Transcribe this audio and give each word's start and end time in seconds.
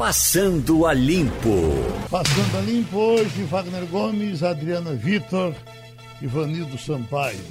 Passando 0.00 0.86
a 0.86 0.94
Limpo. 0.94 1.60
Passando 2.10 2.56
a 2.56 2.60
Limpo 2.62 2.96
hoje, 2.96 3.42
Wagner 3.42 3.84
Gomes, 3.84 4.42
Adriana 4.42 4.94
Vitor, 4.94 5.54
Ivanildo 6.22 6.78
Sampaio. 6.78 7.44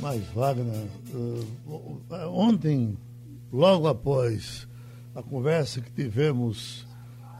Mas, 0.00 0.24
Wagner, 0.34 0.86
uh, 1.12 1.46
ontem, 2.30 2.96
logo 3.52 3.88
após 3.88 4.66
a 5.14 5.22
conversa 5.22 5.82
que 5.82 5.92
tivemos 5.92 6.86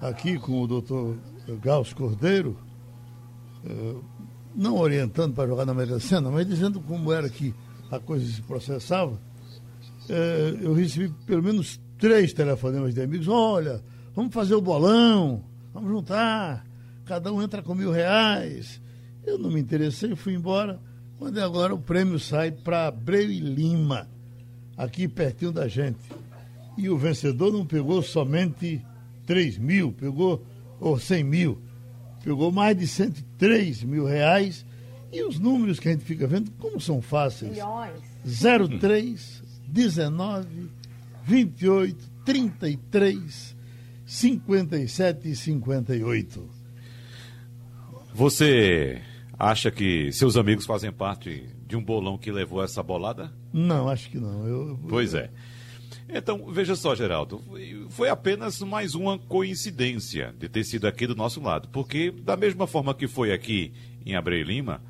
aqui 0.03 0.39
com 0.39 0.61
o 0.61 0.66
doutor 0.66 1.16
Gauss 1.62 1.95
Cordeiro, 1.95 2.59
uh, 3.64 4.05
não 4.55 4.77
orientando 4.77 5.32
para 5.32 5.48
jogar 5.48 5.64
na 5.64 5.73
Mega 5.73 5.98
Sena, 5.98 6.30
mas 6.30 6.46
dizendo 6.46 6.79
como 6.79 7.11
era 7.11 7.30
que 7.30 7.55
a 7.91 7.98
coisa 7.98 8.30
se 8.30 8.43
processava, 8.43 9.12
uh, 9.12 10.61
eu 10.61 10.75
recebi 10.75 11.09
pelo 11.25 11.43
menos 11.43 11.80
três 11.96 12.34
telefonemas 12.34 12.93
de 12.93 13.00
amigos. 13.00 13.27
Olha, 13.27 13.82
vamos 14.21 14.34
fazer 14.34 14.55
o 14.55 14.61
bolão, 14.61 15.42
vamos 15.73 15.88
juntar, 15.88 16.66
cada 17.06 17.33
um 17.33 17.42
entra 17.42 17.62
com 17.62 17.74
mil 17.74 17.91
reais. 17.91 18.78
Eu 19.24 19.38
não 19.38 19.51
me 19.51 19.59
interessei, 19.59 20.15
fui 20.15 20.34
embora. 20.34 20.78
Quando 21.19 21.41
é 21.41 21.42
agora 21.42 21.74
o 21.74 21.78
prêmio 21.78 22.19
sai 22.19 22.51
para 22.51 22.88
Abreu 22.88 23.30
e 23.30 23.41
Lima, 23.41 24.06
aqui 24.77 25.09
pertinho 25.09 25.52
da 25.52 25.66
gente. 25.66 26.01
E 26.77 26.91
o 26.91 26.98
vencedor 26.98 27.51
não 27.51 27.64
pegou 27.64 28.02
somente 28.02 28.84
3 29.27 29.56
mil, 29.56 29.91
pegou, 29.91 30.45
ou 30.78 30.98
100 30.98 31.25
mil, 31.25 31.59
pegou 32.23 32.52
mais 32.52 32.77
de 32.77 32.87
103 32.87 33.84
mil 33.84 34.05
reais. 34.05 34.66
E 35.11 35.23
os 35.23 35.39
números 35.39 35.80
que 35.80 35.89
a 35.89 35.92
gente 35.92 36.05
fica 36.05 36.27
vendo, 36.27 36.50
como 36.59 36.78
são 36.78 37.00
fáceis? 37.00 37.52
Milhões. 37.52 38.02
03, 38.80 39.42
19, 39.66 40.70
28, 41.25 42.11
33, 42.27 43.59
57 44.10 45.28
e 45.28 45.37
58. 45.37 46.50
Você 48.12 49.00
acha 49.39 49.70
que 49.70 50.11
seus 50.11 50.36
amigos 50.36 50.67
fazem 50.67 50.91
parte 50.91 51.48
de 51.64 51.77
um 51.77 51.84
bolão 51.84 52.19
que 52.19 52.33
levou 52.33 52.61
essa 52.61 52.83
bolada? 52.83 53.33
Não, 53.52 53.89
acho 53.89 54.11
que 54.11 54.19
não. 54.19 54.48
Eu, 54.48 54.80
pois 54.89 55.14
é. 55.14 55.30
Então, 56.08 56.52
veja 56.52 56.75
só, 56.75 56.92
Geraldo, 56.92 57.41
foi 57.91 58.08
apenas 58.08 58.61
mais 58.62 58.97
uma 58.97 59.17
coincidência 59.17 60.34
de 60.36 60.48
ter 60.48 60.64
sido 60.64 60.89
aqui 60.89 61.06
do 61.06 61.14
nosso 61.14 61.41
lado, 61.41 61.69
porque 61.69 62.11
da 62.11 62.36
mesma 62.36 62.67
forma 62.67 62.92
que 62.92 63.06
foi 63.06 63.33
aqui 63.33 63.72
em 64.05 64.17
Abreu 64.17 64.42
Lima, 64.42 64.83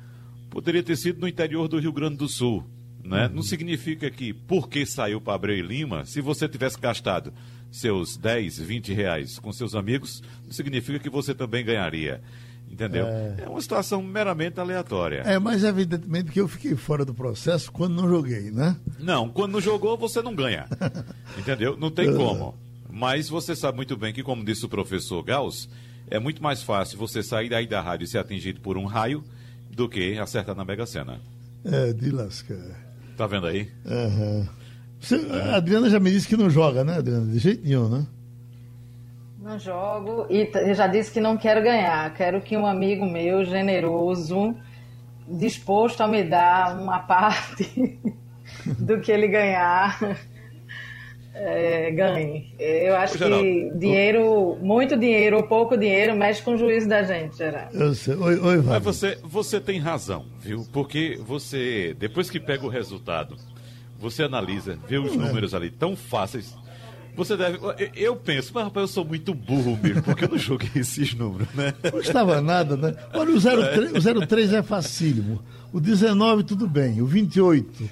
poderia 0.49 0.81
ter 0.81 0.95
sido 0.95 1.21
no 1.21 1.27
interior 1.27 1.67
do 1.67 1.77
Rio 1.77 1.93
Grande 1.93 2.17
do 2.17 2.27
Sul, 2.27 2.65
né? 3.03 3.27
Uhum. 3.27 3.35
Não 3.35 3.43
significa 3.43 4.09
que 4.09 4.33
porque 4.33 4.83
saiu 4.83 5.21
para 5.21 5.35
Abreu 5.35 5.63
Lima, 5.63 6.05
se 6.05 6.21
você 6.21 6.49
tivesse 6.49 6.79
gastado 6.79 7.31
seus 7.71 8.17
10, 8.17 8.59
20 8.59 8.93
reais 8.93 9.39
com 9.39 9.51
seus 9.51 9.73
amigos, 9.73 10.21
não 10.45 10.51
significa 10.51 10.99
que 10.99 11.09
você 11.09 11.33
também 11.33 11.63
ganharia. 11.63 12.21
Entendeu? 12.69 13.05
É... 13.05 13.35
é... 13.39 13.49
uma 13.49 13.61
situação 13.61 14.01
meramente 14.01 14.59
aleatória. 14.59 15.23
É, 15.25 15.37
mas 15.39 15.63
evidentemente 15.63 16.31
que 16.31 16.39
eu 16.39 16.47
fiquei 16.47 16.75
fora 16.75 17.03
do 17.03 17.13
processo 17.13 17.71
quando 17.71 17.95
não 17.95 18.07
joguei, 18.07 18.51
né? 18.51 18.77
Não, 18.99 19.29
quando 19.29 19.53
não 19.53 19.61
jogou, 19.61 19.97
você 19.97 20.21
não 20.21 20.33
ganha. 20.33 20.67
Entendeu? 21.37 21.75
Não 21.77 21.91
tem 21.91 22.13
como. 22.15 22.55
Mas 22.89 23.29
você 23.29 23.55
sabe 23.55 23.77
muito 23.77 23.95
bem 23.97 24.13
que, 24.13 24.23
como 24.23 24.43
disse 24.43 24.65
o 24.65 24.69
professor 24.69 25.23
Gauss, 25.23 25.69
é 26.09 26.19
muito 26.19 26.43
mais 26.43 26.61
fácil 26.61 26.97
você 26.97 27.23
sair 27.23 27.49
daí 27.49 27.65
da 27.65 27.81
rádio 27.81 28.05
e 28.05 28.07
ser 28.07 28.17
atingido 28.17 28.59
por 28.59 28.77
um 28.77 28.85
raio 28.85 29.23
do 29.69 29.87
que 29.87 30.17
acertar 30.17 30.55
na 30.55 30.65
Mega 30.65 30.85
Sena. 30.85 31.19
É, 31.63 31.93
de 31.93 32.09
lascar. 32.11 32.57
Tá 33.15 33.27
vendo 33.27 33.47
aí? 33.47 33.71
Uhum. 33.85 34.47
Você, 35.01 35.15
a 35.31 35.55
Adriana 35.55 35.89
já 35.89 35.99
me 35.99 36.11
disse 36.11 36.27
que 36.27 36.37
não 36.37 36.47
joga, 36.47 36.83
né, 36.83 36.97
Adriana? 36.97 37.25
De 37.25 37.39
jeito 37.39 37.65
nenhum, 37.65 37.89
né? 37.89 38.05
Não 39.41 39.57
jogo 39.57 40.27
e 40.29 40.47
já 40.75 40.85
disse 40.85 41.11
que 41.11 41.19
não 41.19 41.35
quero 41.35 41.63
ganhar. 41.63 42.13
Quero 42.13 42.39
que 42.39 42.55
um 42.55 42.67
amigo 42.67 43.03
meu, 43.03 43.43
generoso, 43.43 44.55
disposto 45.27 46.01
a 46.01 46.07
me 46.07 46.23
dar 46.23 46.79
uma 46.79 46.99
parte 46.99 47.99
do 48.77 49.01
que 49.01 49.11
ele 49.11 49.27
ganhar, 49.27 49.99
é, 51.33 51.89
ganhe. 51.89 52.53
Eu 52.59 52.95
acho 52.97 53.17
que 53.17 53.71
dinheiro, 53.79 54.55
muito 54.61 54.95
dinheiro 54.95 55.37
ou 55.37 55.43
pouco 55.47 55.75
dinheiro, 55.75 56.15
mexe 56.15 56.43
com 56.43 56.53
o 56.53 56.57
juízo 56.57 56.87
da 56.87 57.01
gente, 57.01 57.35
Geraldo. 57.35 57.75
Eu 57.75 57.95
sei. 57.95 58.13
Oi, 58.13 58.37
oi 58.37 58.61
Mas 58.61 58.83
você, 58.83 59.17
você 59.23 59.59
tem 59.59 59.79
razão, 59.79 60.27
viu? 60.39 60.63
Porque 60.71 61.19
você, 61.25 61.95
depois 61.97 62.29
que 62.29 62.39
pega 62.39 62.63
o 62.63 62.69
resultado, 62.69 63.35
você 64.01 64.23
analisa, 64.23 64.77
vê 64.87 64.97
os 64.97 65.13
é. 65.13 65.15
números 65.15 65.53
ali 65.53 65.69
tão 65.69 65.95
fáceis 65.95 66.53
você 67.15 67.35
deve. 67.35 67.59
Eu 67.95 68.15
penso, 68.15 68.51
mas 68.53 68.63
rapaz, 68.63 68.83
eu 68.83 68.87
sou 68.87 69.05
muito 69.05 69.33
burro 69.33 69.77
mesmo, 69.81 70.01
porque 70.01 70.25
eu 70.25 70.29
não 70.29 70.37
joguei 70.37 70.69
esses 70.75 71.13
números, 71.13 71.47
né? 71.53 71.73
Não 71.83 71.91
custava 71.91 72.41
nada, 72.41 72.77
né? 72.77 72.95
Olha, 73.13 73.35
o 73.35 73.39
03, 73.39 74.05
o 74.05 74.27
03 74.27 74.53
é 74.53 74.63
facílimo. 74.63 75.41
O 75.73 75.79
19, 75.79 76.43
tudo 76.43 76.67
bem. 76.67 77.01
O 77.01 77.05
28. 77.05 77.89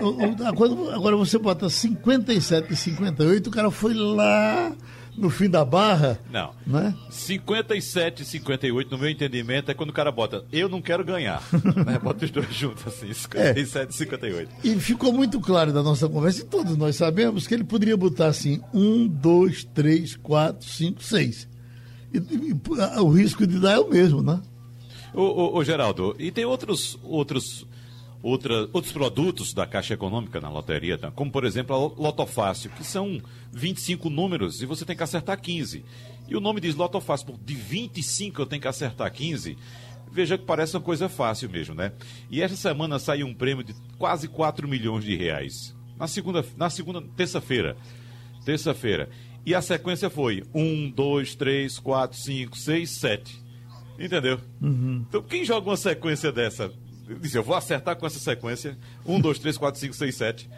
O, 0.00 0.06
o, 0.06 0.46
agora, 0.46 0.94
agora 0.94 1.16
você 1.16 1.38
bota 1.38 1.68
57 1.68 2.72
e 2.72 2.76
58, 2.76 3.46
o 3.46 3.50
cara 3.50 3.70
foi 3.70 3.94
lá 3.94 4.72
no 5.16 5.30
fim 5.30 5.48
da 5.48 5.64
barra. 5.64 6.18
Não. 6.30 6.52
Né? 6.66 6.94
57 7.10 8.22
e 8.22 8.24
58, 8.24 8.90
no 8.90 8.98
meu 8.98 9.10
entendimento, 9.10 9.70
é 9.70 9.74
quando 9.74 9.90
o 9.90 9.92
cara 9.92 10.10
bota 10.10 10.44
eu 10.52 10.68
não 10.68 10.80
quero 10.80 11.04
ganhar. 11.04 11.42
né? 11.86 11.98
Bota 11.98 12.24
os 12.24 12.30
dois 12.30 12.52
juntos, 12.54 12.86
assim, 12.86 13.12
57 13.12 13.90
e 13.90 13.94
58. 13.94 14.50
E 14.64 14.74
ficou 14.80 15.12
muito 15.12 15.40
claro 15.40 15.72
da 15.72 15.82
nossa 15.82 16.08
conversa, 16.08 16.42
e 16.42 16.46
todos 16.46 16.76
nós 16.76 16.96
sabemos, 16.96 17.46
que 17.46 17.54
ele 17.54 17.64
poderia 17.64 17.96
botar 17.96 18.26
assim: 18.26 18.60
1, 18.72 19.08
2, 19.08 19.64
3, 19.64 20.16
4, 20.16 20.68
5, 20.68 21.02
6. 21.02 21.48
E, 22.12 22.18
e, 22.18 23.00
o 23.00 23.08
risco 23.08 23.46
de 23.46 23.58
dar 23.58 23.72
é 23.72 23.78
o 23.78 23.88
mesmo, 23.88 24.22
né? 24.22 24.40
Ô, 25.12 25.22
ô, 25.22 25.58
ô 25.58 25.64
Geraldo, 25.64 26.14
e 26.18 26.30
tem 26.30 26.44
outros, 26.44 26.98
outros 27.02 27.66
outra, 28.22 28.68
outros 28.72 28.92
produtos 28.92 29.52
da 29.52 29.66
Caixa 29.66 29.94
Econômica 29.94 30.40
na 30.40 30.48
loteria, 30.48 30.98
tá? 30.98 31.10
como 31.10 31.30
por 31.30 31.44
exemplo 31.44 31.74
a 31.74 31.78
Lotofácil, 32.00 32.70
que 32.70 32.84
são 32.84 33.20
25 33.52 34.10
números 34.10 34.62
e 34.62 34.66
você 34.66 34.84
tem 34.84 34.96
que 34.96 35.02
acertar 35.02 35.40
15. 35.40 35.84
E 36.28 36.36
o 36.36 36.40
nome 36.40 36.60
diz 36.60 36.74
Lotofácil, 36.74 37.38
de 37.44 37.54
25 37.54 38.42
eu 38.42 38.46
tenho 38.46 38.62
que 38.62 38.68
acertar 38.68 39.10
15. 39.12 39.56
Veja 40.12 40.36
que 40.36 40.44
parece 40.44 40.76
uma 40.76 40.82
coisa 40.82 41.08
fácil 41.08 41.48
mesmo, 41.48 41.74
né? 41.74 41.92
E 42.28 42.42
esta 42.42 42.56
semana 42.56 42.98
saiu 42.98 43.26
um 43.26 43.34
prêmio 43.34 43.62
de 43.62 43.74
quase 43.96 44.26
4 44.26 44.66
milhões 44.66 45.04
de 45.04 45.14
reais. 45.16 45.74
Na 45.96 46.08
segunda, 46.08 46.44
na 46.56 46.68
segunda 46.68 47.00
terça-feira. 47.16 47.76
Terça-feira. 48.44 49.08
E 49.46 49.54
a 49.54 49.62
sequência 49.62 50.10
foi 50.10 50.42
1, 50.52 50.90
2, 50.90 51.34
3, 51.36 51.78
4, 51.78 52.18
5, 52.18 52.58
6, 52.58 52.90
7. 52.90 53.44
Entendeu? 53.98 54.40
Uhum. 54.60 55.04
Então, 55.08 55.22
quem 55.22 55.44
joga 55.44 55.70
uma 55.70 55.76
sequência 55.76 56.32
dessa 56.32 56.72
disse, 57.18 57.36
eu 57.36 57.42
vou 57.42 57.56
acertar 57.56 57.96
com 57.96 58.06
essa 58.06 58.18
sequência. 58.18 58.76
Um, 59.04 59.20
dois, 59.20 59.38
três, 59.38 59.56
quatro, 59.56 59.80
cinco, 59.80 59.94
seis, 59.94 60.16
sete. 60.16 60.48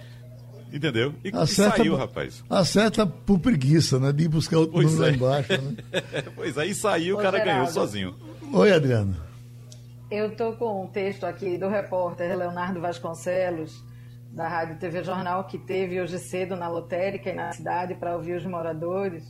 Entendeu? 0.73 1.15
E, 1.23 1.29
acerta, 1.29 1.77
e 1.77 1.79
saiu, 1.79 1.97
rapaz. 1.97 2.43
Acerta 2.49 3.07
por 3.07 3.39
preguiça, 3.39 3.99
né? 3.99 4.11
De 4.11 4.25
ir 4.25 4.29
buscar 4.29 4.59
o 4.59 4.67
número 4.67 4.97
é. 4.97 5.01
lá 5.01 5.11
embaixo. 5.11 5.53
Né? 5.53 5.77
pois 6.35 6.57
aí 6.57 6.75
saiu, 6.75 7.17
Ô, 7.17 7.19
o 7.19 7.23
cara 7.23 7.39
Geraldo, 7.39 7.61
ganhou 7.61 7.73
sozinho. 7.73 8.15
Oi, 8.53 8.73
Adriano. 8.73 9.15
Eu 10.11 10.35
tô 10.35 10.53
com 10.55 10.85
um 10.85 10.87
texto 10.87 11.25
aqui 11.25 11.59
do 11.59 11.69
repórter 11.69 12.37
Leonardo 12.37 12.81
Vasconcelos, 12.81 13.83
da 14.31 14.49
Rádio 14.49 14.79
TV 14.79 15.05
Jornal, 15.05 15.45
que 15.45 15.59
teve 15.59 16.01
hoje 16.01 16.19
cedo 16.19 16.57
na 16.57 16.69
lotérica 16.69 17.31
e 17.31 17.35
na 17.35 17.53
cidade 17.53 17.95
para 17.95 18.17
ouvir 18.17 18.35
os 18.35 18.45
moradores. 18.47 19.25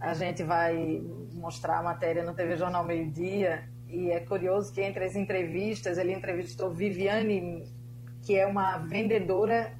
A 0.00 0.14
gente 0.14 0.42
vai 0.42 1.02
mostrar 1.32 1.78
a 1.78 1.82
matéria 1.82 2.24
no 2.24 2.32
TV 2.32 2.56
Jornal 2.56 2.84
Meio 2.84 3.10
Dia 3.10 3.69
e 3.92 4.10
é 4.10 4.20
curioso 4.20 4.72
que 4.72 4.80
entre 4.80 5.04
as 5.04 5.16
entrevistas 5.16 5.98
ele 5.98 6.12
entrevistou 6.12 6.70
Viviane, 6.70 7.64
que 8.22 8.36
é 8.36 8.46
uma 8.46 8.78
vendedora, 8.78 9.72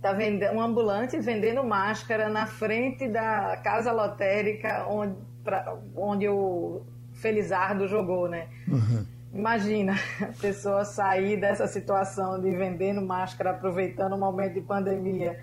tá 0.00 0.12
vendendo 0.12 0.54
um 0.54 0.60
ambulante 0.60 1.18
vendendo 1.18 1.62
máscara 1.62 2.28
na 2.28 2.46
frente 2.46 3.08
da 3.08 3.56
casa 3.62 3.92
lotérica 3.92 4.86
onde, 4.88 5.16
pra, 5.44 5.76
onde 5.94 6.28
o 6.28 6.82
Felizardo 7.12 7.86
jogou, 7.86 8.28
né? 8.28 8.48
Uhum. 8.66 9.04
Imagina 9.34 9.94
a 10.22 10.40
pessoa 10.40 10.84
sair 10.84 11.38
dessa 11.38 11.66
situação 11.66 12.40
de 12.40 12.50
vendendo 12.50 13.02
máscara, 13.02 13.50
aproveitando 13.50 14.14
o 14.14 14.18
momento 14.18 14.54
de 14.54 14.60
pandemia 14.62 15.38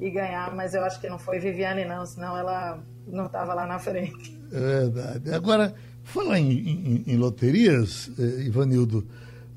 e 0.00 0.10
ganhar, 0.10 0.54
mas 0.54 0.74
eu 0.74 0.84
acho 0.84 1.00
que 1.00 1.08
não 1.08 1.18
foi 1.18 1.38
Viviane 1.38 1.84
não, 1.84 2.04
senão 2.04 2.36
ela 2.36 2.82
não 3.06 3.26
estava 3.26 3.54
lá 3.54 3.66
na 3.66 3.78
frente. 3.78 4.38
É 4.52 4.58
verdade. 4.58 5.34
Agora, 5.34 5.74
Falar 6.08 6.40
em, 6.40 6.50
em, 6.50 7.04
em 7.06 7.16
loterias, 7.18 8.10
eh, 8.18 8.44
Ivanildo, 8.46 9.06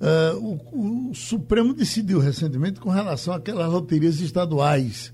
uh, 0.01 0.38
o, 0.38 1.12
o, 1.12 1.15
Supremo 1.15 1.74
decidiu 1.74 2.19
recentemente 2.19 2.77
com 2.77 2.89
relação 2.89 3.33
àquelas 3.33 3.71
loterias 3.71 4.19
estaduais, 4.19 5.13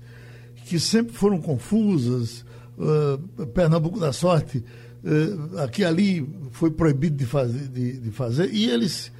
que 0.66 0.80
sempre 0.80 1.14
foram 1.14 1.40
confusas, 1.40 2.44
uh, 2.76 3.46
Pernambuco 3.54 4.00
da 4.00 4.12
Sorte, 4.12 4.64
uh, 5.04 5.58
aqui 5.60 5.84
ali 5.84 6.28
foi 6.50 6.72
proibido 6.72 7.16
de 7.16 7.24
fazer, 7.24 7.68
de, 7.68 8.00
de 8.00 8.10
fazer 8.10 8.52
e 8.52 8.68
eles, 8.68 9.12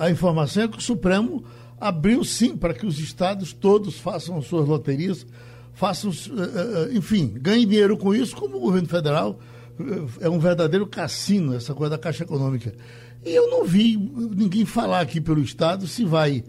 a 0.00 0.08
informação 0.10 0.62
é 0.62 0.68
que 0.68 0.78
o 0.78 0.82
Supremo 0.82 1.42
abriu 1.80 2.22
sim 2.22 2.56
para 2.56 2.72
que 2.72 2.86
os 2.86 3.00
estados 3.00 3.52
todos 3.52 3.98
façam 3.98 4.40
suas 4.42 4.68
loterias 4.68 5.26
façam, 5.72 6.10
enfim, 6.92 7.34
ganhem 7.40 7.66
dinheiro 7.66 7.96
com 7.96 8.14
isso, 8.14 8.36
como 8.36 8.58
o 8.58 8.60
governo 8.60 8.88
federal 8.88 9.38
é 10.20 10.28
um 10.28 10.38
verdadeiro 10.38 10.86
cassino, 10.86 11.54
essa 11.54 11.74
coisa 11.74 11.90
da 11.90 11.98
Caixa 11.98 12.24
Econômica. 12.24 12.74
E 13.24 13.34
eu 13.34 13.50
não 13.50 13.64
vi 13.64 13.96
ninguém 13.96 14.64
falar 14.64 15.00
aqui 15.00 15.20
pelo 15.20 15.40
Estado 15.40 15.86
se 15.86 16.04
vai 16.04 16.44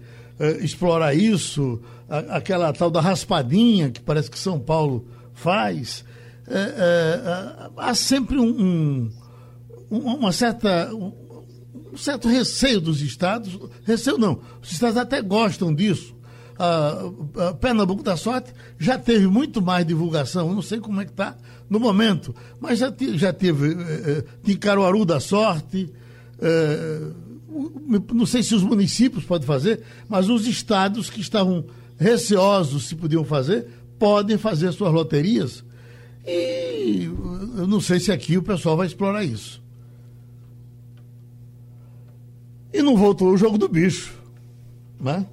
explorar 0.61 1.15
isso, 1.15 1.81
aquela 2.29 2.71
tal 2.71 2.91
da 2.91 3.01
raspadinha 3.01 3.89
que 3.89 3.99
parece 3.99 4.29
que 4.29 4.37
São 4.37 4.59
Paulo 4.59 5.07
faz. 5.33 6.05
há 7.75 7.95
sempre 7.95 8.37
um, 8.37 9.09
um, 9.89 9.97
uma 9.97 10.31
certa 10.31 10.91
um 10.93 11.97
certo 11.97 12.27
receio 12.27 12.79
dos 12.79 13.01
estados, 13.01 13.57
receio 13.83 14.17
não, 14.17 14.39
os 14.61 14.71
estados 14.71 14.97
até 14.97 15.21
gostam 15.21 15.73
disso. 15.73 16.15
Pernambuco 17.59 18.03
da 18.03 18.17
Sorte 18.17 18.51
já 18.79 18.97
teve 18.97 19.27
muito 19.27 19.61
mais 19.61 19.85
divulgação, 19.85 20.53
não 20.53 20.61
sei 20.61 20.79
como 20.79 21.01
é 21.01 21.05
que 21.05 21.11
está 21.11 21.35
no 21.69 21.79
momento, 21.79 22.35
mas 22.59 22.79
já, 22.79 22.93
já 23.13 23.31
teve 23.31 23.73
eh, 23.73 24.23
eh 24.47 24.55
Caruaru 24.55 25.05
da 25.05 25.19
Sorte, 25.19 25.91
eh, 26.39 27.01
não 28.13 28.25
sei 28.25 28.41
se 28.43 28.55
os 28.55 28.63
municípios 28.63 29.23
podem 29.23 29.45
fazer, 29.45 29.83
mas 30.07 30.29
os 30.29 30.47
estados 30.47 31.09
que 31.09 31.21
estavam 31.21 31.65
receosos 31.97 32.87
se 32.87 32.95
podiam 32.95 33.23
fazer, 33.23 33.67
podem 33.97 34.37
fazer 34.37 34.71
suas 34.71 34.93
loterias. 34.93 35.63
E 36.25 37.09
eu 37.57 37.67
não 37.67 37.79
sei 37.79 37.99
se 37.99 38.11
aqui 38.11 38.37
o 38.37 38.43
pessoal 38.43 38.77
vai 38.77 38.87
explorar 38.87 39.23
isso. 39.23 39.61
E 42.73 42.81
não 42.81 42.97
voltou 42.97 43.29
o 43.31 43.37
jogo 43.37 43.57
do 43.57 43.67
bicho. 43.67 44.13
Né? 44.99 45.25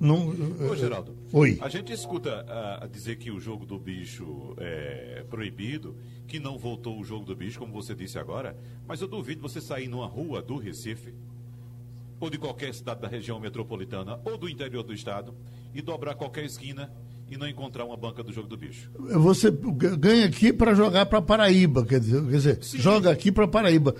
Não, 0.00 0.28
Ô, 0.70 0.76
Geraldo. 0.76 1.16
Oi. 1.32 1.58
A 1.60 1.68
gente 1.68 1.92
escuta 1.92 2.44
a, 2.48 2.84
a, 2.84 2.86
dizer 2.86 3.16
que 3.16 3.30
o 3.30 3.40
jogo 3.40 3.66
do 3.66 3.78
bicho 3.78 4.54
é 4.58 5.24
proibido, 5.28 5.96
que 6.26 6.38
não 6.38 6.58
voltou 6.58 6.98
o 6.98 7.04
jogo 7.04 7.24
do 7.24 7.34
bicho, 7.34 7.58
como 7.58 7.72
você 7.72 7.94
disse 7.94 8.18
agora, 8.18 8.56
mas 8.86 9.00
eu 9.00 9.08
duvido 9.08 9.42
você 9.42 9.60
sair 9.60 9.88
numa 9.88 10.06
rua 10.06 10.40
do 10.40 10.56
Recife, 10.56 11.14
ou 12.20 12.30
de 12.30 12.38
qualquer 12.38 12.74
cidade 12.74 13.00
da 13.00 13.08
região 13.08 13.38
metropolitana, 13.38 14.20
ou 14.24 14.36
do 14.36 14.48
interior 14.48 14.82
do 14.82 14.92
estado, 14.92 15.34
e 15.74 15.80
dobrar 15.80 16.14
qualquer 16.14 16.44
esquina 16.44 16.92
e 17.30 17.36
não 17.36 17.46
encontrar 17.46 17.84
uma 17.84 17.96
banca 17.96 18.22
do 18.22 18.32
jogo 18.32 18.48
do 18.48 18.56
bicho. 18.56 18.90
Você 18.98 19.50
ganha 19.50 20.26
aqui 20.26 20.52
para 20.52 20.74
jogar 20.74 21.06
para 21.06 21.20
Paraíba, 21.20 21.84
quer 21.84 22.00
dizer, 22.00 22.22
quer 22.24 22.36
dizer 22.36 22.58
joga 22.62 23.10
aqui 23.10 23.30
para 23.30 23.46
Paraíba. 23.46 23.94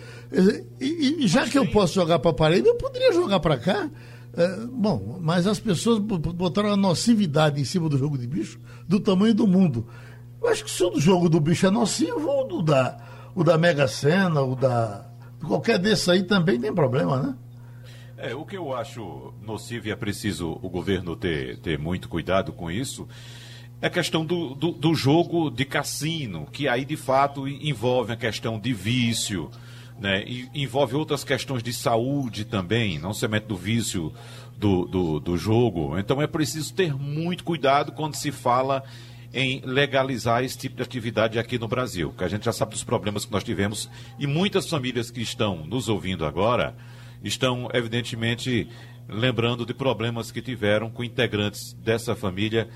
E, 0.81 1.25
e 1.25 1.29
já 1.29 1.41
mas 1.41 1.51
que 1.51 1.59
tem... 1.59 1.67
eu 1.67 1.73
posso 1.73 1.95
jogar 1.95 2.19
para 2.19 2.33
Paraíba, 2.33 2.69
eu 2.69 2.77
poderia 2.77 3.13
jogar 3.13 3.41
para 3.41 3.59
cá. 3.59 3.91
É, 4.39 4.67
bom, 4.67 5.19
mas 5.21 5.49
as 5.49 5.59
pessoas 5.59 5.99
botaram 5.99 6.73
a 6.73 6.77
nocividade 6.77 7.61
em 7.61 7.65
cima 7.65 7.89
do 7.89 7.99
jogo 7.99 8.17
de 8.17 8.25
bicho 8.25 8.61
do 8.87 9.01
tamanho 9.01 9.35
do 9.35 9.49
mundo. 9.49 9.89
Eu 10.41 10.49
acho 10.49 10.65
que 10.65 10.71
se 10.71 10.85
o 10.85 11.01
jogo 11.01 11.29
do 11.29 11.41
bicho 11.41 11.67
é 11.67 11.71
nocivo, 11.71 12.31
o 12.49 12.63
da, 12.63 12.97
o 13.35 13.43
da 13.43 13.59
Mega 13.59 13.89
Sena, 13.89 14.41
o 14.41 14.55
da. 14.55 15.11
Qualquer 15.45 15.77
desse 15.77 16.09
aí 16.09 16.23
também 16.23 16.61
tem 16.61 16.73
problema, 16.73 17.21
né? 17.21 17.37
É, 18.17 18.33
o 18.33 18.45
que 18.45 18.57
eu 18.57 18.73
acho 18.73 19.35
nocivo 19.43 19.89
e 19.89 19.91
é 19.91 19.97
preciso 19.97 20.57
o 20.63 20.69
governo 20.69 21.17
ter, 21.17 21.59
ter 21.59 21.77
muito 21.77 22.09
cuidado 22.09 22.53
com 22.53 22.71
isso 22.71 23.09
é 23.81 23.87
a 23.89 23.91
questão 23.91 24.25
do, 24.25 24.55
do, 24.55 24.73
do, 24.73 24.95
jogo 24.95 25.51
de 25.51 25.65
cassino, 25.65 26.47
que 26.51 26.69
aí 26.69 26.85
de 26.85 26.97
fato 26.97 27.47
envolve 27.47 28.13
a 28.13 28.17
questão 28.17 28.59
de 28.59 28.73
vício, 28.73 29.51
né? 29.99 30.23
E 30.27 30.49
envolve 30.55 30.95
outras 30.95 31.25
questões 31.25 31.63
de 31.63 31.73
saúde 31.73 32.45
também, 32.45 32.99
não 32.99 33.13
somente 33.13 33.47
do 33.47 33.57
vício 33.57 34.13
do, 34.57 34.85
do, 34.85 35.21
do 35.21 35.37
jogo. 35.37 35.99
Então 35.99 36.21
é 36.21 36.27
preciso 36.27 36.75
ter 36.75 36.95
muito 36.95 37.45
cuidado 37.45 37.93
quando 37.93 38.15
se 38.15 38.31
fala 38.31 38.83
em 39.33 39.61
legalizar 39.65 40.43
esse 40.43 40.57
tipo 40.57 40.77
de 40.77 40.83
atividade 40.83 41.39
aqui 41.39 41.59
no 41.59 41.69
Brasil, 41.69 42.15
que 42.17 42.25
a 42.25 42.29
gente 42.29 42.45
já 42.45 42.53
sabe 42.53 42.73
dos 42.73 42.85
problemas 42.85 43.25
que 43.25 43.33
nós 43.33 43.45
tivemos 43.45 43.91
e 44.19 44.27
muitas 44.27 44.69
famílias 44.69 45.11
que 45.11 45.21
estão 45.21 45.67
nos 45.67 45.89
ouvindo 45.89 46.25
agora 46.25 46.75
estão, 47.23 47.69
evidentemente, 47.75 48.69
lembrando 49.09 49.67
de 49.67 49.75
problemas 49.75 50.31
que 50.31 50.41
tiveram 50.41 50.91
com 50.91 51.05
integrantes 51.05 51.75
dessa 51.75 52.15
família 52.15 52.69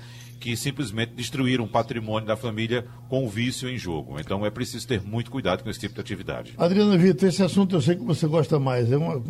que 0.43 0.57
simplesmente 0.57 1.13
destruíram 1.13 1.63
o 1.63 1.67
patrimônio 1.69 2.27
da 2.27 2.35
família 2.35 2.85
com 3.07 3.25
o 3.25 3.29
vício 3.29 3.69
em 3.69 3.77
jogo. 3.77 4.19
Então 4.19 4.45
é 4.45 4.49
preciso 4.49 4.85
ter 4.85 5.01
muito 5.01 5.31
cuidado 5.31 5.63
com 5.63 5.69
esse 5.69 5.79
tipo 5.79 5.95
de 5.95 6.01
atividade. 6.01 6.53
Adriana 6.57 6.97
Vitor, 6.97 7.29
esse 7.29 7.41
assunto 7.41 7.77
eu 7.77 7.81
sei 7.81 7.95
que 7.95 8.03
você 8.03 8.27
gosta 8.27 8.59
mais, 8.59 8.91
é, 8.91 8.97
uma, 8.97 9.23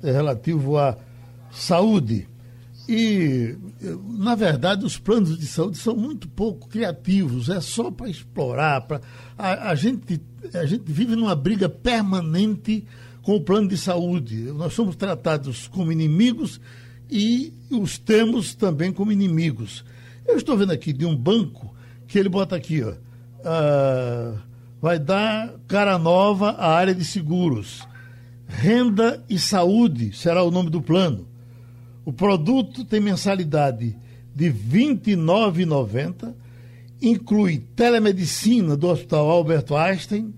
é 0.00 0.12
relativo 0.12 0.78
à 0.78 0.96
saúde. 1.50 2.28
E, 2.88 3.56
na 4.16 4.36
verdade, 4.36 4.84
os 4.84 4.96
planos 4.96 5.36
de 5.36 5.44
saúde 5.44 5.76
são 5.76 5.96
muito 5.96 6.28
pouco 6.28 6.68
criativos, 6.68 7.48
é 7.48 7.60
só 7.60 7.90
para 7.90 8.08
explorar. 8.08 8.82
Pra, 8.82 9.00
a, 9.36 9.70
a, 9.70 9.74
gente, 9.74 10.20
a 10.54 10.66
gente 10.66 10.84
vive 10.86 11.16
numa 11.16 11.34
briga 11.34 11.68
permanente 11.68 12.84
com 13.22 13.34
o 13.34 13.40
plano 13.40 13.66
de 13.66 13.76
saúde. 13.76 14.36
Nós 14.52 14.72
somos 14.72 14.94
tratados 14.94 15.66
como 15.66 15.90
inimigos 15.90 16.60
e 17.10 17.52
os 17.72 17.98
temos 17.98 18.54
também 18.54 18.92
como 18.92 19.10
inimigos. 19.10 19.84
Eu 20.30 20.36
estou 20.36 20.56
vendo 20.56 20.72
aqui 20.72 20.92
de 20.92 21.04
um 21.04 21.16
banco 21.16 21.74
que 22.06 22.18
ele 22.18 22.28
bota 22.28 22.54
aqui, 22.54 22.82
ó, 22.82 22.92
uh, 22.92 24.38
vai 24.80 24.98
dar 24.98 25.52
cara 25.66 25.98
nova 25.98 26.50
à 26.50 26.72
área 26.72 26.94
de 26.94 27.04
seguros. 27.04 27.86
Renda 28.46 29.24
e 29.28 29.38
saúde 29.38 30.16
será 30.16 30.42
o 30.42 30.50
nome 30.50 30.70
do 30.70 30.80
plano. 30.80 31.26
O 32.04 32.12
produto 32.12 32.84
tem 32.84 33.00
mensalidade 33.00 33.96
de 34.34 34.48
R$ 34.48 34.54
29,90, 34.96 36.32
inclui 37.02 37.58
telemedicina 37.74 38.76
do 38.76 38.88
Hospital 38.88 39.28
Albert 39.28 39.72
Einstein, 39.72 40.32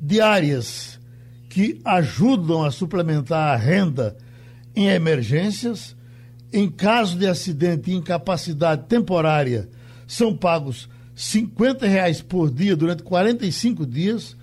diárias 0.00 1.00
que 1.48 1.80
ajudam 1.86 2.64
a 2.64 2.70
suplementar 2.70 3.54
a 3.54 3.56
renda 3.56 4.14
em 4.76 4.88
emergências. 4.88 5.96
Em 6.52 6.68
caso 6.68 7.18
de 7.18 7.26
acidente 7.26 7.90
e 7.90 7.94
incapacidade 7.94 8.84
temporária, 8.86 9.68
são 10.06 10.36
pagos 10.36 10.88
50 11.14 11.86
reais 11.86 12.20
por 12.20 12.50
dia 12.50 12.76
durante 12.76 13.02
45 13.02 13.86
dias. 13.86 14.36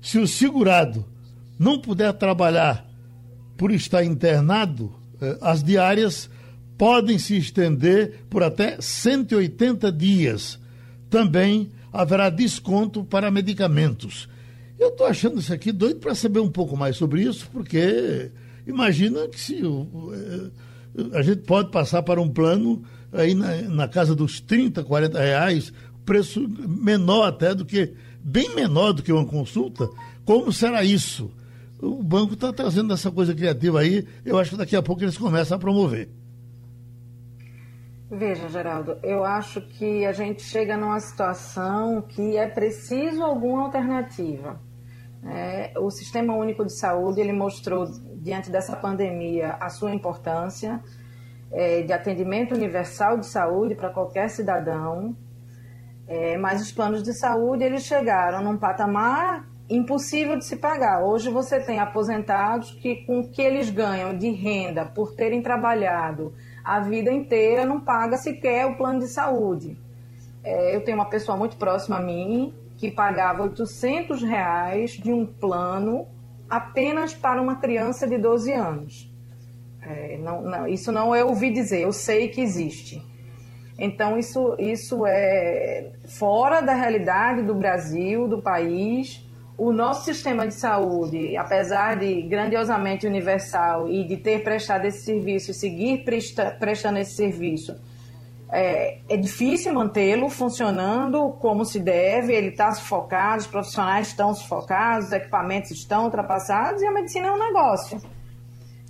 Se 0.00 0.18
o 0.18 0.28
segurado 0.28 1.04
não 1.58 1.80
puder 1.80 2.12
trabalhar 2.12 2.86
por 3.56 3.72
estar 3.72 4.04
internado, 4.04 4.94
eh, 5.20 5.38
as 5.40 5.62
diárias 5.62 6.30
podem 6.78 7.18
se 7.18 7.36
estender 7.36 8.20
por 8.30 8.42
até 8.42 8.80
180 8.80 9.90
dias. 9.90 10.60
Também 11.08 11.70
haverá 11.92 12.28
desconto 12.30 13.02
para 13.02 13.30
medicamentos. 13.30 14.28
Eu 14.78 14.88
estou 14.88 15.06
achando 15.06 15.40
isso 15.40 15.52
aqui 15.52 15.72
doido 15.72 16.00
para 16.00 16.14
saber 16.14 16.40
um 16.40 16.50
pouco 16.50 16.76
mais 16.76 16.96
sobre 16.96 17.22
isso, 17.22 17.48
porque 17.50 18.30
imagina 18.66 19.26
que 19.28 19.40
se 19.40 19.62
a 21.12 21.22
gente 21.22 21.42
pode 21.42 21.70
passar 21.70 22.02
para 22.02 22.20
um 22.20 22.28
plano 22.28 22.82
aí 23.12 23.34
na, 23.34 23.62
na 23.62 23.88
casa 23.88 24.14
dos 24.14 24.40
30, 24.40 24.84
40 24.84 25.18
reais, 25.18 25.72
preço 26.04 26.46
menor 26.48 27.26
até 27.26 27.54
do 27.54 27.64
que, 27.64 27.94
bem 28.20 28.54
menor 28.54 28.92
do 28.92 29.02
que 29.02 29.12
uma 29.12 29.26
consulta. 29.26 29.88
Como 30.24 30.52
será 30.52 30.82
isso? 30.82 31.30
O 31.80 32.02
banco 32.02 32.34
está 32.34 32.52
trazendo 32.52 32.92
essa 32.92 33.10
coisa 33.10 33.34
criativa 33.34 33.80
aí, 33.80 34.06
eu 34.24 34.38
acho 34.38 34.52
que 34.52 34.56
daqui 34.56 34.74
a 34.74 34.82
pouco 34.82 35.02
eles 35.02 35.18
começam 35.18 35.56
a 35.56 35.60
promover. 35.60 36.08
Veja, 38.10 38.48
Geraldo, 38.48 38.96
eu 39.02 39.24
acho 39.24 39.60
que 39.60 40.06
a 40.06 40.12
gente 40.12 40.42
chega 40.42 40.76
numa 40.76 41.00
situação 41.00 42.00
que 42.02 42.36
é 42.36 42.46
preciso 42.46 43.22
alguma 43.22 43.64
alternativa. 43.64 44.60
É, 45.28 45.72
o 45.78 45.90
Sistema 45.90 46.34
Único 46.34 46.64
de 46.64 46.72
Saúde 46.72 47.20
ele 47.20 47.32
mostrou 47.32 47.86
diante 48.16 48.50
dessa 48.50 48.76
pandemia 48.76 49.56
a 49.60 49.68
sua 49.68 49.92
importância 49.92 50.80
é, 51.50 51.82
de 51.82 51.92
atendimento 51.92 52.54
universal 52.54 53.18
de 53.18 53.26
saúde 53.26 53.74
para 53.74 53.90
qualquer 53.90 54.28
cidadão, 54.30 55.16
é, 56.06 56.36
mas 56.36 56.62
os 56.62 56.70
planos 56.70 57.02
de 57.02 57.12
saúde 57.12 57.64
eles 57.64 57.82
chegaram 57.82 58.42
num 58.42 58.56
patamar 58.56 59.48
impossível 59.68 60.38
de 60.38 60.44
se 60.44 60.56
pagar. 60.56 61.02
Hoje 61.02 61.28
você 61.28 61.58
tem 61.58 61.80
aposentados 61.80 62.70
que 62.72 63.04
com 63.04 63.20
o 63.20 63.28
que 63.28 63.42
eles 63.42 63.68
ganham 63.68 64.16
de 64.16 64.30
renda 64.30 64.84
por 64.84 65.14
terem 65.14 65.42
trabalhado 65.42 66.32
a 66.64 66.80
vida 66.80 67.12
inteira 67.12 67.64
não 67.64 67.80
paga 67.80 68.16
sequer 68.16 68.66
o 68.66 68.76
plano 68.76 69.00
de 69.00 69.08
saúde. 69.08 69.76
É, 70.44 70.74
eu 70.74 70.84
tenho 70.84 70.96
uma 70.96 71.08
pessoa 71.08 71.36
muito 71.36 71.56
próxima 71.56 71.96
a 71.96 72.02
mim 72.02 72.54
que 72.76 72.90
pagava 72.90 73.42
800 73.42 74.22
reais 74.22 74.92
de 74.92 75.12
um 75.12 75.24
plano 75.26 76.06
apenas 76.48 77.14
para 77.14 77.40
uma 77.40 77.56
criança 77.56 78.06
de 78.06 78.18
12 78.18 78.52
anos. 78.52 79.12
É, 79.82 80.18
não, 80.18 80.42
não, 80.42 80.68
isso 80.68 80.90
não 80.90 81.14
eu 81.14 81.28
ouvi 81.28 81.50
dizer, 81.50 81.82
eu 81.82 81.92
sei 81.92 82.28
que 82.28 82.40
existe. 82.40 83.02
Então, 83.78 84.18
isso, 84.18 84.56
isso 84.58 85.06
é 85.06 85.92
fora 86.06 86.60
da 86.60 86.74
realidade 86.74 87.42
do 87.42 87.54
Brasil, 87.54 88.26
do 88.26 88.40
país. 88.40 89.22
O 89.56 89.72
nosso 89.72 90.04
sistema 90.04 90.46
de 90.46 90.54
saúde, 90.54 91.36
apesar 91.36 91.96
de 91.96 92.22
grandiosamente 92.22 93.06
universal 93.06 93.88
e 93.88 94.04
de 94.04 94.16
ter 94.16 94.42
prestado 94.42 94.86
esse 94.86 95.02
serviço 95.04 95.52
seguir 95.54 96.04
presta, 96.04 96.50
prestando 96.58 96.98
esse 96.98 97.14
serviço, 97.14 97.74
é, 98.50 98.98
é 99.08 99.16
difícil 99.16 99.74
mantê-lo 99.74 100.28
funcionando 100.28 101.30
como 101.40 101.64
se 101.64 101.80
deve, 101.80 102.32
ele 102.32 102.48
está 102.48 102.72
sufocado, 102.72 103.40
os 103.40 103.46
profissionais 103.46 104.08
estão 104.08 104.32
sufocados, 104.34 105.08
os 105.08 105.12
equipamentos 105.12 105.70
estão 105.72 106.04
ultrapassados 106.04 106.80
e 106.82 106.86
a 106.86 106.92
medicina 106.92 107.28
é 107.28 107.32
um 107.32 107.38
negócio. 107.38 108.00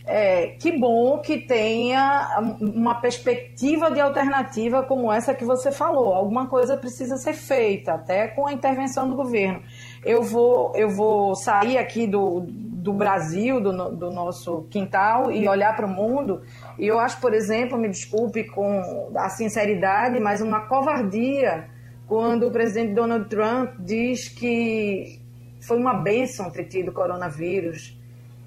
É, 0.08 0.50
que 0.60 0.78
bom 0.78 1.18
que 1.18 1.38
tenha 1.38 2.38
uma 2.60 2.94
perspectiva 2.94 3.90
de 3.90 4.00
alternativa 4.00 4.84
como 4.84 5.10
essa 5.10 5.34
que 5.34 5.44
você 5.44 5.72
falou. 5.72 6.14
Alguma 6.14 6.46
coisa 6.46 6.76
precisa 6.76 7.16
ser 7.16 7.32
feita, 7.32 7.94
até 7.94 8.28
com 8.28 8.46
a 8.46 8.52
intervenção 8.52 9.10
do 9.10 9.16
governo. 9.16 9.60
Eu 10.04 10.22
vou, 10.22 10.72
eu 10.76 10.88
vou 10.90 11.34
sair 11.34 11.76
aqui 11.76 12.06
do, 12.06 12.46
do 12.86 12.92
Brasil, 12.92 13.60
do, 13.60 13.90
do 13.96 14.12
nosso 14.12 14.62
quintal, 14.70 15.32
e 15.32 15.48
olhar 15.48 15.74
para 15.74 15.84
o 15.84 15.88
mundo. 15.88 16.42
E 16.78 16.86
eu 16.86 17.00
acho, 17.00 17.20
por 17.20 17.34
exemplo, 17.34 17.76
me 17.76 17.88
desculpe 17.88 18.44
com 18.44 19.10
a 19.16 19.28
sinceridade, 19.28 20.20
mas 20.20 20.40
uma 20.40 20.60
covardia 20.68 21.68
quando 22.06 22.46
o 22.46 22.50
presidente 22.52 22.94
Donald 22.94 23.28
Trump 23.28 23.72
diz 23.80 24.28
que 24.28 25.20
foi 25.60 25.76
uma 25.78 25.94
bênção 25.94 26.48
ter 26.48 26.66
tido 26.66 26.92
coronavírus 26.92 27.98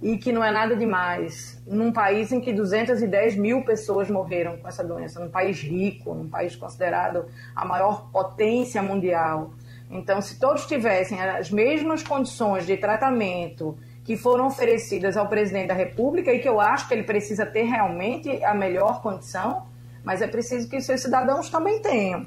e 0.02 0.18
que 0.18 0.32
não 0.32 0.42
é 0.42 0.52
nada 0.52 0.74
demais. 0.74 1.62
Num 1.68 1.92
país 1.92 2.32
em 2.32 2.40
que 2.40 2.54
210 2.54 3.36
mil 3.36 3.66
pessoas 3.66 4.10
morreram 4.10 4.56
com 4.56 4.70
essa 4.70 4.86
doença, 4.86 5.20
num 5.20 5.30
país 5.30 5.62
rico, 5.62 6.16
num 6.16 6.30
país 6.30 6.56
considerado 6.56 7.26
a 7.54 7.66
maior 7.66 8.10
potência 8.10 8.82
mundial. 8.82 9.52
Então, 9.92 10.22
se 10.22 10.40
todos 10.40 10.66
tivessem 10.66 11.20
as 11.22 11.52
mesmas 11.52 12.02
condições 12.04 12.66
de 12.66 12.78
tratamento 12.78 13.78
que 14.10 14.18
foram 14.18 14.48
oferecidas 14.48 15.16
ao 15.16 15.28
presidente 15.28 15.68
da 15.68 15.76
República 15.76 16.34
e 16.34 16.40
que 16.40 16.50
eu 16.50 16.60
acho 16.60 16.88
que 16.88 16.96
ele 16.96 17.04
precisa 17.04 17.46
ter 17.46 17.62
realmente 17.66 18.44
a 18.44 18.56
melhor 18.56 19.04
condição, 19.04 19.68
mas 20.04 20.20
é 20.20 20.28
preciso 20.28 20.68
que 20.68 20.78
os 20.78 20.84
seus 20.84 21.00
cidadãos 21.00 21.48
também 21.48 21.80
tenham, 21.80 22.26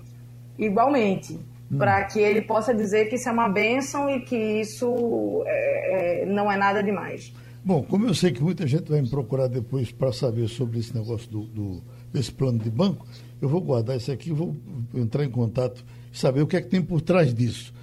igualmente, 0.57 1.35
hum. 1.35 1.79
para 1.79 2.05
que 2.05 2.21
ele 2.21 2.41
possa 2.43 2.73
dizer 2.73 3.07
que 3.07 3.17
isso 3.17 3.29
é 3.29 3.33
uma 3.33 3.49
bênção 3.49 4.09
e 4.09 4.21
que 4.21 4.37
isso 4.37 5.43
é, 5.45 6.23
é, 6.23 6.27
não 6.27 6.53
é 6.53 6.57
nada 6.57 6.85
demais. 6.85 7.35
Bom, 7.65 7.83
como 7.83 8.07
eu 8.07 8.15
sei 8.15 8.31
que 8.31 8.41
muita 8.41 8.65
gente 8.65 8.89
vai 8.89 9.03
me 9.03 9.11
procurar 9.11 9.49
depois 9.49 9.91
para 9.91 10.13
saber 10.13 10.47
sobre 10.47 10.79
esse 10.79 10.97
negócio 10.97 11.29
do, 11.29 11.47
do, 11.47 11.83
desse 12.13 12.31
plano 12.31 12.61
de 12.61 12.71
banco, 12.71 13.05
eu 13.41 13.49
vou 13.49 13.61
guardar 13.61 13.97
isso 13.97 14.13
aqui, 14.13 14.31
vou 14.31 14.55
entrar 14.95 15.25
em 15.25 15.31
contato 15.31 15.85
e 16.13 16.17
saber 16.17 16.43
o 16.43 16.47
que 16.47 16.57
é 16.57 16.61
que 16.61 16.69
tem 16.69 16.81
por 16.81 17.01
trás 17.01 17.35
disso. 17.35 17.75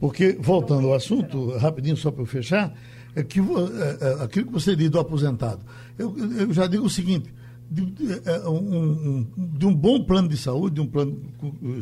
Porque, 0.00 0.32
voltando 0.40 0.88
ao 0.88 0.94
assunto, 0.94 1.56
rapidinho 1.56 1.96
só 1.96 2.10
para 2.10 2.22
eu 2.22 2.26
fechar, 2.26 2.74
é 3.14 3.22
que, 3.22 3.40
é, 3.40 3.42
é, 3.42 4.24
aquilo 4.24 4.46
que 4.46 4.52
você 4.52 4.74
disse 4.74 4.90
do 4.90 4.98
aposentado, 4.98 5.60
eu, 5.98 6.16
eu 6.38 6.52
já 6.52 6.66
digo 6.66 6.84
o 6.84 6.90
seguinte, 6.90 7.32
de, 7.70 7.84
é, 8.24 8.48
um, 8.48 9.26
de 9.36 9.66
um 9.66 9.74
bom 9.74 10.02
plano 10.02 10.28
de 10.28 10.36
saúde, 10.36 10.76
de 10.76 10.80
um 10.80 10.86
plano 10.86 11.20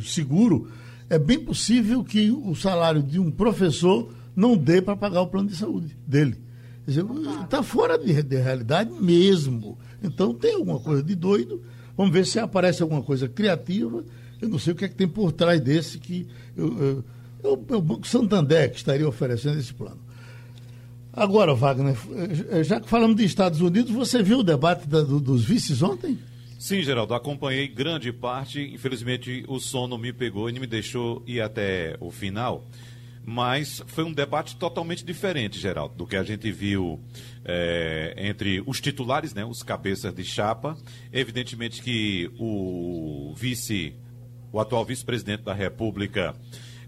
seguro, 0.02 0.68
é 1.08 1.18
bem 1.18 1.38
possível 1.38 2.02
que 2.02 2.30
o 2.30 2.54
salário 2.54 3.02
de 3.02 3.18
um 3.18 3.30
professor 3.30 4.08
não 4.34 4.56
dê 4.56 4.80
para 4.80 4.96
pagar 4.96 5.22
o 5.22 5.26
plano 5.26 5.48
de 5.48 5.56
saúde 5.56 5.96
dele. 6.06 6.38
Está 6.86 7.62
fora 7.62 7.98
de, 7.98 8.22
de, 8.22 8.36
realidade 8.36 8.90
mesmo. 8.90 9.78
Então 10.02 10.34
tem 10.34 10.54
alguma 10.54 10.80
coisa 10.80 11.02
de 11.02 11.14
doido. 11.14 11.62
Vamos 11.96 12.12
ver 12.12 12.26
se 12.26 12.38
aparece 12.38 12.82
alguma 12.82 13.02
coisa 13.02 13.28
criativa. 13.28 14.04
Eu 14.40 14.48
não 14.48 14.58
sei 14.58 14.72
o 14.72 14.76
que 14.76 14.84
é 14.84 14.88
que 14.88 14.94
tem 14.94 15.06
por 15.06 15.32
trás 15.32 15.60
desse 15.60 15.98
que 15.98 16.26
eu, 16.56 17.04
eu, 17.42 17.52
o 17.52 17.80
Banco 17.80 18.06
Santander 18.06 18.70
que 18.70 18.78
estaria 18.78 19.06
oferecendo 19.06 19.58
esse 19.58 19.72
plano. 19.72 20.00
Agora, 21.12 21.54
Wagner, 21.54 21.94
já 22.64 22.80
que 22.80 22.88
falamos 22.88 23.16
de 23.16 23.24
Estados 23.24 23.60
Unidos, 23.60 23.92
você 23.92 24.22
viu 24.22 24.38
o 24.38 24.42
debate 24.42 24.88
da, 24.88 25.02
do, 25.02 25.20
dos 25.20 25.44
vices 25.44 25.82
ontem? 25.82 26.18
Sim, 26.58 26.80
Geraldo, 26.80 27.12
acompanhei 27.12 27.68
grande 27.68 28.12
parte. 28.12 28.62
Infelizmente, 28.72 29.44
o 29.48 29.58
sono 29.58 29.98
me 29.98 30.12
pegou 30.12 30.48
e 30.48 30.52
me 30.58 30.66
deixou 30.66 31.22
ir 31.26 31.40
até 31.40 31.96
o 32.00 32.10
final. 32.10 32.64
Mas 33.24 33.82
foi 33.86 34.04
um 34.04 34.12
debate 34.12 34.56
totalmente 34.56 35.04
diferente, 35.04 35.58
Geraldo, 35.58 35.94
do 35.94 36.06
que 36.06 36.16
a 36.16 36.24
gente 36.24 36.50
viu 36.50 36.98
é, 37.44 38.14
entre 38.16 38.62
os 38.66 38.80
titulares, 38.80 39.34
né, 39.34 39.44
os 39.44 39.62
cabeças 39.62 40.14
de 40.14 40.24
chapa. 40.24 40.76
Evidentemente 41.12 41.82
que 41.82 42.30
o 42.38 43.34
vice, 43.36 43.94
o 44.50 44.58
atual 44.58 44.84
vice-presidente 44.84 45.42
da 45.42 45.52
República, 45.52 46.34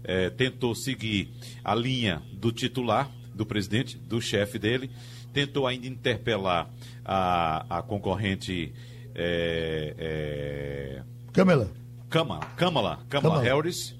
é, 0.03 0.29
tentou 0.29 0.73
seguir 0.73 1.31
a 1.63 1.75
linha 1.75 2.21
do 2.33 2.51
titular, 2.51 3.11
do 3.35 3.45
presidente, 3.45 3.97
do 3.97 4.21
chefe 4.21 4.57
dele, 4.57 4.89
tentou 5.33 5.67
ainda 5.67 5.85
interpelar 5.85 6.69
a, 7.03 7.77
a 7.79 7.81
concorrente. 7.81 8.73
É, 9.13 9.95
é... 9.97 11.03
Câmara. 11.33 11.69
Câmara, 12.09 12.45
Câmara, 12.55 12.99
Câmara 13.09 13.41
Harris 13.41 13.95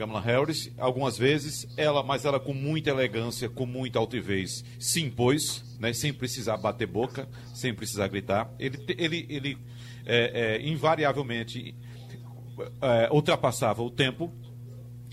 Kamala 0.00 0.22
Harris, 0.22 0.72
algumas 0.78 1.18
vezes, 1.18 1.68
ela, 1.76 2.02
mas 2.02 2.24
ela 2.24 2.40
com 2.40 2.54
muita 2.54 2.88
elegância, 2.88 3.50
com 3.50 3.66
muita 3.66 3.98
altivez, 3.98 4.64
se 4.78 5.02
impôs, 5.02 5.62
né, 5.78 5.92
sem 5.92 6.10
precisar 6.10 6.56
bater 6.56 6.86
boca, 6.86 7.28
sem 7.54 7.74
precisar 7.74 8.08
gritar. 8.08 8.50
Ele, 8.58 8.82
ele, 8.96 9.26
ele 9.28 9.58
é, 10.06 10.56
é, 10.56 10.66
invariavelmente 10.66 11.74
é, 12.80 13.10
ultrapassava 13.12 13.82
o 13.82 13.90
tempo, 13.90 14.32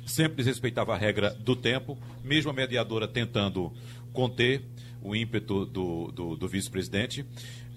sempre 0.08 0.38
desrespeitava 0.38 0.96
a 0.96 0.98
regra 0.98 1.30
do 1.30 1.56
tempo, 1.56 1.98
mesmo 2.24 2.50
a 2.50 2.54
mediadora 2.54 3.08
tentando 3.08 3.72
conter 4.12 4.64
o 5.02 5.16
ímpeto 5.16 5.66
do, 5.66 6.12
do, 6.12 6.36
do 6.36 6.48
vice-presidente 6.48 7.24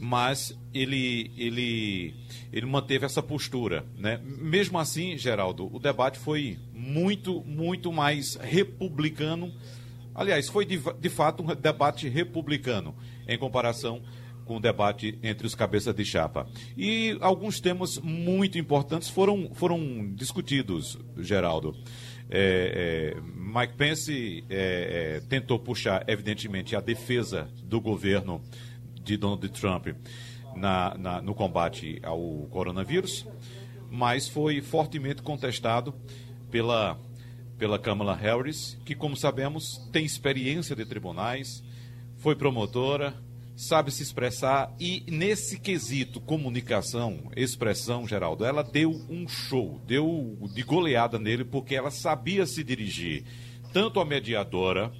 mas 0.00 0.58
ele, 0.72 1.30
ele, 1.37 2.14
ele 2.50 2.64
manteve 2.64 3.04
essa 3.04 3.22
postura. 3.22 3.84
Né? 3.99 4.18
Mesmo 4.25 4.78
assim, 4.78 5.16
Geraldo, 5.18 5.68
o 5.72 5.78
debate 5.78 6.18
foi 6.18 6.58
muito, 6.72 7.42
muito 7.42 7.92
mais 7.92 8.34
republicano. 8.37 9.52
Aliás, 10.14 10.49
foi 10.49 10.64
de, 10.64 10.80
de 10.99 11.08
fato 11.10 11.42
um 11.42 11.54
debate 11.54 12.08
republicano 12.08 12.96
em 13.28 13.37
comparação 13.37 14.00
com 14.46 14.56
o 14.56 14.60
debate 14.60 15.18
entre 15.22 15.46
os 15.46 15.54
cabeças 15.54 15.94
de 15.94 16.04
chapa. 16.04 16.49
E 16.76 17.16
alguns 17.20 17.60
temas 17.60 17.99
muito 17.99 18.58
importantes 18.58 19.10
foram, 19.10 19.50
foram 19.54 20.12
discutidos, 20.14 20.99
Geraldo. 21.18 21.76
É, 22.30 23.14
é, 23.16 23.20
Mike 23.20 23.75
Pence 23.75 24.44
é, 24.49 25.16
é 25.16 25.20
tentou 25.28 25.58
puxar, 25.58 26.04
evidentemente, 26.08 26.76
a 26.76 26.80
defesa 26.80 27.49
do 27.64 27.80
governo 27.80 28.40
de 29.02 29.16
Donald 29.16 29.49
Trump 29.49 29.88
na, 30.54 30.96
na, 30.96 31.20
no 31.20 31.34
combate 31.34 31.99
ao 32.02 32.46
coronavírus, 32.50 33.26
mas 33.90 34.28
foi 34.28 34.60
fortemente 34.60 35.22
contestado 35.22 35.94
pela, 36.50 36.99
pela 37.58 37.78
Kamala 37.78 38.14
Harris, 38.14 38.78
que, 38.84 38.94
como 38.94 39.16
sabemos, 39.16 39.88
tem 39.92 40.04
experiência 40.04 40.76
de 40.76 40.84
tribunais, 40.84 41.62
foi 42.18 42.37
promotora, 42.37 43.14
sabe 43.61 43.90
se 43.90 44.02
expressar 44.02 44.75
e, 44.81 45.05
nesse 45.07 45.61
quesito 45.61 46.19
comunicação, 46.19 47.31
expressão, 47.37 48.09
Geraldo, 48.09 48.43
ela 48.43 48.62
deu 48.62 48.90
um 49.07 49.29
show, 49.29 49.79
deu 49.87 50.38
de 50.55 50.62
goleada 50.62 51.19
nele, 51.19 51.45
porque 51.45 51.75
ela 51.75 51.90
sabia 51.90 52.47
se 52.47 52.64
dirigir 52.64 53.23
tanto 53.71 54.00
à 54.00 54.05
mediadora 54.05 54.90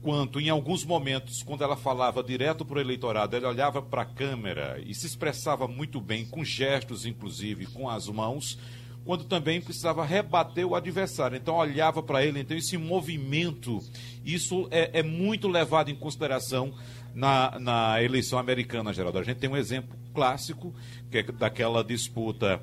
quanto 0.00 0.38
em 0.38 0.48
alguns 0.48 0.84
momentos, 0.84 1.42
quando 1.42 1.64
ela 1.64 1.76
falava 1.76 2.22
direto 2.22 2.64
para 2.64 2.78
o 2.78 2.80
eleitorado, 2.80 3.34
ela 3.34 3.48
olhava 3.48 3.82
para 3.82 4.02
a 4.02 4.06
câmera 4.06 4.80
e 4.86 4.94
se 4.94 5.06
expressava 5.06 5.66
muito 5.66 6.00
bem, 6.00 6.24
com 6.24 6.44
gestos, 6.44 7.04
inclusive, 7.04 7.66
com 7.66 7.90
as 7.90 8.06
mãos, 8.06 8.56
quando 9.04 9.24
também 9.24 9.60
precisava 9.60 10.04
rebater 10.04 10.66
o 10.66 10.74
adversário. 10.74 11.36
Então 11.36 11.56
olhava 11.56 12.02
para 12.02 12.24
ele, 12.24 12.40
então 12.40 12.56
esse 12.56 12.76
movimento, 12.76 13.82
isso 14.24 14.68
é, 14.70 15.00
é, 15.00 15.02
muito 15.02 15.48
levado 15.48 15.90
em 15.90 15.94
consideração 15.94 16.72
na, 17.18 17.58
na 17.58 18.02
eleição 18.02 18.38
americana, 18.38 18.92
Geraldo. 18.92 19.18
A 19.18 19.24
gente 19.24 19.38
tem 19.38 19.50
um 19.50 19.56
exemplo 19.56 19.98
clássico, 20.14 20.72
que 21.10 21.18
é 21.18 21.22
daquela 21.24 21.82
disputa 21.82 22.60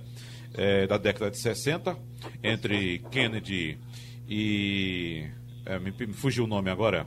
é, 0.54 0.88
da 0.88 0.98
década 0.98 1.30
de 1.30 1.38
60 1.38 1.98
entre 2.42 3.00
Kennedy 3.12 3.78
e. 4.30 5.28
É, 5.66 5.78
me, 5.78 5.92
me 5.92 6.14
fugiu 6.14 6.46
o 6.46 6.48
nome 6.48 6.70
agora 6.70 7.06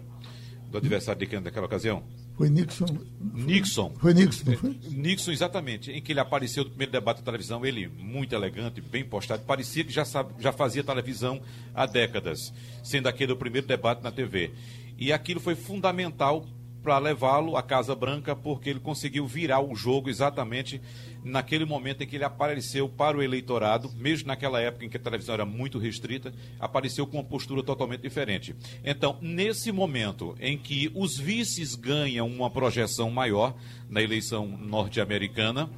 do 0.70 0.76
adversário 0.76 1.18
de 1.18 1.26
Kennedy 1.26 1.46
naquela 1.46 1.64
ocasião? 1.64 2.02
Foi 2.36 2.50
Nixon. 2.50 2.98
Nixon. 3.18 3.94
Foi 3.98 4.12
Nixon, 4.12 4.50
não 4.50 4.56
foi? 4.58 4.78
Nixon, 4.90 5.30
exatamente. 5.30 5.90
Em 5.90 6.02
que 6.02 6.12
ele 6.12 6.20
apareceu 6.20 6.64
no 6.64 6.70
primeiro 6.70 6.92
debate 6.92 7.18
da 7.18 7.24
televisão, 7.24 7.64
ele 7.64 7.88
muito 7.88 8.34
elegante, 8.34 8.80
bem 8.82 9.04
postado, 9.04 9.42
parecia 9.44 9.82
que 9.84 9.92
já, 9.92 10.04
sabe, 10.04 10.34
já 10.38 10.52
fazia 10.52 10.84
televisão 10.84 11.40
há 11.74 11.86
décadas, 11.86 12.52
sendo 12.84 13.08
aquele 13.08 13.32
o 13.32 13.36
primeiro 13.36 13.66
debate 13.66 14.02
na 14.02 14.12
TV. 14.12 14.52
E 14.98 15.12
aquilo 15.12 15.40
foi 15.40 15.54
fundamental 15.54 16.44
para 16.82 16.98
levá-lo 16.98 17.56
à 17.56 17.62
Casa 17.62 17.94
Branca, 17.94 18.34
porque 18.34 18.70
ele 18.70 18.80
conseguiu 18.80 19.26
virar 19.26 19.60
o 19.60 19.74
jogo 19.74 20.08
exatamente 20.08 20.80
naquele 21.24 21.64
momento 21.64 22.02
em 22.02 22.06
que 22.06 22.16
ele 22.16 22.24
apareceu 22.24 22.88
para 22.88 23.16
o 23.16 23.22
eleitorado, 23.22 23.90
mesmo 23.96 24.28
naquela 24.28 24.60
época 24.60 24.84
em 24.84 24.88
que 24.88 24.96
a 24.96 25.00
televisão 25.00 25.34
era 25.34 25.44
muito 25.44 25.78
restrita, 25.78 26.32
apareceu 26.58 27.06
com 27.06 27.16
uma 27.18 27.24
postura 27.24 27.62
totalmente 27.62 28.02
diferente. 28.02 28.54
Então, 28.84 29.18
nesse 29.20 29.72
momento 29.72 30.34
em 30.40 30.56
que 30.56 30.90
os 30.94 31.18
vices 31.18 31.74
ganham 31.74 32.26
uma 32.26 32.50
projeção 32.50 33.10
maior 33.10 33.54
na 33.88 34.02
eleição 34.02 34.46
norte-americana, 34.46 35.68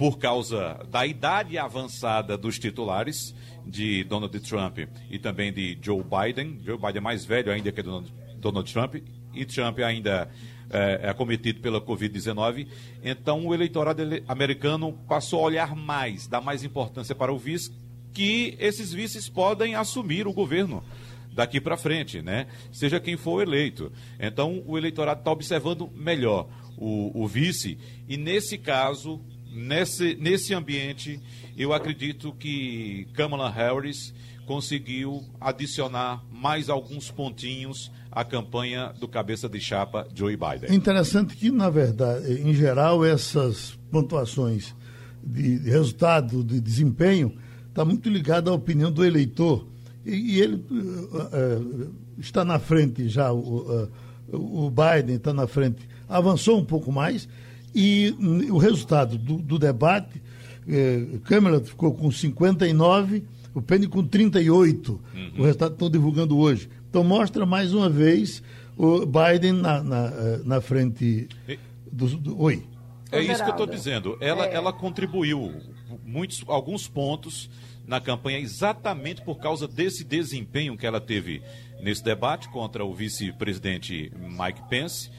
por 0.00 0.16
causa 0.16 0.82
da 0.90 1.06
idade 1.06 1.58
avançada 1.58 2.34
dos 2.34 2.58
titulares 2.58 3.34
de 3.66 4.02
Donald 4.04 4.40
Trump 4.40 4.78
e 5.10 5.18
também 5.18 5.52
de 5.52 5.78
Joe 5.82 6.02
Biden. 6.02 6.58
Joe 6.64 6.78
Biden 6.78 6.96
é 6.96 7.00
mais 7.00 7.26
velho 7.26 7.52
ainda 7.52 7.70
que 7.70 7.82
Donald, 7.82 8.72
Trump 8.72 8.94
e 9.34 9.44
Trump 9.44 9.78
ainda 9.80 10.30
é, 10.70 11.00
é 11.04 11.08
acometido 11.10 11.60
pela 11.60 11.80
Covid-19. 11.80 12.66
Então, 13.02 13.46
o 13.46 13.54
eleitorado 13.54 14.02
americano 14.28 14.92
passou 15.08 15.40
a 15.40 15.44
olhar 15.44 15.74
mais, 15.74 16.26
dar 16.26 16.40
mais 16.40 16.64
importância 16.64 17.14
para 17.14 17.32
o 17.32 17.38
vice, 17.38 17.72
que 18.12 18.56
esses 18.58 18.92
vices 18.92 19.28
podem 19.28 19.74
assumir 19.74 20.26
o 20.26 20.32
governo 20.32 20.82
daqui 21.32 21.60
para 21.60 21.76
frente, 21.76 22.20
né? 22.22 22.46
Seja 22.72 22.98
quem 22.98 23.16
for 23.16 23.42
eleito. 23.42 23.92
Então, 24.18 24.62
o 24.66 24.76
eleitorado 24.76 25.20
está 25.20 25.30
observando 25.30 25.90
melhor 25.94 26.48
o, 26.76 27.22
o 27.22 27.26
vice 27.26 27.78
e, 28.08 28.16
nesse 28.16 28.58
caso, 28.58 29.20
nesse, 29.52 30.16
nesse 30.16 30.54
ambiente, 30.54 31.20
eu 31.56 31.72
acredito 31.72 32.32
que 32.32 33.06
Kamala 33.14 33.50
Harris 33.50 34.14
conseguiu 34.46 35.22
adicionar 35.40 36.24
mais 36.30 36.68
alguns 36.68 37.10
pontinhos 37.10 37.90
à 38.10 38.24
campanha 38.24 38.92
do 38.98 39.06
cabeça 39.06 39.48
de 39.48 39.60
chapa 39.60 40.08
Joe 40.14 40.36
Biden. 40.36 40.74
Interessante 40.74 41.36
que, 41.36 41.50
na 41.50 41.70
verdade, 41.70 42.32
em 42.42 42.52
geral, 42.52 43.04
essas 43.04 43.78
pontuações 43.90 44.74
de 45.22 45.58
resultado, 45.58 46.42
de 46.42 46.60
desempenho, 46.60 47.36
está 47.68 47.84
muito 47.84 48.08
ligada 48.08 48.50
à 48.50 48.54
opinião 48.54 48.90
do 48.90 49.04
eleitor. 49.04 49.66
E, 50.04 50.14
e 50.14 50.40
ele 50.40 50.56
uh, 50.56 51.86
uh, 51.86 51.94
está 52.18 52.44
na 52.44 52.58
frente 52.58 53.08
já, 53.08 53.32
o, 53.32 53.84
uh, 53.84 53.88
o 54.32 54.70
Biden 54.70 55.16
está 55.16 55.32
na 55.32 55.46
frente, 55.46 55.88
avançou 56.08 56.58
um 56.58 56.64
pouco 56.64 56.90
mais, 56.90 57.28
e 57.74 58.14
o 58.50 58.58
resultado 58.58 59.16
do, 59.16 59.36
do 59.36 59.58
debate, 59.58 60.20
Câmara 61.24 61.60
ficou 61.60 61.92
com 61.92 62.10
59, 62.10 63.24
o 63.54 63.60
Penny 63.60 63.86
com 63.86 64.04
38, 64.04 64.92
uhum. 64.92 65.32
o 65.38 65.42
resultado 65.42 65.72
estão 65.72 65.90
divulgando 65.90 66.38
hoje. 66.38 66.68
Então 66.88 67.02
mostra 67.02 67.44
mais 67.44 67.72
uma 67.72 67.88
vez 67.88 68.42
o 68.76 69.04
Biden 69.06 69.52
na, 69.52 69.82
na, 69.82 70.10
na 70.44 70.60
frente 70.60 71.28
do, 71.90 72.06
do. 72.06 72.40
Oi. 72.40 72.62
É 73.12 73.20
isso 73.20 73.42
que 73.42 73.50
eu 73.50 73.54
estou 73.54 73.66
dizendo. 73.66 74.16
Ela, 74.20 74.46
é. 74.46 74.54
ela 74.54 74.72
contribuiu 74.72 75.52
muitos, 76.04 76.44
alguns 76.46 76.86
pontos 76.86 77.50
na 77.86 78.00
campanha 78.00 78.38
exatamente 78.38 79.22
por 79.22 79.40
causa 79.40 79.66
desse 79.66 80.04
desempenho 80.04 80.76
que 80.76 80.86
ela 80.86 81.00
teve 81.00 81.42
nesse 81.82 82.04
debate 82.04 82.48
contra 82.50 82.84
o 82.84 82.94
vice-presidente 82.94 84.12
Mike 84.16 84.68
Pence 84.68 85.10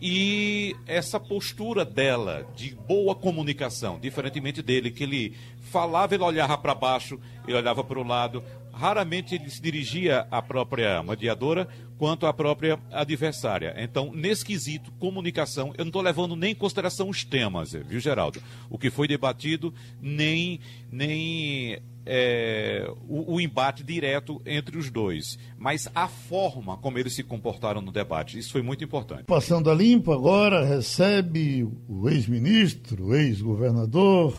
e 0.00 0.76
essa 0.86 1.18
postura 1.18 1.84
dela 1.84 2.46
de 2.54 2.74
boa 2.74 3.14
comunicação, 3.14 3.98
diferentemente 3.98 4.60
dele, 4.60 4.90
que 4.90 5.02
ele 5.02 5.36
falava, 5.60 6.14
ele 6.14 6.22
olhava 6.22 6.58
para 6.58 6.74
baixo, 6.74 7.18
ele 7.46 7.56
olhava 7.56 7.82
para 7.82 7.98
o 7.98 8.06
lado, 8.06 8.42
raramente 8.76 9.34
ele 9.34 9.48
se 9.48 9.60
dirigia 9.60 10.26
à 10.30 10.42
própria 10.42 11.02
mediadora 11.02 11.66
quanto 11.96 12.26
à 12.26 12.32
própria 12.32 12.78
adversária. 12.92 13.74
Então, 13.78 14.12
nesse 14.14 14.44
quesito, 14.44 14.92
comunicação, 14.98 15.72
eu 15.78 15.84
não 15.84 15.88
estou 15.88 16.02
levando 16.02 16.36
nem 16.36 16.52
em 16.52 16.54
consideração 16.54 17.08
os 17.08 17.24
temas, 17.24 17.72
viu, 17.72 17.98
Geraldo? 17.98 18.40
O 18.68 18.78
que 18.78 18.90
foi 18.90 19.08
debatido, 19.08 19.72
nem, 20.00 20.60
nem 20.92 21.80
é, 22.04 22.86
o, 23.08 23.34
o, 23.34 23.40
embate 23.40 23.82
direto 23.82 24.42
entre 24.44 24.76
os 24.76 24.90
dois, 24.90 25.38
mas 25.58 25.88
a 25.94 26.06
forma 26.06 26.76
como 26.76 26.98
eles 26.98 27.14
se 27.14 27.22
comportaram 27.22 27.80
no 27.80 27.90
debate. 27.90 28.38
Isso 28.38 28.52
foi 28.52 28.62
muito 28.62 28.84
importante. 28.84 29.24
Passando 29.24 29.70
a 29.70 29.74
limpo 29.74 30.12
agora, 30.12 30.66
recebe 30.66 31.66
o 31.88 32.10
ex-ministro, 32.10 33.14
ex-governador, 33.14 34.36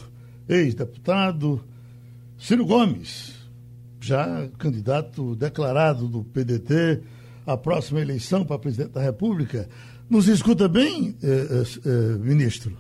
ex-deputado 0.48 1.66
Ciro 2.38 2.68
Gomes, 2.68 3.37
já 4.08 4.48
candidato 4.58 5.36
declarado 5.36 6.08
do 6.08 6.24
PDT 6.24 7.02
à 7.46 7.58
próxima 7.58 8.02
eleição 8.02 8.46
para 8.46 8.58
presidente 8.58 8.92
da 8.92 9.02
República. 9.02 9.68
Nos 10.10 10.28
escuta 10.28 10.68
bem, 10.68 11.16
eh, 11.22 11.28
eh, 11.28 11.64
eh 11.86 12.18
ministro? 12.20 12.78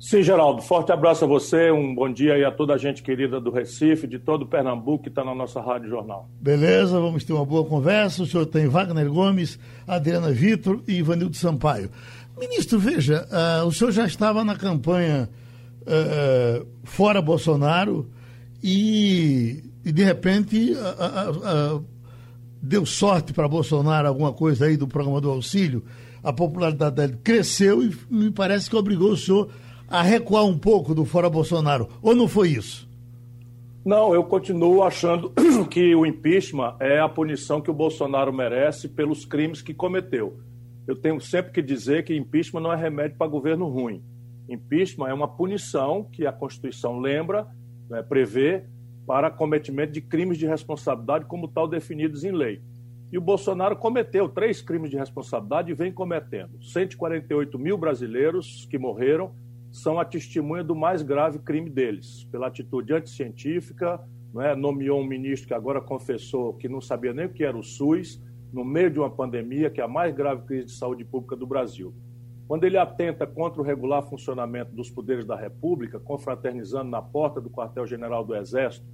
Sim, 0.00 0.22
Geraldo. 0.22 0.62
Forte 0.62 0.90
abraço 0.90 1.24
a 1.24 1.28
você, 1.28 1.70
um 1.70 1.94
bom 1.94 2.10
dia 2.10 2.36
e 2.38 2.44
a 2.44 2.50
toda 2.50 2.72
a 2.72 2.78
gente 2.78 3.02
querida 3.02 3.38
do 3.38 3.50
Recife, 3.50 4.06
de 4.06 4.18
todo 4.18 4.42
o 4.42 4.46
Pernambuco 4.46 5.02
que 5.02 5.08
está 5.10 5.22
na 5.22 5.34
nossa 5.34 5.60
Rádio 5.60 5.90
Jornal. 5.90 6.28
Beleza, 6.40 6.98
vamos 6.98 7.22
ter 7.22 7.34
uma 7.34 7.44
boa 7.44 7.66
conversa. 7.66 8.22
O 8.22 8.26
senhor 8.26 8.46
tem 8.46 8.66
Wagner 8.66 9.10
Gomes, 9.10 9.58
Adriana 9.86 10.32
Vitor 10.32 10.82
e 10.88 10.94
Ivanildo 10.94 11.36
Sampaio. 11.36 11.90
Ministro, 12.38 12.78
veja, 12.78 13.28
uh, 13.30 13.66
o 13.66 13.72
senhor 13.72 13.92
já 13.92 14.06
estava 14.06 14.42
na 14.42 14.56
campanha 14.56 15.28
uh, 15.82 16.66
fora 16.82 17.20
Bolsonaro 17.20 18.10
e, 18.62 19.62
e 19.84 19.92
de 19.92 20.04
repente 20.04 20.72
uh, 20.72 21.84
deu 22.62 22.84
sorte 22.84 23.32
para 23.32 23.48
Bolsonaro 23.48 24.08
alguma 24.08 24.32
coisa 24.32 24.66
aí 24.66 24.76
do 24.76 24.86
programa 24.86 25.20
do 25.20 25.30
auxílio. 25.30 25.84
A 26.22 26.32
popularidade 26.32 26.96
dele 26.96 27.18
cresceu 27.24 27.82
e 27.82 27.96
me 28.10 28.30
parece 28.30 28.68
que 28.68 28.76
obrigou 28.76 29.12
o 29.12 29.16
senhor 29.16 29.48
a 29.88 30.02
recuar 30.02 30.44
um 30.44 30.58
pouco 30.58 30.94
do 30.94 31.04
fora 31.04 31.28
Bolsonaro, 31.28 31.88
ou 32.00 32.14
não 32.14 32.28
foi 32.28 32.50
isso? 32.50 32.88
Não, 33.84 34.14
eu 34.14 34.22
continuo 34.22 34.82
achando 34.82 35.32
que 35.70 35.94
o 35.94 36.04
impeachment 36.04 36.76
é 36.78 37.00
a 37.00 37.08
punição 37.08 37.60
que 37.60 37.70
o 37.70 37.74
Bolsonaro 37.74 38.32
merece 38.32 38.88
pelos 38.88 39.24
crimes 39.24 39.62
que 39.62 39.72
cometeu. 39.72 40.38
Eu 40.86 40.94
tenho 40.94 41.20
sempre 41.20 41.52
que 41.52 41.62
dizer 41.62 42.04
que 42.04 42.14
impeachment 42.14 42.60
não 42.60 42.72
é 42.72 42.76
remédio 42.76 43.16
para 43.16 43.26
governo 43.26 43.68
ruim. 43.68 44.02
Impeachment 44.48 45.08
é 45.08 45.14
uma 45.14 45.28
punição 45.28 46.04
que 46.04 46.26
a 46.26 46.32
Constituição 46.32 46.98
lembra, 46.98 47.46
né, 47.90 48.02
prevê, 48.02 48.64
para 49.06 49.30
cometimento 49.30 49.92
de 49.92 50.00
crimes 50.00 50.38
de 50.38 50.46
responsabilidade, 50.46 51.24
como 51.26 51.48
tal 51.48 51.66
definidos 51.66 52.22
em 52.22 52.30
lei. 52.30 52.62
E 53.12 53.18
o 53.18 53.20
Bolsonaro 53.20 53.74
cometeu 53.76 54.28
três 54.28 54.62
crimes 54.62 54.88
de 54.88 54.96
responsabilidade 54.96 55.72
e 55.72 55.74
vem 55.74 55.92
cometendo. 55.92 56.62
148 56.62 57.58
mil 57.58 57.76
brasileiros 57.76 58.66
que 58.70 58.78
morreram, 58.78 59.34
são 59.72 59.98
a 59.98 60.04
testemunha 60.04 60.62
do 60.62 60.74
mais 60.74 61.02
grave 61.02 61.40
crime 61.40 61.68
deles, 61.68 62.24
pela 62.30 62.46
atitude 62.46 62.92
anticientífica, 62.92 64.00
não 64.32 64.42
é? 64.42 64.54
nomeou 64.54 65.00
um 65.00 65.06
ministro 65.06 65.48
que 65.48 65.54
agora 65.54 65.80
confessou 65.80 66.54
que 66.54 66.68
não 66.68 66.80
sabia 66.80 67.12
nem 67.12 67.26
o 67.26 67.32
que 67.32 67.44
era 67.44 67.56
o 67.56 67.62
SUS, 67.62 68.22
no 68.52 68.64
meio 68.64 68.90
de 68.90 68.98
uma 68.98 69.10
pandemia, 69.10 69.70
que 69.70 69.80
é 69.80 69.84
a 69.84 69.88
mais 69.88 70.14
grave 70.14 70.42
crise 70.42 70.66
de 70.66 70.72
saúde 70.72 71.04
pública 71.04 71.36
do 71.36 71.46
Brasil. 71.46 71.94
Quando 72.50 72.64
ele 72.64 72.76
atenta 72.76 73.28
contra 73.28 73.62
o 73.62 73.64
regular 73.64 74.02
funcionamento 74.02 74.74
dos 74.74 74.90
poderes 74.90 75.24
da 75.24 75.36
República, 75.36 76.00
confraternizando 76.00 76.90
na 76.90 77.00
porta 77.00 77.40
do 77.40 77.48
quartel-general 77.48 78.24
do 78.24 78.34
Exército, 78.34 78.84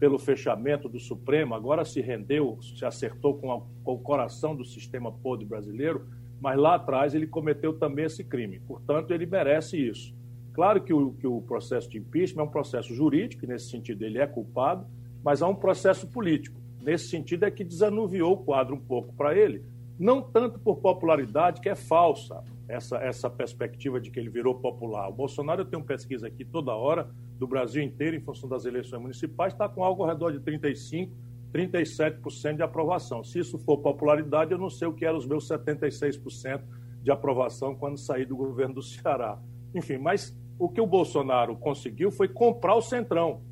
pelo 0.00 0.18
fechamento 0.18 0.88
do 0.88 0.98
Supremo, 0.98 1.54
agora 1.54 1.84
se 1.84 2.00
rendeu, 2.00 2.58
se 2.60 2.84
acertou 2.84 3.34
com, 3.34 3.52
a, 3.52 3.62
com 3.84 3.92
o 3.92 4.00
coração 4.00 4.56
do 4.56 4.64
sistema 4.64 5.12
podre 5.12 5.46
brasileiro, 5.46 6.08
mas 6.40 6.58
lá 6.58 6.74
atrás 6.74 7.14
ele 7.14 7.28
cometeu 7.28 7.78
também 7.78 8.06
esse 8.06 8.24
crime. 8.24 8.58
Portanto, 8.58 9.12
ele 9.12 9.26
merece 9.26 9.76
isso. 9.76 10.12
Claro 10.52 10.82
que 10.82 10.92
o, 10.92 11.12
que 11.12 11.26
o 11.28 11.40
processo 11.40 11.88
de 11.88 11.98
impeachment 11.98 12.42
é 12.42 12.46
um 12.46 12.50
processo 12.50 12.92
jurídico, 12.92 13.44
e 13.44 13.46
nesse 13.46 13.70
sentido 13.70 14.04
ele 14.04 14.18
é 14.18 14.26
culpado, 14.26 14.88
mas 15.22 15.40
há 15.40 15.46
um 15.46 15.54
processo 15.54 16.08
político. 16.08 16.60
Nesse 16.82 17.06
sentido 17.10 17.44
é 17.44 17.50
que 17.52 17.62
desanuviou 17.62 18.32
o 18.32 18.38
quadro 18.38 18.74
um 18.74 18.80
pouco 18.80 19.14
para 19.14 19.38
ele, 19.38 19.62
não 19.96 20.20
tanto 20.20 20.58
por 20.58 20.78
popularidade, 20.78 21.60
que 21.60 21.68
é 21.68 21.76
falsa 21.76 22.42
essa, 22.68 22.96
essa 22.98 23.28
perspectiva 23.28 24.00
de 24.00 24.10
que 24.10 24.18
ele 24.18 24.30
virou 24.30 24.54
popular. 24.54 25.08
O 25.08 25.12
Bolsonaro, 25.12 25.62
eu 25.62 25.66
tenho 25.66 25.84
pesquisa 25.84 26.26
aqui 26.26 26.44
toda 26.44 26.74
hora, 26.74 27.10
do 27.38 27.46
Brasil 27.46 27.82
inteiro, 27.82 28.16
em 28.16 28.20
função 28.20 28.48
das 28.48 28.64
eleições 28.64 29.00
municipais, 29.00 29.52
está 29.52 29.68
com 29.68 29.84
algo 29.84 30.02
ao 30.02 30.08
redor 30.08 30.30
de 30.30 30.40
35%, 30.40 31.10
37% 31.52 32.56
de 32.56 32.62
aprovação. 32.62 33.22
Se 33.22 33.38
isso 33.38 33.58
for 33.58 33.78
popularidade, 33.78 34.52
eu 34.52 34.58
não 34.58 34.70
sei 34.70 34.88
o 34.88 34.92
que 34.92 35.04
era 35.04 35.16
os 35.16 35.26
meus 35.26 35.48
76% 35.48 36.62
de 37.02 37.10
aprovação 37.10 37.76
quando 37.76 37.98
saí 37.98 38.24
do 38.24 38.36
governo 38.36 38.74
do 38.74 38.82
Ceará. 38.82 39.38
Enfim, 39.74 39.98
mas 39.98 40.36
o 40.58 40.68
que 40.68 40.80
o 40.80 40.86
Bolsonaro 40.86 41.56
conseguiu 41.56 42.10
foi 42.10 42.28
comprar 42.28 42.74
o 42.74 42.82
Centrão. 42.82 43.42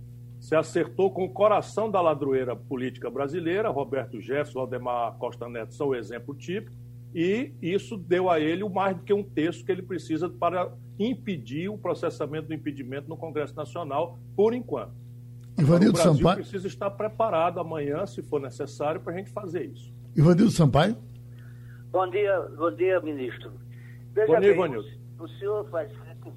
Se 0.40 0.56
acertou 0.56 1.10
com 1.12 1.24
o 1.24 1.30
coração 1.30 1.88
da 1.88 2.00
ladroeira 2.00 2.56
política 2.56 3.08
brasileira, 3.08 3.68
Roberto 3.68 4.20
Jefferson, 4.20 4.60
Valdemar 4.60 5.16
Costa 5.18 5.48
Neto 5.48 5.74
são 5.74 5.88
o 5.88 5.94
exemplo 5.94 6.34
típico, 6.34 6.76
e 7.14 7.52
isso 7.60 7.96
deu 7.96 8.30
a 8.30 8.40
ele 8.40 8.62
o 8.62 8.70
mais 8.70 8.96
do 8.96 9.02
que 9.02 9.12
um 9.12 9.22
terço 9.22 9.64
que 9.64 9.70
ele 9.70 9.82
precisa 9.82 10.28
para 10.28 10.72
impedir 10.98 11.68
o 11.68 11.76
processamento 11.76 12.48
do 12.48 12.54
impedimento 12.54 13.08
no 13.08 13.16
Congresso 13.16 13.54
Nacional, 13.54 14.18
por 14.34 14.54
enquanto. 14.54 14.92
Ivanildo 15.58 15.90
o 15.90 15.92
Brasil 15.92 16.14
Sampaio. 16.14 16.36
precisa 16.36 16.66
estar 16.66 16.90
preparado 16.90 17.60
amanhã, 17.60 18.06
se 18.06 18.22
for 18.22 18.40
necessário, 18.40 19.00
para 19.00 19.12
a 19.12 19.16
gente 19.16 19.30
fazer 19.30 19.66
isso. 19.66 19.92
Ivanildo 20.16 20.50
Sampaio. 20.50 20.96
Bom 21.90 22.08
dia, 22.08 22.40
bom 22.56 22.74
dia, 22.74 23.00
ministro. 23.00 23.52
Veja 24.14 24.26
bom 24.26 24.40
dia, 24.40 24.50
bem, 24.50 24.58
Ivanildo. 24.58 24.88
O 25.18 25.28
senhor 25.28 25.68
faz 25.70 25.92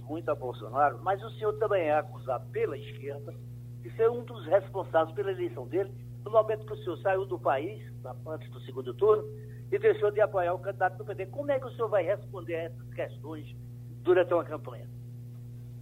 muito 0.08 0.30
a 0.30 0.36
Bolsonaro, 0.36 1.00
mas 1.04 1.22
o 1.24 1.30
senhor 1.32 1.54
também 1.54 1.84
é 1.84 1.98
acusado 1.98 2.46
pela 2.52 2.78
esquerda 2.78 3.34
de 3.82 3.90
ser 3.96 4.10
um 4.10 4.24
dos 4.24 4.46
responsáveis 4.48 5.16
pela 5.16 5.32
eleição 5.32 5.68
dele, 5.68 5.92
no 6.24 6.32
momento 6.32 6.66
que 6.66 6.74
o 6.74 6.78
senhor 6.78 6.98
saiu 6.98 7.26
do 7.26 7.40
país, 7.40 7.82
antes 8.28 8.50
do 8.52 8.60
segundo 8.62 8.94
turno, 8.94 9.24
e 9.72 9.80
deixou 9.80 10.12
de 10.12 10.22
apoiar 10.22 10.54
o 10.54 10.60
candidato 10.60 10.98
do 10.98 11.06
PT. 11.06 11.28
Como 11.28 11.52
é 11.52 11.60
que 11.60 11.66
o 11.66 11.72
senhor 11.72 11.90
vai 11.90 12.04
responder 12.04 12.56
a 12.56 12.64
essas 12.64 12.94
questões 12.94 13.56
durante 14.04 14.34
uma 14.34 14.44
campanha? 14.44 14.88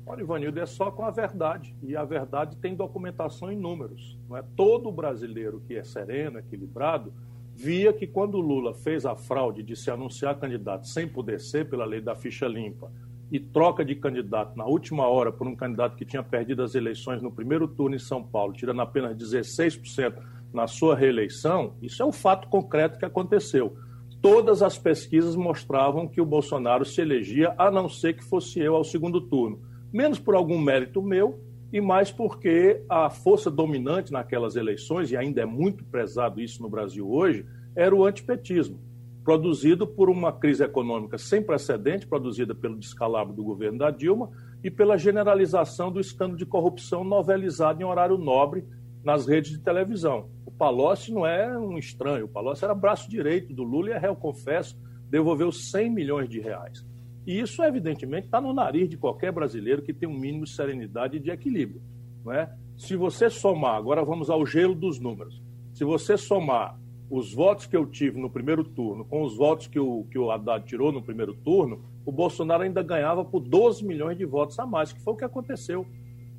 Olha, 0.06 0.22
Ivanildo, 0.22 0.60
é 0.60 0.66
só 0.66 0.92
com 0.92 1.06
a 1.06 1.12
verdade. 1.12 1.76
E 1.82 1.96
a 1.96 2.04
verdade 2.04 2.58
tem 2.58 2.76
documentação 2.76 3.52
em 3.52 3.58
números. 3.58 4.18
Não 4.28 4.36
é 4.36 4.44
todo 4.56 4.92
brasileiro 4.92 5.62
que 5.66 5.76
é 5.76 5.84
sereno, 5.84 6.40
equilibrado, 6.40 7.14
via 7.56 7.94
que 7.94 8.08
quando 8.08 8.40
Lula 8.40 8.74
fez 8.74 9.06
a 9.06 9.16
fraude 9.16 9.64
de 9.64 9.76
se 9.76 9.90
anunciar 9.90 10.40
candidato 10.40 10.88
sem 10.88 11.08
poder 11.08 11.40
ser 11.40 11.70
pela 11.70 11.86
lei 11.86 12.02
da 12.02 12.16
ficha 12.16 12.48
limpa 12.48 12.92
e 13.32 13.40
troca 13.40 13.86
de 13.86 13.96
candidato 13.96 14.58
na 14.58 14.66
última 14.66 15.08
hora 15.08 15.32
por 15.32 15.48
um 15.48 15.56
candidato 15.56 15.96
que 15.96 16.06
tinha 16.06 16.22
perdido 16.22 16.62
as 16.62 16.76
eleições 16.76 17.22
no 17.22 17.32
primeiro 17.32 17.68
turno 17.68 17.96
em 17.96 18.00
São 18.00 18.24
Paulo, 18.24 18.54
tirando 18.54 18.82
apenas 18.82 19.16
16% 19.16 20.14
na 20.54 20.68
sua 20.68 20.96
reeleição, 20.96 21.74
isso 21.82 22.02
é 22.02 22.06
um 22.06 22.12
fato 22.12 22.48
concreto 22.48 23.00
que 23.00 23.06
aconteceu. 23.06 23.76
Todas 24.22 24.62
as 24.62 24.78
pesquisas 24.78 25.36
mostravam 25.36 26.08
que 26.08 26.22
o 26.22 26.26
Bolsonaro 26.26 26.86
se 26.86 27.02
elegia, 27.02 27.54
a 27.58 27.70
não 27.70 27.90
ser 27.90 28.14
que 28.14 28.24
fosse 28.24 28.60
eu 28.60 28.76
ao 28.76 28.84
segundo 28.84 29.20
turno. 29.20 29.60
Menos 29.92 30.20
por 30.20 30.36
algum 30.36 30.60
mérito 30.60 31.02
meu 31.02 31.40
e 31.72 31.82
mais 31.82 32.12
porque 32.12 32.82
a 32.88 33.10
força 33.10 33.50
dominante 33.50 34.14
naquelas 34.14 34.56
eleições, 34.56 35.12
e 35.12 35.18
ainda 35.18 35.42
é 35.42 35.46
muito 35.46 35.84
prezado 35.84 36.40
isso 36.40 36.62
no 36.62 36.70
Brasil 36.70 37.12
hoje, 37.12 37.46
era 37.76 37.94
o 37.94 38.06
antipetismo 38.06 38.80
produzido 39.24 39.88
por 39.88 40.10
uma 40.10 40.32
crise 40.34 40.64
econômica 40.64 41.18
sem 41.18 41.42
precedente, 41.42 42.06
produzida 42.06 42.54
pelo 42.54 42.78
descalabro 42.78 43.34
do 43.34 43.44
governo 43.44 43.80
da 43.80 43.90
Dilma 43.90 44.30
e 44.64 44.70
pela 44.70 44.98
generalização 44.98 45.92
do 45.92 46.00
escândalo 46.00 46.38
de 46.38 46.46
corrupção 46.46 47.04
novelizado 47.04 47.82
em 47.82 47.86
horário 47.86 48.18
nobre 48.18 48.66
nas 49.04 49.28
redes 49.28 49.52
de 49.52 49.60
televisão. 49.60 50.30
O 50.46 50.52
Palocci 50.52 51.12
não 51.12 51.26
é 51.26 51.58
um 51.58 51.78
estranho, 51.78 52.26
o 52.26 52.30
Palocci 52.30 52.64
era 52.64 52.74
braço 52.74 53.10
direito 53.10 53.54
do 53.54 53.64
Lula 53.64 53.90
e 53.90 53.94
é 53.94 53.98
réu, 53.98 54.16
confesso, 54.16 54.78
devolveu 55.10 55.52
100 55.52 55.90
milhões 55.90 56.30
de 56.30 56.40
reais. 56.40 56.86
E 57.26 57.40
isso, 57.40 57.64
evidentemente, 57.64 58.26
está 58.26 58.42
no 58.42 58.54
nariz 58.54 58.90
de 58.90 58.98
qualquer 58.98 59.32
brasileiro 59.32 59.82
que 59.82 59.94
tem 59.94 60.08
um 60.08 60.18
mínimo 60.18 60.46
de 60.46 60.52
serenidade 60.52 61.18
e 61.18 61.20
de 61.20 61.32
equilíbrio. 61.32 61.82
Não 62.24 62.34
é? 62.34 62.54
Se 62.78 62.96
você 62.96 63.30
somar, 63.30 63.76
agora 63.76 64.04
vamos 64.04 64.30
ao 64.30 64.46
gelo 64.46 64.76
dos 64.76 65.00
números, 65.00 65.42
se 65.74 65.84
você 65.84 66.18
somar 66.18 66.78
os 67.10 67.34
votos 67.34 67.66
que 67.66 67.78
eu 67.78 67.86
tive 67.86 68.20
no 68.20 68.30
primeiro 68.30 68.64
turno 68.64 69.06
com 69.06 69.22
os 69.22 69.38
votos 69.38 69.68
que 69.68 69.80
o, 69.80 70.06
que 70.10 70.18
o 70.18 70.32
Haddad 70.32 70.66
tirou 70.66 70.92
no 70.92 71.02
primeiro 71.02 71.34
turno, 71.34 71.84
o 72.06 72.12
Bolsonaro 72.12 72.64
ainda 72.64 72.82
ganhava 72.82 73.24
por 73.24 73.40
12 73.40 73.86
milhões 73.86 74.18
de 74.18 74.26
votos 74.26 74.58
a 74.58 74.66
mais, 74.66 74.92
que 74.92 75.00
foi 75.00 75.14
o 75.14 75.18
que 75.18 75.24
aconteceu. 75.24 75.86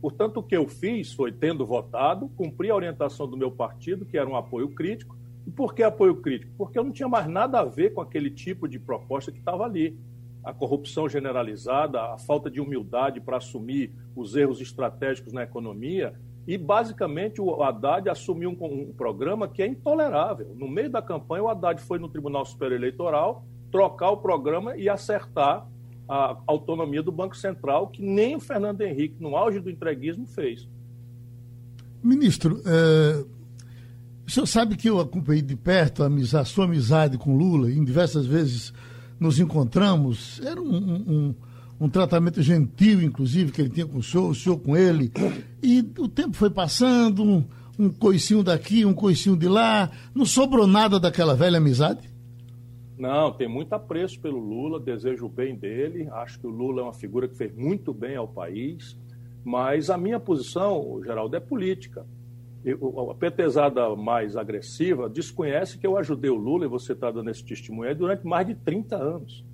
Portanto, 0.04 0.36
o 0.36 0.42
que 0.42 0.54
eu 0.54 0.68
fiz 0.68 1.14
foi, 1.14 1.32
tendo 1.32 1.64
votado, 1.64 2.28
cumprir 2.36 2.70
a 2.70 2.76
orientação 2.76 3.26
do 3.26 3.38
meu 3.38 3.50
partido, 3.50 4.04
que 4.04 4.18
era 4.18 4.28
um 4.28 4.36
apoio 4.36 4.68
crítico. 4.68 5.16
E 5.46 5.50
por 5.50 5.74
que 5.74 5.82
apoio 5.82 6.16
crítico? 6.16 6.52
Porque 6.58 6.78
eu 6.78 6.84
não 6.84 6.92
tinha 6.92 7.08
mais 7.08 7.26
nada 7.26 7.60
a 7.60 7.64
ver 7.64 7.94
com 7.94 8.02
aquele 8.02 8.30
tipo 8.30 8.68
de 8.68 8.78
proposta 8.78 9.32
que 9.32 9.38
estava 9.38 9.64
ali. 9.64 9.98
A 10.44 10.52
corrupção 10.52 11.08
generalizada, 11.08 12.02
a 12.02 12.18
falta 12.18 12.50
de 12.50 12.60
humildade 12.60 13.18
para 13.18 13.38
assumir 13.38 13.94
os 14.14 14.36
erros 14.36 14.60
estratégicos 14.60 15.32
na 15.32 15.42
economia, 15.42 16.12
e, 16.46 16.58
basicamente, 16.58 17.40
o 17.40 17.62
Haddad 17.62 18.10
assumiu 18.10 18.50
um, 18.50 18.62
um, 18.62 18.92
programa 18.92 19.48
que 19.48 19.62
é 19.62 19.66
intolerável. 19.66 20.54
No 20.54 20.68
meio 20.68 20.90
da 20.90 21.00
campanha, 21.00 21.44
o 21.44 21.48
Haddad 21.48 21.80
foi 21.80 21.98
no 21.98 22.10
Tribunal 22.10 22.44
Superior 22.44 22.78
Eleitoral 22.78 23.42
trocar 23.70 24.10
o 24.10 24.18
programa 24.18 24.76
e 24.76 24.86
acertar 24.86 25.66
a 26.08 26.36
autonomia 26.46 27.02
do 27.02 27.12
Banco 27.12 27.36
Central, 27.36 27.88
que 27.88 28.02
nem 28.02 28.36
o 28.36 28.40
Fernando 28.40 28.80
Henrique, 28.82 29.16
no 29.20 29.36
auge 29.36 29.60
do 29.60 29.70
entreguismo, 29.70 30.26
fez. 30.26 30.68
Ministro, 32.02 32.60
é... 32.66 33.24
o 34.26 34.30
senhor 34.30 34.46
sabe 34.46 34.76
que 34.76 34.88
eu 34.88 35.00
acompanhei 35.00 35.42
de 35.42 35.56
perto 35.56 36.02
a, 36.02 36.06
amizade, 36.06 36.42
a 36.42 36.44
sua 36.44 36.64
amizade 36.66 37.16
com 37.16 37.36
Lula, 37.36 37.70
em 37.70 37.82
diversas 37.84 38.26
vezes 38.26 38.72
nos 39.18 39.38
encontramos. 39.38 40.40
Era 40.44 40.60
um, 40.60 40.76
um 40.76 41.34
um 41.80 41.88
tratamento 41.88 42.40
gentil, 42.40 43.02
inclusive, 43.02 43.52
que 43.52 43.60
ele 43.60 43.70
tinha 43.70 43.86
com 43.86 43.98
o 43.98 44.02
senhor, 44.02 44.30
o 44.30 44.34
senhor 44.34 44.58
com 44.58 44.76
ele. 44.76 45.12
E 45.62 45.80
o 45.98 46.08
tempo 46.08 46.36
foi 46.36 46.50
passando, 46.50 47.22
um, 47.22 47.44
um 47.78 47.90
coicinho 47.90 48.42
daqui, 48.42 48.84
um 48.84 48.94
coicinho 48.94 49.36
de 49.36 49.48
lá. 49.48 49.90
Não 50.14 50.24
sobrou 50.24 50.66
nada 50.66 51.00
daquela 51.00 51.34
velha 51.34 51.58
amizade? 51.58 52.08
Não, 52.96 53.32
tem 53.32 53.48
muito 53.48 53.72
apreço 53.72 54.20
pelo 54.20 54.38
Lula, 54.38 54.78
desejo 54.78 55.26
o 55.26 55.28
bem 55.28 55.56
dele. 55.56 56.08
Acho 56.12 56.38
que 56.38 56.46
o 56.46 56.50
Lula 56.50 56.80
é 56.80 56.84
uma 56.84 56.92
figura 56.92 57.26
que 57.26 57.36
fez 57.36 57.54
muito 57.54 57.92
bem 57.92 58.16
ao 58.16 58.28
país. 58.28 58.98
Mas 59.44 59.90
a 59.90 59.98
minha 59.98 60.20
posição, 60.20 61.00
Geraldo, 61.04 61.36
é 61.36 61.40
política. 61.40 62.06
Eu, 62.64 63.10
a 63.10 63.14
petezada 63.14 63.94
mais 63.94 64.36
agressiva 64.36 65.08
desconhece 65.08 65.76
que 65.76 65.86
eu 65.86 65.98
ajudei 65.98 66.30
o 66.30 66.34
Lula, 66.34 66.64
e 66.64 66.68
você 66.68 66.92
está 66.92 67.10
dando 67.10 67.30
esse 67.30 67.44
testemunho, 67.44 67.94
durante 67.94 68.26
mais 68.26 68.46
de 68.46 68.54
30 68.54 68.96
anos 68.96 69.44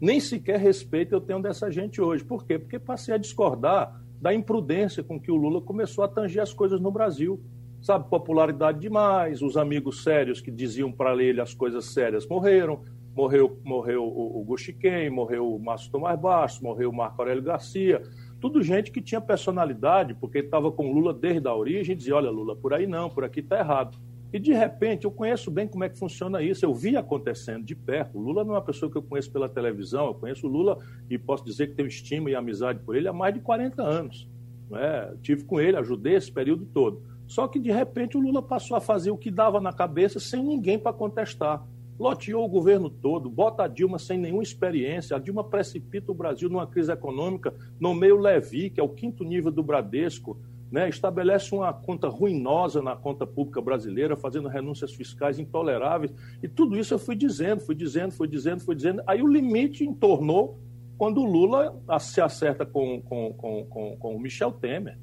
nem 0.00 0.18
sequer 0.18 0.58
respeito 0.58 1.14
eu 1.14 1.20
tenho 1.20 1.42
dessa 1.42 1.70
gente 1.70 2.00
hoje. 2.00 2.24
Por 2.24 2.44
quê? 2.44 2.58
Porque 2.58 2.78
passei 2.78 3.14
a 3.14 3.18
discordar 3.18 4.00
da 4.20 4.32
imprudência 4.32 5.02
com 5.02 5.20
que 5.20 5.30
o 5.30 5.36
Lula 5.36 5.60
começou 5.60 6.02
a 6.02 6.08
tangir 6.08 6.40
as 6.40 6.54
coisas 6.54 6.80
no 6.80 6.90
Brasil. 6.90 7.40
Sabe, 7.80 8.08
popularidade 8.10 8.78
demais, 8.78 9.40
os 9.40 9.56
amigos 9.56 10.02
sérios 10.02 10.40
que 10.40 10.50
diziam 10.50 10.92
para 10.92 11.14
ele 11.22 11.40
as 11.40 11.54
coisas 11.54 11.86
sérias 11.86 12.26
morreram. 12.26 12.80
Morreu, 13.16 13.58
morreu 13.64 14.04
o, 14.04 14.40
o 14.40 15.10
morreu 15.10 15.54
o 15.54 15.58
Márcio 15.58 15.90
Tomás 15.90 16.18
Bastos, 16.18 16.62
morreu 16.62 16.90
o 16.90 16.94
Marco 16.94 17.20
Aurélio 17.20 17.42
Garcia. 17.42 18.02
Tudo 18.40 18.62
gente 18.62 18.90
que 18.90 19.00
tinha 19.00 19.20
personalidade, 19.20 20.14
porque 20.14 20.38
estava 20.38 20.70
com 20.70 20.92
Lula 20.92 21.12
desde 21.12 21.48
a 21.48 21.54
origem 21.54 21.96
dizia: 21.96 22.16
olha, 22.16 22.30
Lula, 22.30 22.54
por 22.54 22.72
aí 22.72 22.86
não, 22.86 23.10
por 23.10 23.24
aqui 23.24 23.40
está 23.40 23.58
errado. 23.58 23.98
E 24.32 24.38
de 24.38 24.52
repente, 24.52 25.04
eu 25.04 25.10
conheço 25.10 25.50
bem 25.50 25.66
como 25.66 25.82
é 25.82 25.88
que 25.88 25.98
funciona 25.98 26.40
isso, 26.40 26.64
eu 26.64 26.72
vi 26.72 26.96
acontecendo 26.96 27.64
de 27.64 27.74
perto. 27.74 28.16
O 28.16 28.20
Lula 28.20 28.44
não 28.44 28.54
é 28.54 28.58
uma 28.58 28.64
pessoa 28.64 28.90
que 28.90 28.96
eu 28.96 29.02
conheço 29.02 29.30
pela 29.32 29.48
televisão, 29.48 30.06
eu 30.06 30.14
conheço 30.14 30.46
o 30.46 30.50
Lula 30.50 30.78
e 31.08 31.18
posso 31.18 31.44
dizer 31.44 31.68
que 31.68 31.74
tenho 31.74 31.88
estima 31.88 32.30
e 32.30 32.36
amizade 32.36 32.78
por 32.78 32.94
ele 32.94 33.08
há 33.08 33.12
mais 33.12 33.34
de 33.34 33.40
40 33.40 33.82
anos. 33.82 34.28
É? 34.72 35.14
Tive 35.20 35.44
com 35.44 35.60
ele, 35.60 35.76
ajudei 35.76 36.14
esse 36.14 36.30
período 36.30 36.64
todo. 36.64 37.02
Só 37.30 37.46
que 37.46 37.60
de 37.60 37.70
repente 37.70 38.16
o 38.16 38.20
Lula 38.20 38.42
passou 38.42 38.76
a 38.76 38.80
fazer 38.80 39.12
o 39.12 39.16
que 39.16 39.30
dava 39.30 39.60
na 39.60 39.72
cabeça 39.72 40.18
sem 40.18 40.42
ninguém 40.42 40.76
para 40.76 40.92
contestar. 40.92 41.64
Loteou 41.96 42.44
o 42.44 42.48
governo 42.48 42.90
todo, 42.90 43.30
bota 43.30 43.62
a 43.62 43.68
Dilma 43.68 44.00
sem 44.00 44.18
nenhuma 44.18 44.42
experiência. 44.42 45.14
A 45.14 45.20
Dilma 45.20 45.44
precipita 45.44 46.10
o 46.10 46.14
Brasil 46.14 46.48
numa 46.48 46.66
crise 46.66 46.90
econômica, 46.90 47.54
nomeia 47.78 48.16
o 48.16 48.18
Levi, 48.18 48.68
que 48.68 48.80
é 48.80 48.82
o 48.82 48.88
quinto 48.88 49.22
nível 49.22 49.52
do 49.52 49.62
Bradesco, 49.62 50.40
né, 50.72 50.88
estabelece 50.88 51.54
uma 51.54 51.72
conta 51.72 52.08
ruinosa 52.08 52.82
na 52.82 52.96
conta 52.96 53.24
pública 53.24 53.60
brasileira, 53.60 54.16
fazendo 54.16 54.48
renúncias 54.48 54.92
fiscais 54.92 55.38
intoleráveis. 55.38 56.12
E 56.42 56.48
tudo 56.48 56.76
isso 56.76 56.94
eu 56.94 56.98
fui 56.98 57.14
dizendo, 57.14 57.60
fui 57.60 57.76
dizendo, 57.76 58.10
fui 58.10 58.26
dizendo, 58.26 58.60
fui 58.60 58.74
dizendo. 58.74 59.04
Aí 59.06 59.22
o 59.22 59.28
limite 59.28 59.84
entornou 59.84 60.58
quando 60.98 61.20
o 61.20 61.24
Lula 61.24 61.80
se 62.00 62.20
acerta 62.20 62.66
com, 62.66 63.00
com, 63.02 63.32
com, 63.34 63.64
com, 63.66 63.96
com 63.96 64.16
o 64.16 64.18
Michel 64.18 64.50
Temer. 64.50 64.98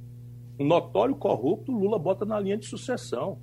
Notório 0.59 1.15
corrupto, 1.15 1.71
Lula 1.71 1.99
bota 1.99 2.25
na 2.25 2.39
linha 2.39 2.57
de 2.57 2.65
sucessão. 2.65 3.39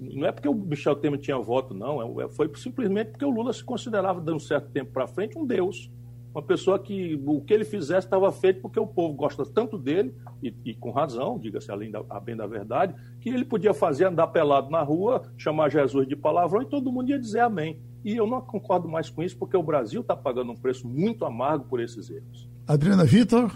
Não 0.00 0.26
é 0.26 0.32
porque 0.32 0.48
o 0.48 0.54
Michel 0.54 0.96
Temer 0.96 1.20
tinha 1.20 1.38
voto, 1.38 1.74
não. 1.74 2.20
É, 2.20 2.28
foi 2.28 2.50
simplesmente 2.56 3.10
porque 3.10 3.24
o 3.24 3.30
Lula 3.30 3.52
se 3.52 3.62
considerava, 3.62 4.20
dando 4.20 4.36
um 4.36 4.40
certo 4.40 4.70
tempo 4.70 4.92
para 4.92 5.06
frente, 5.06 5.38
um 5.38 5.44
deus 5.46 5.90
uma 6.34 6.42
pessoa 6.42 6.80
que 6.80 7.22
o 7.24 7.40
que 7.40 7.54
ele 7.54 7.64
fizesse 7.64 8.06
estava 8.06 8.30
feito 8.32 8.60
porque 8.60 8.78
o 8.78 8.86
povo 8.86 9.14
gosta 9.14 9.46
tanto 9.46 9.78
dele, 9.78 10.12
e, 10.42 10.52
e 10.64 10.74
com 10.74 10.90
razão, 10.90 11.38
diga-se 11.38 11.70
além 11.70 11.92
da, 11.92 12.02
a 12.10 12.18
bem 12.18 12.34
da 12.34 12.46
verdade, 12.46 12.92
que 13.20 13.28
ele 13.28 13.44
podia 13.44 13.72
fazer 13.72 14.06
andar 14.06 14.26
pelado 14.26 14.68
na 14.68 14.82
rua, 14.82 15.22
chamar 15.38 15.70
Jesus 15.70 16.08
de 16.08 16.16
palavrão 16.16 16.62
e 16.62 16.66
todo 16.66 16.90
mundo 16.90 17.10
ia 17.10 17.18
dizer 17.20 17.40
amém. 17.40 17.78
E 18.04 18.16
eu 18.16 18.26
não 18.26 18.40
concordo 18.40 18.88
mais 18.88 19.08
com 19.08 19.22
isso, 19.22 19.38
porque 19.38 19.56
o 19.56 19.62
Brasil 19.62 20.00
está 20.00 20.16
pagando 20.16 20.50
um 20.50 20.56
preço 20.56 20.88
muito 20.88 21.24
amargo 21.24 21.66
por 21.66 21.80
esses 21.80 22.10
erros. 22.10 22.48
Adriana 22.66 23.04
Vitor. 23.04 23.52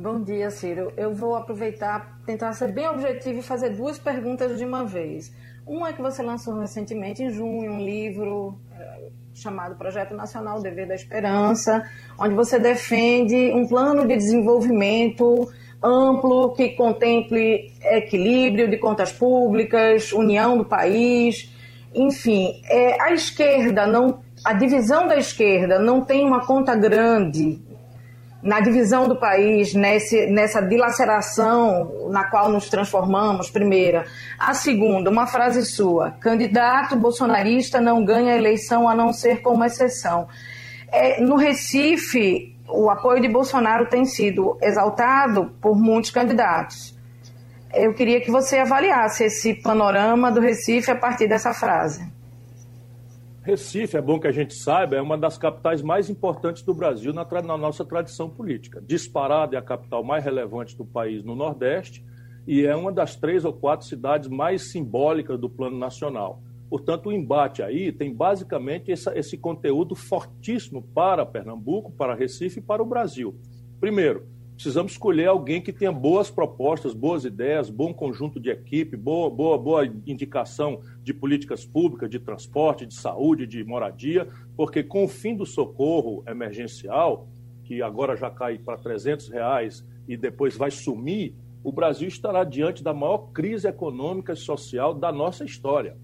Bom 0.00 0.22
dia, 0.22 0.48
Ciro. 0.48 0.92
Eu 0.96 1.12
vou 1.12 1.34
aproveitar, 1.34 2.20
tentar 2.24 2.52
ser 2.52 2.72
bem 2.72 2.86
objetivo 2.86 3.40
e 3.40 3.42
fazer 3.42 3.70
duas 3.70 3.98
perguntas 3.98 4.56
de 4.56 4.64
uma 4.64 4.84
vez. 4.84 5.34
Uma 5.66 5.88
é 5.88 5.92
que 5.92 6.00
você 6.00 6.22
lançou 6.22 6.54
recentemente, 6.54 7.20
em 7.20 7.30
junho, 7.30 7.72
um 7.72 7.84
livro 7.84 8.56
eh, 8.78 9.08
chamado 9.34 9.74
Projeto 9.74 10.14
Nacional 10.14 10.62
Dever 10.62 10.86
da 10.86 10.94
Esperança, 10.94 11.82
onde 12.16 12.32
você 12.36 12.60
defende 12.60 13.50
um 13.52 13.66
plano 13.66 14.06
de 14.06 14.16
desenvolvimento 14.16 15.48
amplo 15.82 16.54
que 16.54 16.76
contemple 16.76 17.72
equilíbrio 17.82 18.70
de 18.70 18.78
contas 18.78 19.10
públicas, 19.10 20.12
união 20.12 20.56
do 20.56 20.64
país, 20.64 21.52
enfim, 21.92 22.62
é, 22.66 23.02
a 23.02 23.12
esquerda 23.12 23.84
não, 23.84 24.20
a 24.44 24.52
divisão 24.52 25.08
da 25.08 25.16
esquerda 25.16 25.80
não 25.80 26.04
tem 26.04 26.24
uma 26.24 26.46
conta 26.46 26.76
grande 26.76 27.66
na 28.42 28.60
divisão 28.60 29.08
do 29.08 29.16
país, 29.16 29.74
nesse, 29.74 30.26
nessa 30.26 30.60
dilaceração 30.60 32.08
na 32.10 32.24
qual 32.24 32.50
nos 32.50 32.68
transformamos, 32.68 33.50
primeira. 33.50 34.06
A 34.38 34.54
segunda, 34.54 35.10
uma 35.10 35.26
frase 35.26 35.64
sua: 35.64 36.12
candidato 36.12 36.96
bolsonarista 36.96 37.80
não 37.80 38.04
ganha 38.04 38.36
eleição 38.36 38.88
a 38.88 38.94
não 38.94 39.12
ser 39.12 39.42
como 39.42 39.64
exceção. 39.64 40.28
É, 40.90 41.20
no 41.20 41.36
Recife, 41.36 42.56
o 42.68 42.88
apoio 42.88 43.20
de 43.20 43.28
Bolsonaro 43.28 43.86
tem 43.86 44.04
sido 44.04 44.56
exaltado 44.62 45.52
por 45.60 45.76
muitos 45.76 46.10
candidatos. 46.10 46.96
Eu 47.74 47.92
queria 47.92 48.20
que 48.20 48.30
você 48.30 48.58
avaliasse 48.58 49.24
esse 49.24 49.54
panorama 49.54 50.30
do 50.30 50.40
Recife 50.40 50.90
a 50.90 50.96
partir 50.96 51.28
dessa 51.28 51.52
frase. 51.52 52.17
Recife, 53.48 53.96
é 53.96 54.02
bom 54.02 54.20
que 54.20 54.26
a 54.26 54.30
gente 54.32 54.52
saiba, 54.52 54.96
é 54.96 55.00
uma 55.00 55.16
das 55.16 55.38
capitais 55.38 55.80
mais 55.80 56.10
importantes 56.10 56.62
do 56.62 56.74
Brasil 56.74 57.14
na, 57.14 57.26
na 57.40 57.56
nossa 57.56 57.82
tradição 57.82 58.28
política. 58.28 58.78
Disparada 58.86 59.56
é 59.56 59.58
a 59.58 59.62
capital 59.62 60.04
mais 60.04 60.22
relevante 60.22 60.76
do 60.76 60.84
país 60.84 61.24
no 61.24 61.34
Nordeste 61.34 62.04
e 62.46 62.66
é 62.66 62.76
uma 62.76 62.92
das 62.92 63.16
três 63.16 63.46
ou 63.46 63.52
quatro 63.54 63.86
cidades 63.86 64.28
mais 64.28 64.70
simbólicas 64.70 65.40
do 65.40 65.48
plano 65.48 65.78
nacional. 65.78 66.42
Portanto, 66.68 67.06
o 67.06 67.12
embate 67.12 67.62
aí 67.62 67.90
tem 67.90 68.14
basicamente 68.14 68.92
essa, 68.92 69.18
esse 69.18 69.38
conteúdo 69.38 69.94
fortíssimo 69.94 70.82
para 70.82 71.24
Pernambuco, 71.24 71.90
para 71.90 72.14
Recife 72.14 72.58
e 72.58 72.62
para 72.62 72.82
o 72.82 72.86
Brasil. 72.86 73.34
Primeiro, 73.80 74.26
precisamos 74.58 74.90
escolher 74.90 75.26
alguém 75.26 75.62
que 75.62 75.72
tenha 75.72 75.92
boas 75.92 76.32
propostas, 76.32 76.92
boas 76.92 77.24
ideias, 77.24 77.70
bom 77.70 77.94
conjunto 77.94 78.40
de 78.40 78.50
equipe, 78.50 78.96
boa, 78.96 79.30
boa, 79.30 79.56
boa 79.56 79.86
indicação 80.04 80.80
de 81.00 81.14
políticas 81.14 81.64
públicas, 81.64 82.10
de 82.10 82.18
transporte, 82.18 82.84
de 82.84 82.92
saúde, 82.92 83.46
de 83.46 83.62
moradia, 83.62 84.26
porque 84.56 84.82
com 84.82 85.04
o 85.04 85.08
fim 85.08 85.36
do 85.36 85.46
socorro 85.46 86.24
emergencial, 86.26 87.28
que 87.62 87.80
agora 87.80 88.16
já 88.16 88.32
cai 88.32 88.58
para 88.58 88.76
300 88.76 89.28
reais 89.28 89.86
e 90.08 90.16
depois 90.16 90.56
vai 90.56 90.72
sumir, 90.72 91.36
o 91.62 91.70
Brasil 91.70 92.08
estará 92.08 92.42
diante 92.42 92.82
da 92.82 92.92
maior 92.92 93.30
crise 93.32 93.68
econômica 93.68 94.32
e 94.32 94.36
social 94.36 94.92
da 94.92 95.12
nossa 95.12 95.44
história. 95.44 95.96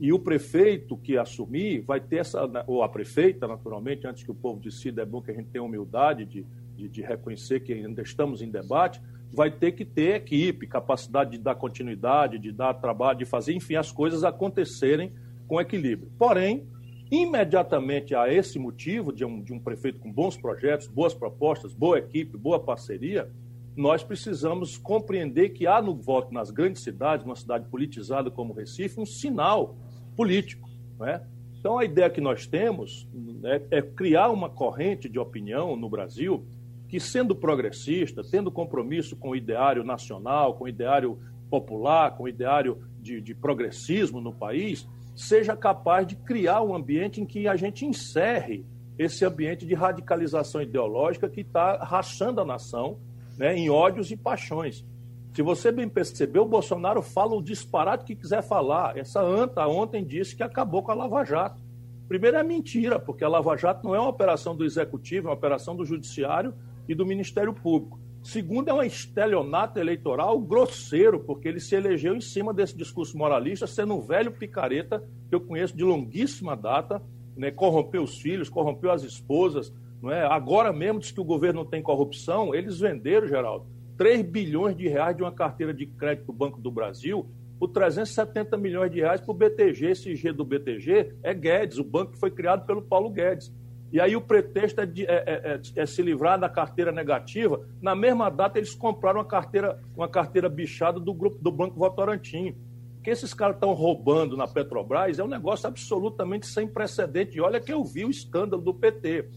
E 0.00 0.10
o 0.10 0.18
prefeito 0.18 0.96
que 0.96 1.18
assumir 1.18 1.82
vai 1.82 2.00
ter 2.00 2.20
essa, 2.20 2.48
ou 2.66 2.82
a 2.82 2.88
prefeita, 2.88 3.46
naturalmente, 3.46 4.06
antes 4.06 4.22
que 4.22 4.30
o 4.30 4.34
povo 4.34 4.58
decida, 4.58 5.02
é 5.02 5.04
bom 5.04 5.20
que 5.20 5.30
a 5.30 5.34
gente 5.34 5.50
tenha 5.50 5.62
humildade 5.62 6.24
de 6.24 6.46
de, 6.80 6.88
de 6.88 7.02
reconhecer 7.02 7.60
que 7.60 7.72
ainda 7.72 8.02
estamos 8.02 8.40
em 8.40 8.50
debate, 8.50 9.00
vai 9.32 9.50
ter 9.50 9.72
que 9.72 9.84
ter 9.84 10.16
equipe, 10.16 10.66
capacidade 10.66 11.32
de 11.32 11.38
dar 11.38 11.54
continuidade, 11.54 12.38
de 12.38 12.50
dar 12.50 12.74
trabalho, 12.74 13.18
de 13.18 13.24
fazer, 13.24 13.52
enfim, 13.52 13.76
as 13.76 13.92
coisas 13.92 14.24
acontecerem 14.24 15.12
com 15.46 15.60
equilíbrio. 15.60 16.10
Porém, 16.18 16.66
imediatamente 17.10 18.14
a 18.14 18.32
esse 18.32 18.58
motivo 18.58 19.12
de 19.12 19.24
um, 19.24 19.42
de 19.42 19.52
um 19.52 19.58
prefeito 19.58 19.98
com 19.98 20.10
bons 20.10 20.36
projetos, 20.36 20.86
boas 20.86 21.14
propostas, 21.14 21.74
boa 21.74 21.98
equipe, 21.98 22.36
boa 22.36 22.58
parceria, 22.58 23.30
nós 23.76 24.02
precisamos 24.02 24.76
compreender 24.76 25.50
que 25.50 25.66
há 25.66 25.80
no 25.80 25.94
voto 25.94 26.32
nas 26.32 26.50
grandes 26.50 26.82
cidades, 26.82 27.24
numa 27.24 27.36
cidade 27.36 27.68
politizada 27.68 28.30
como 28.30 28.52
Recife, 28.52 29.00
um 29.00 29.06
sinal 29.06 29.76
político. 30.16 30.68
Não 30.98 31.06
é? 31.06 31.22
Então, 31.58 31.78
a 31.78 31.84
ideia 31.84 32.08
que 32.08 32.20
nós 32.20 32.46
temos 32.46 33.06
né, 33.12 33.60
é 33.70 33.82
criar 33.82 34.30
uma 34.30 34.48
corrente 34.48 35.08
de 35.08 35.18
opinião 35.18 35.76
no 35.76 35.90
Brasil 35.90 36.46
que, 36.90 36.98
sendo 36.98 37.36
progressista, 37.36 38.20
tendo 38.28 38.50
compromisso 38.50 39.14
com 39.14 39.30
o 39.30 39.36
ideário 39.36 39.84
nacional, 39.84 40.54
com 40.54 40.64
o 40.64 40.68
ideário 40.68 41.20
popular, 41.48 42.16
com 42.16 42.24
o 42.24 42.28
ideário 42.28 42.82
de, 43.00 43.20
de 43.20 43.32
progressismo 43.32 44.20
no 44.20 44.32
país, 44.32 44.88
seja 45.14 45.56
capaz 45.56 46.04
de 46.04 46.16
criar 46.16 46.62
um 46.62 46.74
ambiente 46.74 47.20
em 47.20 47.24
que 47.24 47.46
a 47.46 47.54
gente 47.54 47.86
encerre 47.86 48.66
esse 48.98 49.24
ambiente 49.24 49.64
de 49.64 49.72
radicalização 49.72 50.60
ideológica 50.60 51.28
que 51.28 51.42
está 51.42 51.76
rachando 51.76 52.40
a 52.40 52.44
nação 52.44 52.98
né, 53.38 53.56
em 53.56 53.70
ódios 53.70 54.10
e 54.10 54.16
paixões. 54.16 54.84
Se 55.32 55.42
você 55.42 55.70
bem 55.70 55.88
percebeu, 55.88 56.42
o 56.42 56.48
Bolsonaro 56.48 57.02
fala 57.02 57.36
o 57.36 57.42
disparate 57.42 58.04
que 58.04 58.16
quiser 58.16 58.42
falar. 58.42 58.98
Essa 58.98 59.22
anta 59.22 59.64
ontem 59.68 60.04
disse 60.04 60.34
que 60.34 60.42
acabou 60.42 60.82
com 60.82 60.90
a 60.90 60.94
Lava 60.94 61.24
Jato. 61.24 61.62
Primeiro 62.08 62.36
é 62.36 62.42
mentira, 62.42 62.98
porque 62.98 63.22
a 63.22 63.28
Lava 63.28 63.56
Jato 63.56 63.86
não 63.86 63.94
é 63.94 64.00
uma 64.00 64.10
operação 64.10 64.56
do 64.56 64.64
Executivo, 64.64 65.28
é 65.28 65.30
uma 65.30 65.36
operação 65.36 65.76
do 65.76 65.84
Judiciário 65.84 66.52
e 66.90 66.94
do 66.94 67.06
Ministério 67.06 67.54
Público. 67.54 68.00
Segundo, 68.22 68.68
é 68.68 68.74
um 68.74 68.82
estelionato 68.82 69.78
eleitoral 69.78 70.38
grosseiro, 70.40 71.20
porque 71.20 71.48
ele 71.48 71.60
se 71.60 71.74
elegeu 71.74 72.14
em 72.14 72.20
cima 72.20 72.52
desse 72.52 72.76
discurso 72.76 73.16
moralista, 73.16 73.66
sendo 73.66 73.94
um 73.94 74.00
velho 74.00 74.32
picareta 74.32 75.02
que 75.28 75.34
eu 75.34 75.40
conheço 75.40 75.76
de 75.76 75.84
longuíssima 75.84 76.56
data, 76.56 77.00
né, 77.36 77.50
corrompeu 77.50 78.02
os 78.02 78.20
filhos, 78.20 78.48
corrompeu 78.48 78.90
as 78.90 79.04
esposas. 79.04 79.72
Não 80.02 80.10
é? 80.10 80.26
Agora 80.26 80.72
mesmo 80.72 80.98
diz 80.98 81.12
que 81.12 81.20
o 81.20 81.24
governo 81.24 81.64
tem 81.64 81.80
corrupção, 81.80 82.54
eles 82.54 82.80
venderam, 82.80 83.28
Geraldo, 83.28 83.66
3 83.96 84.22
bilhões 84.22 84.76
de 84.76 84.88
reais 84.88 85.16
de 85.16 85.22
uma 85.22 85.32
carteira 85.32 85.72
de 85.72 85.86
crédito 85.86 86.26
do 86.26 86.32
Banco 86.32 86.60
do 86.60 86.70
Brasil 86.70 87.26
por 87.58 87.68
370 87.68 88.56
milhões 88.56 88.90
de 88.90 89.00
reais 89.00 89.20
para 89.20 89.30
o 89.30 89.34
BTG. 89.34 89.90
Esse 89.90 90.16
G 90.16 90.32
do 90.32 90.44
BTG 90.44 91.14
é 91.22 91.32
Guedes, 91.32 91.78
o 91.78 91.84
banco 91.84 92.12
que 92.12 92.18
foi 92.18 92.30
criado 92.30 92.66
pelo 92.66 92.82
Paulo 92.82 93.10
Guedes. 93.10 93.52
E 93.92 94.00
aí 94.00 94.14
o 94.14 94.20
pretexto 94.20 94.80
é, 94.80 94.86
de, 94.86 95.04
é, 95.04 95.24
é, 95.26 95.60
é, 95.76 95.82
é, 95.82 95.86
se 95.86 96.00
livrar 96.00 96.38
da 96.38 96.48
carteira 96.48 96.92
negativa. 96.92 97.60
Na 97.82 97.94
mesma 97.94 98.30
data, 98.30 98.58
eles 98.58 98.74
compraram 98.74 99.18
uma 99.18 99.26
carteira, 99.26 99.80
uma 99.96 100.08
carteira 100.08 100.48
bichada 100.48 101.00
do 101.00 101.12
grupo 101.12 101.42
do 101.42 101.50
Banco 101.50 101.76
Votorantim. 101.76 102.54
O 102.98 103.02
que 103.02 103.10
esses 103.10 103.34
caras 103.34 103.56
estão 103.56 103.72
roubando 103.72 104.36
na 104.36 104.46
Petrobras 104.46 105.18
é 105.18 105.24
um 105.24 105.28
negócio 105.28 105.66
absolutamente 105.66 106.46
sem 106.46 106.68
precedente. 106.68 107.36
E 107.36 107.40
olha 107.40 107.60
que 107.60 107.72
eu 107.72 107.84
vi 107.84 108.04
o 108.04 108.10
escândalo 108.10 108.62
do 108.62 108.74
PT. 108.74 109.28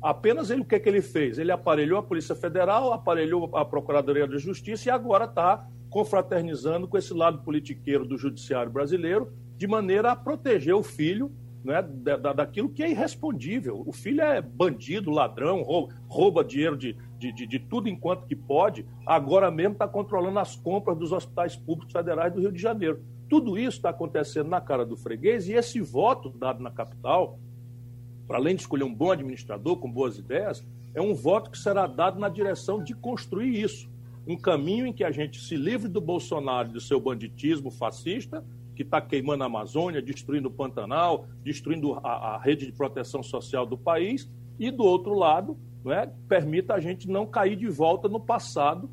Apenas 0.00 0.50
ele, 0.50 0.60
o 0.60 0.64
que, 0.64 0.78
que 0.78 0.88
ele 0.88 1.02
fez? 1.02 1.38
Ele 1.38 1.50
aparelhou 1.50 1.98
a 1.98 2.02
Polícia 2.02 2.34
Federal, 2.34 2.92
aparelhou 2.92 3.50
a 3.56 3.64
Procuradoria 3.64 4.26
da 4.26 4.38
Justiça 4.38 4.88
e 4.88 4.92
agora 4.92 5.24
está 5.24 5.66
confraternizando 5.90 6.86
com 6.86 6.96
esse 6.96 7.12
lado 7.12 7.42
politiqueiro 7.42 8.04
do 8.04 8.18
Judiciário 8.18 8.70
brasileiro, 8.70 9.32
de 9.56 9.66
maneira 9.66 10.12
a 10.12 10.16
proteger 10.16 10.74
o 10.74 10.82
filho 10.82 11.32
né, 11.66 11.82
da, 11.82 12.32
daquilo 12.32 12.68
que 12.68 12.82
é 12.82 12.90
irrespondível. 12.90 13.82
O 13.84 13.92
filho 13.92 14.20
é 14.20 14.40
bandido, 14.40 15.10
ladrão, 15.10 15.62
rouba, 15.62 15.94
rouba 16.08 16.44
dinheiro 16.44 16.76
de, 16.76 16.96
de, 17.18 17.32
de, 17.32 17.46
de, 17.46 17.58
tudo 17.58 17.88
enquanto 17.88 18.26
que 18.26 18.36
pode, 18.36 18.86
agora 19.04 19.50
mesmo 19.50 19.72
está 19.72 19.88
controlando 19.88 20.38
as 20.38 20.54
compras 20.54 20.96
dos 20.96 21.12
hospitais 21.12 21.56
públicos 21.56 21.92
federais 21.92 22.32
do 22.32 22.40
Rio 22.40 22.52
de 22.52 22.60
Janeiro. 22.60 23.02
Tudo 23.28 23.58
isso 23.58 23.78
está 23.78 23.90
acontecendo 23.90 24.48
na 24.48 24.60
cara 24.60 24.86
do 24.86 24.96
freguês 24.96 25.48
e 25.48 25.52
esse 25.52 25.80
voto 25.80 26.30
dado 26.30 26.62
na 26.62 26.70
capital, 26.70 27.38
para 28.26 28.38
além 28.38 28.54
de 28.54 28.62
escolher 28.62 28.84
um 28.84 28.94
bom 28.94 29.10
administrador 29.10 29.76
com 29.76 29.90
boas 29.90 30.16
ideias, 30.16 30.64
é 30.94 31.02
um 31.02 31.14
voto 31.14 31.50
que 31.50 31.58
será 31.58 31.86
dado 31.86 32.20
na 32.20 32.28
direção 32.28 32.82
de 32.82 32.94
construir 32.94 33.60
isso. 33.60 33.90
Um 34.26 34.36
caminho 34.36 34.86
em 34.86 34.92
que 34.92 35.04
a 35.04 35.10
gente 35.10 35.40
se 35.40 35.56
livre 35.56 35.88
do 35.88 36.00
Bolsonaro 36.00 36.68
e 36.68 36.72
do 36.72 36.80
seu 36.80 37.00
banditismo 37.00 37.70
fascista 37.70 38.44
que 38.76 38.82
está 38.82 39.00
queimando 39.00 39.42
a 39.42 39.46
Amazônia, 39.46 40.02
destruindo 40.02 40.48
o 40.48 40.50
Pantanal, 40.52 41.26
destruindo 41.42 41.94
a, 41.94 42.34
a, 42.34 42.38
rede 42.38 42.66
de 42.66 42.72
proteção 42.72 43.22
social 43.22 43.66
do 43.66 43.76
país, 43.76 44.30
e 44.58 44.70
do 44.70 44.84
outro 44.84 45.14
lado, 45.14 45.56
né, 45.84 46.12
permita 46.28 46.74
a 46.74 46.80
gente 46.80 47.08
não 47.08 47.26
cair 47.26 47.56
de 47.56 47.68
volta 47.68 48.08
no 48.08 48.20
passado 48.20 48.90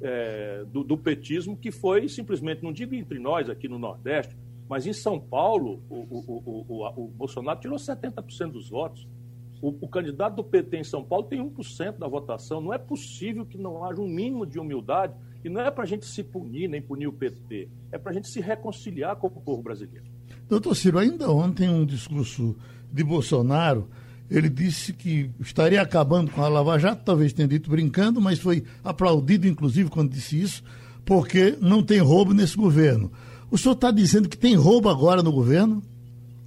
é, 0.00 0.64
do, 0.72 0.82
do, 0.82 0.96
petismo, 0.96 1.56
que 1.56 1.70
foi 1.70 2.08
simplesmente, 2.08 2.62
não 2.62 2.72
digo 2.72 2.94
entre 2.94 3.18
nós 3.18 3.48
aqui 3.48 3.68
no 3.68 3.78
Nordeste, 3.78 4.36
mas 4.68 4.86
em 4.86 4.92
São 4.92 5.20
Paulo, 5.20 5.82
o, 5.88 5.94
o, 5.94 6.64
o, 6.68 7.04
o 7.04 7.08
Bolsonaro 7.08 7.60
tirou 7.60 7.76
70% 7.76 8.50
dos 8.50 8.68
votos. 8.68 9.06
O, 9.62 9.88
candidato 9.88 10.36
do 10.36 10.44
PT 10.44 10.78
em 10.78 10.84
São 10.84 11.02
Paulo 11.02 11.24
tem 11.24 11.40
1% 11.40 11.98
da 11.98 12.06
votação. 12.06 12.60
Não 12.60 12.74
é 12.74 12.78
possível 12.78 13.46
que 13.46 13.56
não 13.56 13.84
haja 13.84 14.00
um 14.00 14.06
mínimo 14.06 14.44
de 14.44 14.58
humildade 14.58 15.14
e 15.44 15.48
não 15.48 15.60
é 15.60 15.70
para 15.70 15.84
a 15.84 15.86
gente 15.86 16.06
se 16.06 16.22
punir, 16.22 16.68
nem 16.68 16.80
punir 16.80 17.06
o 17.06 17.12
PT, 17.12 17.68
é 17.92 17.98
para 17.98 18.10
a 18.10 18.14
gente 18.14 18.28
se 18.28 18.40
reconciliar 18.40 19.16
com 19.16 19.26
o 19.26 19.30
povo 19.30 19.62
brasileiro. 19.62 20.04
Doutor 20.48 20.74
Ciro, 20.74 20.98
ainda 20.98 21.30
ontem 21.30 21.68
um 21.68 21.84
discurso 21.84 22.56
de 22.92 23.02
Bolsonaro, 23.02 23.88
ele 24.30 24.48
disse 24.48 24.92
que 24.92 25.30
estaria 25.40 25.80
acabando 25.80 26.30
com 26.30 26.42
a 26.42 26.48
Lava 26.48 26.78
Jato, 26.78 27.04
talvez 27.04 27.32
tenha 27.32 27.48
dito 27.48 27.70
brincando, 27.70 28.20
mas 28.20 28.38
foi 28.38 28.64
aplaudido, 28.82 29.46
inclusive, 29.46 29.88
quando 29.88 30.10
disse 30.10 30.40
isso, 30.40 30.64
porque 31.04 31.56
não 31.60 31.82
tem 31.82 32.00
roubo 32.00 32.34
nesse 32.34 32.56
governo. 32.56 33.12
O 33.50 33.56
senhor 33.56 33.74
está 33.74 33.90
dizendo 33.90 34.28
que 34.28 34.36
tem 34.36 34.56
roubo 34.56 34.88
agora 34.88 35.22
no 35.22 35.30
governo? 35.30 35.82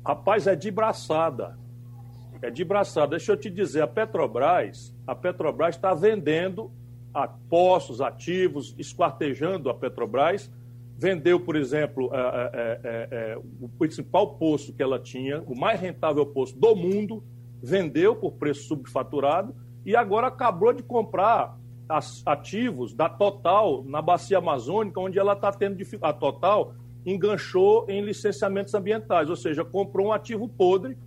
Rapaz, 0.05 0.47
é 0.47 0.55
de 0.55 0.69
braçada. 0.69 1.57
É 2.41 2.49
de 2.49 2.63
braçada. 2.65 3.11
Deixa 3.11 3.31
eu 3.31 3.37
te 3.37 3.49
dizer, 3.49 3.81
a 3.81 3.87
Petrobras, 3.87 4.93
a 5.07 5.15
Petrobras 5.15 5.75
está 5.75 5.93
vendendo 5.93 6.71
a 7.13 7.27
postos 7.27 8.01
ativos, 8.01 8.75
esquartejando 8.77 9.69
a 9.69 9.73
Petrobras. 9.73 10.51
Vendeu, 10.97 11.39
por 11.39 11.55
exemplo, 11.55 12.09
é, 12.13 13.07
é, 13.11 13.37
o 13.61 13.69
principal 13.69 14.35
posto 14.35 14.73
que 14.73 14.83
ela 14.83 14.99
tinha, 14.99 15.41
o 15.43 15.57
mais 15.57 15.79
rentável 15.79 16.25
posto 16.25 16.59
do 16.59 16.75
mundo, 16.75 17.23
vendeu 17.61 18.15
por 18.15 18.33
preço 18.33 18.63
subfaturado 18.63 19.55
e 19.85 19.95
agora 19.95 20.27
acabou 20.27 20.73
de 20.73 20.83
comprar 20.83 21.57
ativos 22.25 22.93
da 22.93 23.09
Total 23.09 23.83
na 23.83 24.01
bacia 24.01 24.37
amazônica, 24.37 24.99
onde 24.99 25.17
ela 25.17 25.33
está 25.33 25.51
tendo 25.51 25.75
dificuldade. 25.75 26.15
A 26.15 26.19
Total 26.19 26.73
enganchou 27.05 27.85
em 27.89 28.01
licenciamentos 28.01 28.73
ambientais, 28.73 29.29
ou 29.29 29.35
seja, 29.35 29.65
comprou 29.65 30.07
um 30.07 30.13
ativo 30.13 30.47
podre, 30.47 30.97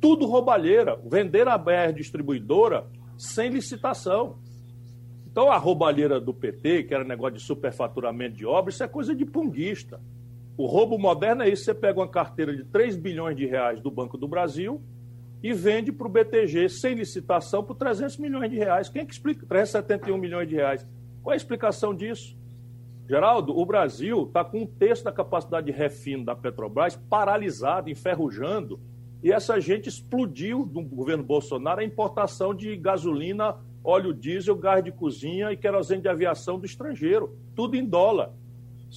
tudo 0.00 0.26
roubalheira, 0.26 0.98
vender 1.04 1.48
a 1.48 1.58
BR 1.58 1.92
distribuidora 1.94 2.86
sem 3.18 3.50
licitação. 3.50 4.36
Então, 5.34 5.50
a 5.50 5.56
roubalheira 5.56 6.20
do 6.20 6.32
PT, 6.32 6.84
que 6.84 6.94
era 6.94 7.02
negócio 7.02 7.36
de 7.36 7.42
superfaturamento 7.42 8.36
de 8.36 8.46
obras, 8.46 8.74
isso 8.74 8.84
é 8.84 8.86
coisa 8.86 9.12
de 9.16 9.24
punguista. 9.24 10.00
O 10.56 10.64
roubo 10.64 10.96
moderno 10.96 11.42
é 11.42 11.48
isso: 11.48 11.64
você 11.64 11.74
pega 11.74 11.98
uma 11.98 12.06
carteira 12.06 12.56
de 12.56 12.62
3 12.62 12.94
bilhões 12.94 13.36
de 13.36 13.44
reais 13.44 13.80
do 13.80 13.90
Banco 13.90 14.16
do 14.16 14.28
Brasil 14.28 14.80
e 15.42 15.52
vende 15.52 15.90
para 15.90 16.06
o 16.06 16.08
BTG 16.08 16.68
sem 16.68 16.94
licitação 16.94 17.64
por 17.64 17.74
300 17.74 18.16
milhões 18.18 18.48
de 18.48 18.58
reais. 18.58 18.88
Quem 18.88 19.02
é 19.02 19.04
que 19.04 19.12
explica? 19.12 19.44
371 19.44 20.16
milhões 20.16 20.48
de 20.48 20.54
reais. 20.54 20.86
Qual 21.20 21.32
é 21.32 21.34
a 21.34 21.36
explicação 21.36 21.92
disso? 21.92 22.38
Geraldo, 23.08 23.58
o 23.58 23.66
Brasil 23.66 24.26
está 24.28 24.44
com 24.44 24.60
um 24.60 24.66
terço 24.66 25.02
da 25.02 25.10
capacidade 25.10 25.66
de 25.66 25.72
refino 25.72 26.24
da 26.24 26.36
Petrobras 26.36 26.94
paralisado, 27.10 27.90
enferrujando, 27.90 28.78
E 29.20 29.32
essa 29.32 29.58
gente 29.58 29.88
explodiu 29.88 30.70
no 30.72 30.84
governo 30.84 31.24
Bolsonaro 31.24 31.80
a 31.80 31.84
importação 31.84 32.54
de 32.54 32.76
gasolina, 32.76 33.56
óleo 33.84 34.14
diesel, 34.14 34.56
gás 34.56 34.82
de 34.82 34.90
cozinha 34.90 35.52
e 35.52 35.56
querosene 35.56 36.00
de 36.00 36.08
aviação 36.08 36.58
do 36.58 36.64
estrangeiro. 36.64 37.36
Tudo 37.54 37.76
em 37.76 37.84
dólar. 37.84 38.30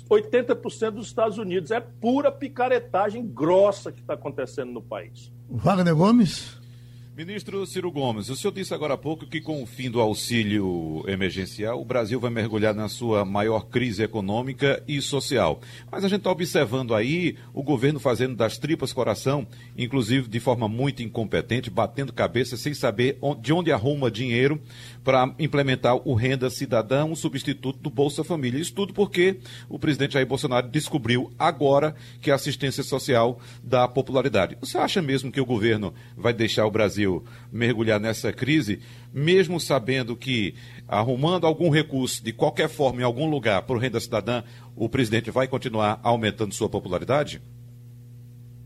80% 0.10 0.92
dos 0.92 1.08
Estados 1.08 1.38
Unidos. 1.38 1.72
É 1.72 1.80
pura 1.80 2.32
picaretagem 2.32 3.28
grossa 3.28 3.92
que 3.92 4.00
está 4.00 4.14
acontecendo 4.14 4.72
no 4.72 4.82
país. 4.82 5.32
Wagner 5.50 5.96
Gomes. 5.96 6.57
Ministro 7.18 7.66
Ciro 7.66 7.92
Gomes, 7.92 8.30
o 8.30 8.36
senhor 8.36 8.54
disse 8.54 8.76
agora 8.76 8.94
há 8.94 8.98
pouco 8.98 9.26
que 9.26 9.42
com 9.42 9.64
o 9.64 9.66
fim 9.66 9.90
do 9.90 10.00
auxílio 10.00 11.04
emergencial, 11.08 11.82
o 11.82 11.84
Brasil 11.84 12.20
vai 12.20 12.30
mergulhar 12.30 12.76
na 12.76 12.88
sua 12.88 13.26
maior 13.26 13.62
crise 13.70 14.04
econômica 14.04 14.84
e 14.88 15.02
social. 15.02 15.60
Mas 15.92 16.06
a 16.06 16.08
gente 16.08 16.20
está 16.20 16.30
observando 16.30 16.94
aí 16.94 17.36
o 17.56 17.64
governo 17.64 18.00
fazendo 18.00 18.36
das 18.36 18.60
tripas 18.60 18.94
coração, 18.94 19.48
inclusive 19.76 20.28
de 20.30 20.40
forma 20.40 20.68
muito 20.68 21.02
incompetente, 21.02 21.72
batendo 21.72 22.14
cabeça 22.14 22.56
sem 22.56 22.76
saber 22.76 23.18
de 23.42 23.52
onde 23.52 23.72
arruma 23.72 24.12
dinheiro 24.12 24.62
para 25.04 25.34
implementar 25.40 25.96
o 25.96 26.14
Renda 26.14 26.52
Cidadã, 26.52 27.04
um 27.04 27.16
substituto 27.16 27.80
do 27.80 27.90
Bolsa 27.90 28.24
Família. 28.24 28.62
Isso 28.62 28.76
tudo 28.76 28.94
porque 28.94 29.40
o 29.68 29.80
presidente 29.80 30.14
Jair 30.14 30.28
Bolsonaro 30.28 30.68
descobriu 30.68 31.32
agora 31.40 31.96
que 32.22 32.30
a 32.30 32.36
assistência 32.36 32.84
social 32.84 33.40
dá 33.64 33.88
popularidade. 33.88 34.56
Você 34.62 34.78
acha 34.78 35.02
mesmo 35.02 35.32
que 35.32 35.42
o 35.42 35.46
governo 35.48 35.96
vai 36.16 36.32
deixar 36.32 36.68
o 36.68 36.70
Brasil 36.70 37.07
Mergulhar 37.52 38.00
nessa 38.00 38.32
crise, 38.32 38.80
mesmo 39.14 39.60
sabendo 39.60 40.16
que, 40.16 40.56
arrumando 40.88 41.46
algum 41.46 41.70
recurso 41.70 42.24
de 42.24 42.32
qualquer 42.32 42.70
forma 42.70 43.02
em 43.02 43.04
algum 43.04 43.30
lugar 43.30 43.62
para 43.64 43.76
o 43.76 43.80
renda 43.80 44.00
cidadã, 44.00 44.44
o 44.76 44.88
presidente 44.88 45.32
vai 45.32 45.48
continuar 45.48 46.00
aumentando 46.04 46.54
sua 46.54 46.70
popularidade? 46.70 47.42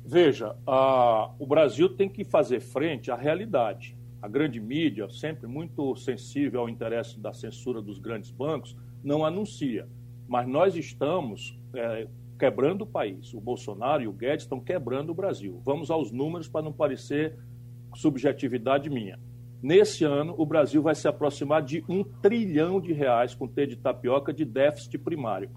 Veja, 0.05 0.55
a, 0.67 1.31
o 1.39 1.45
Brasil 1.45 1.87
tem 1.87 2.09
que 2.09 2.25
fazer 2.25 2.59
frente 2.59 3.09
à 3.09 3.15
realidade. 3.15 3.95
A 4.21 4.27
grande 4.27 4.59
mídia, 4.59 5.09
sempre 5.09 5.47
muito 5.47 5.95
sensível 5.95 6.59
ao 6.59 6.69
interesse 6.69 7.19
da 7.19 7.33
censura 7.33 7.81
dos 7.81 7.97
grandes 7.97 8.29
bancos, 8.29 8.75
não 9.03 9.25
anuncia. 9.25 9.87
Mas 10.27 10.47
nós 10.47 10.75
estamos 10.75 11.57
é, 11.73 12.07
quebrando 12.37 12.81
o 12.81 12.87
país. 12.87 13.33
O 13.33 13.39
Bolsonaro 13.39 14.03
e 14.03 14.07
o 14.07 14.11
Guedes 14.11 14.45
estão 14.45 14.59
quebrando 14.59 15.11
o 15.11 15.15
Brasil. 15.15 15.61
Vamos 15.63 15.89
aos 15.89 16.11
números 16.11 16.47
para 16.47 16.63
não 16.63 16.73
parecer 16.73 17.37
subjetividade 17.95 18.89
minha. 18.89 19.19
Nesse 19.61 20.03
ano, 20.03 20.33
o 20.37 20.45
Brasil 20.45 20.81
vai 20.81 20.95
se 20.95 21.07
aproximar 21.07 21.61
de 21.61 21.83
um 21.87 22.03
trilhão 22.03 22.81
de 22.81 22.93
reais 22.93 23.35
com 23.35 23.47
T 23.47 23.67
de 23.67 23.75
tapioca 23.75 24.33
de 24.33 24.43
déficit 24.43 24.97
primário. 24.97 25.49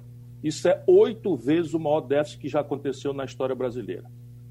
Isso 0.43 0.69
é 0.69 0.83
oito 0.87 1.35
vezes 1.37 1.73
o 1.73 1.81
maior 1.81 2.03
déficit 2.03 2.39
que 2.39 2.49
já 2.49 2.61
aconteceu 2.61 3.15
na 3.15 3.25
história 3.25 3.55
brasileira. 3.55 4.05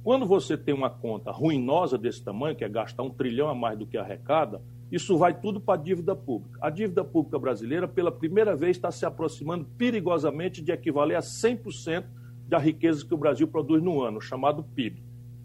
Quando 0.04 0.26
você 0.26 0.58
tem 0.58 0.74
uma 0.74 0.90
conta 0.90 1.32
ruinosa 1.32 1.98
desse 1.98 2.24
tamanho, 2.24 2.56
que 2.56 2.64
é 2.64 2.70
gastar 2.70 3.04
um 3.04 3.12
trilhão 3.12 3.48
a 3.48 3.56
mais 3.56 3.78
do 3.78 3.86
que 3.86 3.98
arrecada, 3.98 4.60
isso 4.92 5.18
vai 5.18 5.40
tudo 5.40 5.62
para 5.62 5.80
a 5.80 5.84
dívida 5.84 6.16
pública. 6.16 6.60
A 6.62 6.70
dívida 6.70 7.04
pública 7.04 7.40
brasileira, 7.40 7.88
pela 7.88 8.12
primeira 8.12 8.56
vez, 8.56 8.76
está 8.76 8.92
se 8.92 9.06
aproximando 9.06 9.66
perigosamente 9.78 10.62
de 10.62 10.72
equivaler 10.72 11.18
a 11.18 11.22
100% 11.22 12.06
da 12.48 12.58
riqueza 12.58 13.06
que 13.06 13.14
o 13.14 13.18
Brasil 13.18 13.48
produz 13.48 13.82
no 13.82 14.02
ano, 14.02 14.20
chamado 14.20 14.64
PIB. 14.64 15.02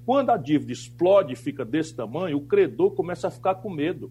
Quando 0.09 0.31
a 0.31 0.39
dívida 0.39 0.73
explode 0.73 1.35
e 1.35 1.37
fica 1.37 1.67
desse 1.67 1.95
tamanho, 1.95 2.39
o 2.39 2.47
credor 2.47 2.93
começa 2.93 3.29
a 3.29 3.31
ficar 3.31 3.57
com 3.57 3.69
medo 3.69 4.11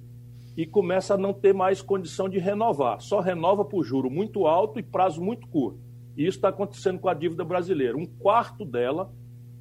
e 0.55 0.63
começa 0.63 1.15
a 1.15 1.17
não 1.17 1.33
ter 1.33 1.55
mais 1.55 1.81
condição 1.81 2.29
de 2.29 2.37
renovar. 2.37 3.01
Só 3.01 3.19
renova 3.19 3.65
por 3.65 3.83
juro 3.83 4.07
muito 4.07 4.45
alto 4.45 4.77
e 4.77 4.83
prazo 4.83 5.19
muito 5.19 5.47
curto. 5.47 5.79
E 6.15 6.21
isso 6.21 6.37
está 6.37 6.49
acontecendo 6.49 6.99
com 6.99 7.09
a 7.09 7.15
dívida 7.15 7.43
brasileira. 7.43 7.97
Um 7.97 8.05
quarto 8.05 8.63
dela, 8.63 9.11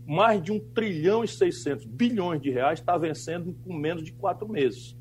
mais 0.06 0.42
de 0.42 0.52
1 0.52 0.60
trilhão 0.74 1.24
e 1.24 1.28
600 1.28 1.86
bilhões 1.86 2.42
de 2.42 2.50
reais, 2.50 2.80
está 2.80 2.98
vencendo 2.98 3.56
com 3.64 3.72
menos 3.72 4.04
de 4.04 4.12
quatro 4.12 4.46
meses. 4.46 4.94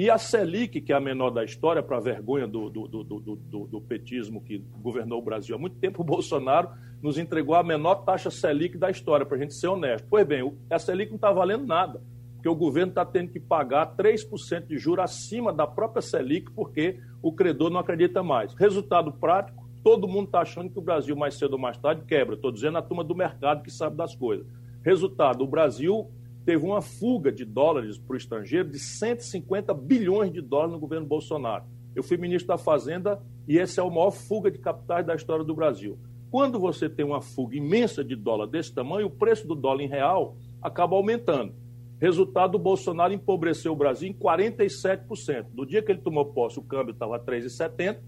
E 0.00 0.08
a 0.08 0.16
Selic, 0.16 0.80
que 0.80 0.94
é 0.94 0.96
a 0.96 1.00
menor 1.00 1.28
da 1.28 1.44
história, 1.44 1.82
para 1.82 2.00
vergonha 2.00 2.46
do, 2.46 2.70
do, 2.70 2.88
do, 2.88 3.04
do, 3.04 3.66
do 3.66 3.80
petismo 3.82 4.42
que 4.42 4.56
governou 4.80 5.18
o 5.18 5.22
Brasil 5.22 5.54
há 5.54 5.58
muito 5.58 5.76
tempo, 5.76 6.00
o 6.00 6.04
Bolsonaro 6.08 6.70
nos 7.02 7.18
entregou 7.18 7.54
a 7.54 7.62
menor 7.62 7.96
taxa 7.96 8.30
Selic 8.30 8.78
da 8.78 8.90
história, 8.90 9.26
para 9.26 9.36
a 9.36 9.40
gente 9.40 9.52
ser 9.52 9.66
honesto. 9.66 10.06
Pois 10.08 10.26
bem, 10.26 10.56
a 10.70 10.78
Selic 10.78 11.10
não 11.10 11.16
está 11.16 11.30
valendo 11.30 11.66
nada, 11.66 12.00
porque 12.32 12.48
o 12.48 12.54
governo 12.54 12.92
está 12.92 13.04
tendo 13.04 13.30
que 13.30 13.38
pagar 13.38 13.94
3% 13.94 14.68
de 14.68 14.78
juros 14.78 15.04
acima 15.04 15.52
da 15.52 15.66
própria 15.66 16.00
Selic, 16.00 16.50
porque 16.52 16.98
o 17.20 17.30
credor 17.30 17.68
não 17.68 17.78
acredita 17.78 18.22
mais. 18.22 18.54
Resultado 18.54 19.12
prático, 19.12 19.68
todo 19.84 20.08
mundo 20.08 20.28
está 20.28 20.40
achando 20.40 20.70
que 20.70 20.78
o 20.78 20.82
Brasil, 20.82 21.14
mais 21.14 21.34
cedo 21.34 21.52
ou 21.52 21.58
mais 21.58 21.76
tarde, 21.76 22.06
quebra. 22.06 22.36
Estou 22.36 22.50
dizendo 22.50 22.78
a 22.78 22.82
turma 22.82 23.04
do 23.04 23.14
mercado 23.14 23.62
que 23.62 23.70
sabe 23.70 23.98
das 23.98 24.16
coisas. 24.16 24.46
Resultado, 24.82 25.44
o 25.44 25.46
Brasil 25.46 26.10
teve 26.50 26.66
uma 26.66 26.82
fuga 26.82 27.30
de 27.30 27.44
dólares 27.44 27.96
para 27.96 28.14
o 28.14 28.16
estrangeiro 28.16 28.68
de 28.68 28.78
150 28.80 29.72
bilhões 29.72 30.32
de 30.32 30.40
dólares 30.40 30.72
no 30.72 30.80
governo 30.80 31.06
Bolsonaro. 31.06 31.62
Eu 31.94 32.02
fui 32.02 32.16
ministro 32.16 32.48
da 32.48 32.58
Fazenda 32.58 33.22
e 33.46 33.56
esse 33.56 33.78
é 33.78 33.82
o 33.84 33.88
maior 33.88 34.10
fuga 34.10 34.50
de 34.50 34.58
capitais 34.58 35.06
da 35.06 35.14
história 35.14 35.44
do 35.44 35.54
Brasil. 35.54 35.96
Quando 36.28 36.58
você 36.58 36.88
tem 36.88 37.06
uma 37.06 37.20
fuga 37.20 37.54
imensa 37.54 38.02
de 38.02 38.16
dólar 38.16 38.48
desse 38.48 38.74
tamanho, 38.74 39.06
o 39.06 39.10
preço 39.10 39.46
do 39.46 39.54
dólar 39.54 39.84
em 39.84 39.88
real 39.88 40.36
acaba 40.60 40.96
aumentando. 40.96 41.54
Resultado, 42.00 42.56
o 42.56 42.58
Bolsonaro 42.58 43.12
empobreceu 43.12 43.72
o 43.72 43.76
Brasil 43.76 44.08
em 44.08 44.12
47%. 44.12 45.46
No 45.54 45.64
dia 45.64 45.80
que 45.80 45.92
ele 45.92 46.00
tomou 46.00 46.32
posse, 46.32 46.58
o 46.58 46.64
câmbio 46.64 46.90
estava 46.90 47.14
a 47.14 47.20
3,70, 47.20 48.00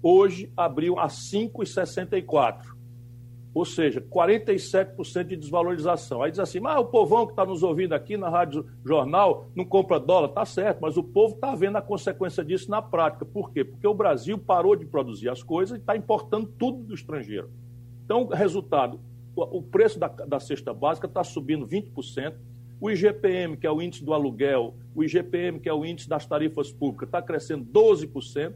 hoje 0.00 0.52
abriu 0.56 1.00
a 1.00 1.08
5,64. 1.08 2.77
Ou 3.58 3.64
seja, 3.64 4.00
47% 4.00 5.24
de 5.24 5.36
desvalorização. 5.36 6.22
Aí 6.22 6.30
diz 6.30 6.38
assim, 6.38 6.60
mas 6.60 6.78
o 6.78 6.84
povão 6.84 7.26
que 7.26 7.32
está 7.32 7.44
nos 7.44 7.64
ouvindo 7.64 7.92
aqui 7.92 8.16
na 8.16 8.28
Rádio 8.28 8.64
Jornal 8.86 9.48
não 9.52 9.64
compra 9.64 9.98
dólar, 9.98 10.28
tá 10.28 10.44
certo, 10.44 10.78
mas 10.80 10.96
o 10.96 11.02
povo 11.02 11.34
está 11.34 11.56
vendo 11.56 11.74
a 11.74 11.82
consequência 11.82 12.44
disso 12.44 12.70
na 12.70 12.80
prática. 12.80 13.24
Por 13.24 13.50
quê? 13.50 13.64
Porque 13.64 13.84
o 13.84 13.92
Brasil 13.92 14.38
parou 14.38 14.76
de 14.76 14.86
produzir 14.86 15.28
as 15.28 15.42
coisas 15.42 15.76
e 15.76 15.80
está 15.80 15.96
importando 15.96 16.46
tudo 16.56 16.84
do 16.84 16.94
estrangeiro. 16.94 17.50
Então, 18.04 18.28
resultado, 18.28 19.00
o 19.34 19.60
preço 19.60 19.98
da, 19.98 20.06
da 20.06 20.38
cesta 20.38 20.72
básica 20.72 21.08
está 21.08 21.24
subindo 21.24 21.66
20%, 21.66 22.34
o 22.80 22.88
IGPM, 22.88 23.56
que 23.56 23.66
é 23.66 23.70
o 23.72 23.82
índice 23.82 24.04
do 24.04 24.14
aluguel, 24.14 24.76
o 24.94 25.02
IGPM, 25.02 25.58
que 25.58 25.68
é 25.68 25.74
o 25.74 25.84
índice 25.84 26.08
das 26.08 26.24
tarifas 26.24 26.70
públicas, 26.70 27.08
está 27.08 27.20
crescendo 27.20 27.64
12%, 27.64 28.54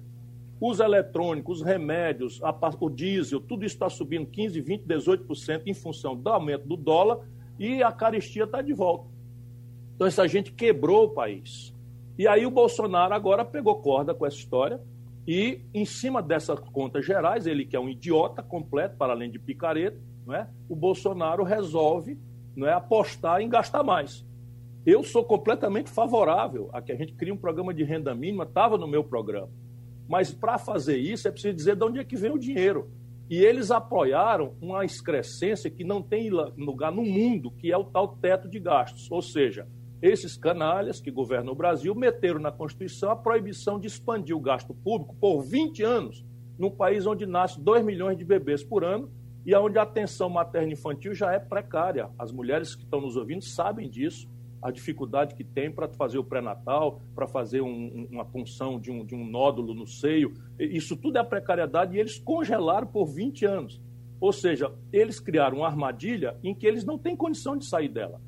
os 0.65 0.79
eletrônicos, 0.79 1.59
os 1.59 1.67
remédios, 1.67 2.41
a, 2.41 2.57
o 2.79 2.89
diesel, 2.89 3.41
tudo 3.41 3.65
isso 3.65 3.75
está 3.75 3.91
subindo 3.91 4.31
15%, 4.31 4.65
20%, 4.65 4.87
18% 4.87 5.63
em 5.67 5.75
função 5.75 6.15
do 6.15 6.29
aumento 6.29 6.69
do 6.69 6.77
dólar 6.77 7.27
e 7.59 7.83
a 7.83 7.91
caristia 7.91 8.45
está 8.45 8.63
de 8.63 8.73
volta. 8.73 9.11
Então, 9.97 10.07
essa 10.07 10.29
gente 10.29 10.53
quebrou 10.53 11.07
o 11.07 11.11
país. 11.11 11.75
E 12.17 12.29
aí 12.29 12.47
o 12.47 12.51
Bolsonaro 12.51 13.13
agora 13.13 13.45
pegou 13.45 13.75
corda 13.83 14.15
com 14.15 14.25
essa 14.25 14.37
história 14.37 14.81
e, 15.27 15.63
em 15.75 15.85
cima 15.85 16.23
dessas 16.23 16.61
contas 16.61 17.05
gerais, 17.05 17.45
ele 17.45 17.67
que 17.67 17.75
é 17.75 17.81
um 17.81 17.89
idiota 17.89 18.41
completo, 18.41 18.97
para 18.97 19.15
além 19.15 19.33
de 19.33 19.41
picareta, 19.41 20.01
não 20.25 20.33
é? 20.33 20.49
o 20.69 20.77
Bolsonaro 20.77 21.43
resolve 21.43 22.17
não 22.55 22.69
é, 22.69 22.73
apostar 22.73 23.41
em 23.41 23.49
gastar 23.49 23.83
mais. 23.83 24.25
Eu 24.87 25.03
sou 25.03 25.25
completamente 25.25 25.91
favorável 25.91 26.71
a 26.73 26.81
que 26.81 26.93
a 26.93 26.97
gente 26.97 27.15
crie 27.15 27.33
um 27.33 27.37
programa 27.37 27.75
de 27.75 27.83
renda 27.83 28.15
mínima, 28.15 28.45
estava 28.45 28.79
no 28.79 28.87
meu 28.87 29.03
programa. 29.03 29.51
Mas 30.09 30.33
para 30.33 30.59
fazer 30.59 30.97
isso 30.97 31.29
é 31.29 31.31
preciso 31.31 31.55
dizer 31.55 31.77
de 31.77 31.85
onde 31.85 31.99
é 31.99 32.05
que 32.05 32.17
vem 32.17 32.33
o 32.33 32.39
dinheiro. 32.39 32.91
E 33.31 33.37
eles 33.37 33.71
apoiaram 33.71 34.55
uma 34.61 34.85
excrescência 34.85 35.71
que 35.71 35.85
não 35.85 36.03
tem 36.03 36.29
lugar 36.31 36.93
no 36.93 37.03
mundo, 37.03 37.51
que 37.51 37.73
é 37.73 37.77
o 37.77 37.85
tal 37.85 38.17
teto 38.17 38.49
de 38.49 38.59
gastos. 38.59 39.11
Ou 39.11 39.23
seja, 39.23 39.67
esses 40.03 40.37
canalhas 40.37 41.01
que 41.01 41.11
governam 41.11 41.53
o 41.53 41.57
Brasil 41.57 41.95
meteram 41.95 42.41
na 42.41 42.51
Constituição 42.51 43.11
a 43.11 43.17
proibição 43.17 43.79
de 43.79 43.87
expandir 43.87 44.37
o 44.37 44.41
gasto 44.41 44.75
público 44.75 45.15
por 45.21 45.43
20 45.43 45.83
anos, 45.83 46.27
num 46.59 46.71
país 46.71 47.07
onde 47.07 47.25
nasce 47.25 47.61
2 47.61 47.85
milhões 47.85 48.19
de 48.19 48.25
bebês 48.25 48.65
por 48.65 48.85
ano 48.85 49.11
e 49.47 49.55
onde 49.55 49.79
a 49.79 49.83
atenção 49.83 50.29
materna 50.29 50.73
infantil 50.73 51.15
já 51.15 51.33
é 51.33 51.39
precária. 51.39 52.11
As 52.19 52.33
mulheres 52.33 52.75
que 52.75 52.83
estão 52.83 53.01
nos 53.01 53.17
ouvindo 53.17 53.45
sabem 53.45 53.89
disso, 53.89 54.29
a 54.63 54.71
dificuldade 54.71 55.35
que 55.35 55.43
tem 55.43 55.71
para 55.71 55.89
fazer 55.89 56.19
o 56.19 56.25
pré-natal, 56.25 57.01
para 57.15 57.27
fazer 57.27 57.61
um, 57.61 58.07
uma 58.11 58.25
punção 58.25 58.79
de 58.79 58.91
um, 58.91 59.05
de 59.05 59.15
um 59.15 59.27
nódulo 59.27 59.75
no 59.75 59.87
seio. 59.87 60.33
Isso 60.59 60.97
tudo 60.97 61.19
é 61.19 61.21
a 61.21 61.25
precariedade 61.25 61.97
e 61.97 62.01
eles 62.01 62.19
congelaram 62.19 62.87
por 62.87 63.07
20 63.07 63.45
anos. 63.45 63.81
Ou 64.21 64.33
seja, 64.33 64.73
eles 64.93 65.19
criaram 65.19 65.59
uma 65.59 65.67
armadilha 65.67 66.37
em 66.45 66.55
que 66.55 66.65
eles 66.65 66.85
não 66.85 66.97
têm 66.97 67.17
condição 67.17 67.57
de 67.57 67.67
sair 67.67 67.89
dela. 67.89 68.21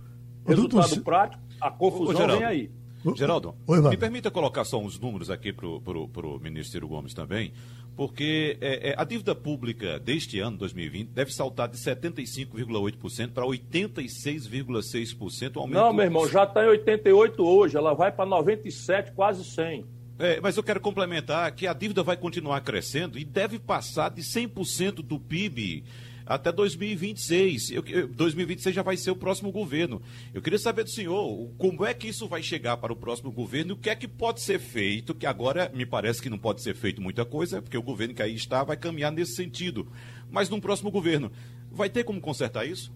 Resultado 0.44 1.00
prático, 1.02 1.42
a 1.60 1.70
confusão 1.70 2.26
vem 2.26 2.44
aí. 2.44 2.70
Geraldo, 3.14 3.54
Oi, 3.66 3.80
me 3.82 3.96
permita 3.96 4.30
colocar 4.30 4.64
só 4.64 4.80
uns 4.80 4.98
números 4.98 5.30
aqui 5.30 5.52
para 5.52 5.66
o 5.66 6.40
ministro 6.40 6.72
Ciro 6.72 6.88
Gomes 6.88 7.12
também, 7.12 7.52
porque 7.96 8.58
é, 8.60 8.90
é, 8.90 8.94
a 8.96 9.04
dívida 9.04 9.34
pública 9.34 9.98
deste 9.98 10.38
ano, 10.40 10.58
2020, 10.58 11.08
deve 11.08 11.32
saltar 11.32 11.68
de 11.68 11.78
75,8% 11.78 13.32
para 13.32 13.44
86,6%. 13.44 15.56
Aumento... 15.56 15.74
Não, 15.74 15.92
meu 15.92 16.04
irmão, 16.04 16.28
já 16.28 16.44
está 16.44 16.64
em 16.64 16.68
88 16.68 17.44
hoje, 17.44 17.76
ela 17.76 17.94
vai 17.94 18.10
para 18.10 18.26
97, 18.26 19.12
quase 19.12 19.44
100. 19.44 19.84
É, 20.18 20.40
mas 20.40 20.56
eu 20.56 20.62
quero 20.62 20.80
complementar 20.80 21.50
que 21.52 21.66
a 21.66 21.72
dívida 21.72 22.02
vai 22.02 22.16
continuar 22.16 22.60
crescendo 22.60 23.18
e 23.18 23.24
deve 23.24 23.58
passar 23.58 24.10
de 24.10 24.22
100% 24.22 25.02
do 25.02 25.18
PIB 25.18 25.84
até 26.26 26.50
2026. 26.50 27.70
Eu, 27.70 28.08
2026 28.08 28.74
já 28.74 28.82
vai 28.82 28.96
ser 28.96 29.10
o 29.10 29.16
próximo 29.16 29.50
governo. 29.52 30.00
Eu 30.32 30.40
queria 30.40 30.58
saber 30.58 30.84
do 30.84 30.90
senhor 30.90 31.50
como 31.58 31.84
é 31.84 31.92
que 31.92 32.08
isso 32.08 32.26
vai 32.26 32.42
chegar 32.42 32.76
para 32.76 32.92
o 32.92 32.96
próximo 32.96 33.30
governo 33.30 33.72
e 33.72 33.74
o 33.74 33.76
que 33.76 33.90
é 33.90 33.94
que 33.94 34.08
pode 34.08 34.40
ser 34.40 34.58
feito, 34.58 35.14
que 35.14 35.26
agora 35.26 35.70
me 35.74 35.84
parece 35.86 36.22
que 36.22 36.30
não 36.30 36.38
pode 36.38 36.62
ser 36.62 36.74
feito 36.74 37.02
muita 37.02 37.24
coisa, 37.24 37.60
porque 37.60 37.76
o 37.76 37.82
governo 37.82 38.14
que 38.14 38.22
aí 38.22 38.34
está 38.34 38.64
vai 38.64 38.76
caminhar 38.76 39.12
nesse 39.12 39.34
sentido. 39.34 39.86
Mas 40.30 40.48
num 40.48 40.60
próximo 40.60 40.90
governo, 40.90 41.30
vai 41.70 41.88
ter 41.88 42.04
como 42.04 42.20
consertar 42.20 42.66
isso? 42.66 42.92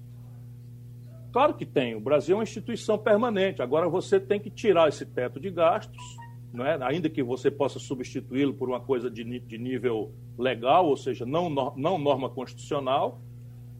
Claro 1.32 1.54
que 1.54 1.66
tem. 1.66 1.94
O 1.94 2.00
Brasil 2.00 2.34
é 2.34 2.38
uma 2.38 2.44
instituição 2.44 2.96
permanente. 2.96 3.60
Agora 3.60 3.88
você 3.88 4.18
tem 4.18 4.40
que 4.40 4.50
tirar 4.50 4.88
esse 4.88 5.04
teto 5.04 5.38
de 5.38 5.50
gastos, 5.50 6.02
é? 6.60 6.78
ainda 6.82 7.08
que 7.08 7.22
você 7.22 7.50
possa 7.50 7.78
substituí-lo 7.78 8.54
por 8.54 8.68
uma 8.68 8.80
coisa 8.80 9.10
de, 9.10 9.22
de 9.40 9.58
nível 9.58 10.12
legal, 10.38 10.86
ou 10.86 10.96
seja, 10.96 11.26
não, 11.26 11.50
não 11.50 11.98
norma 11.98 12.28
constitucional, 12.28 13.20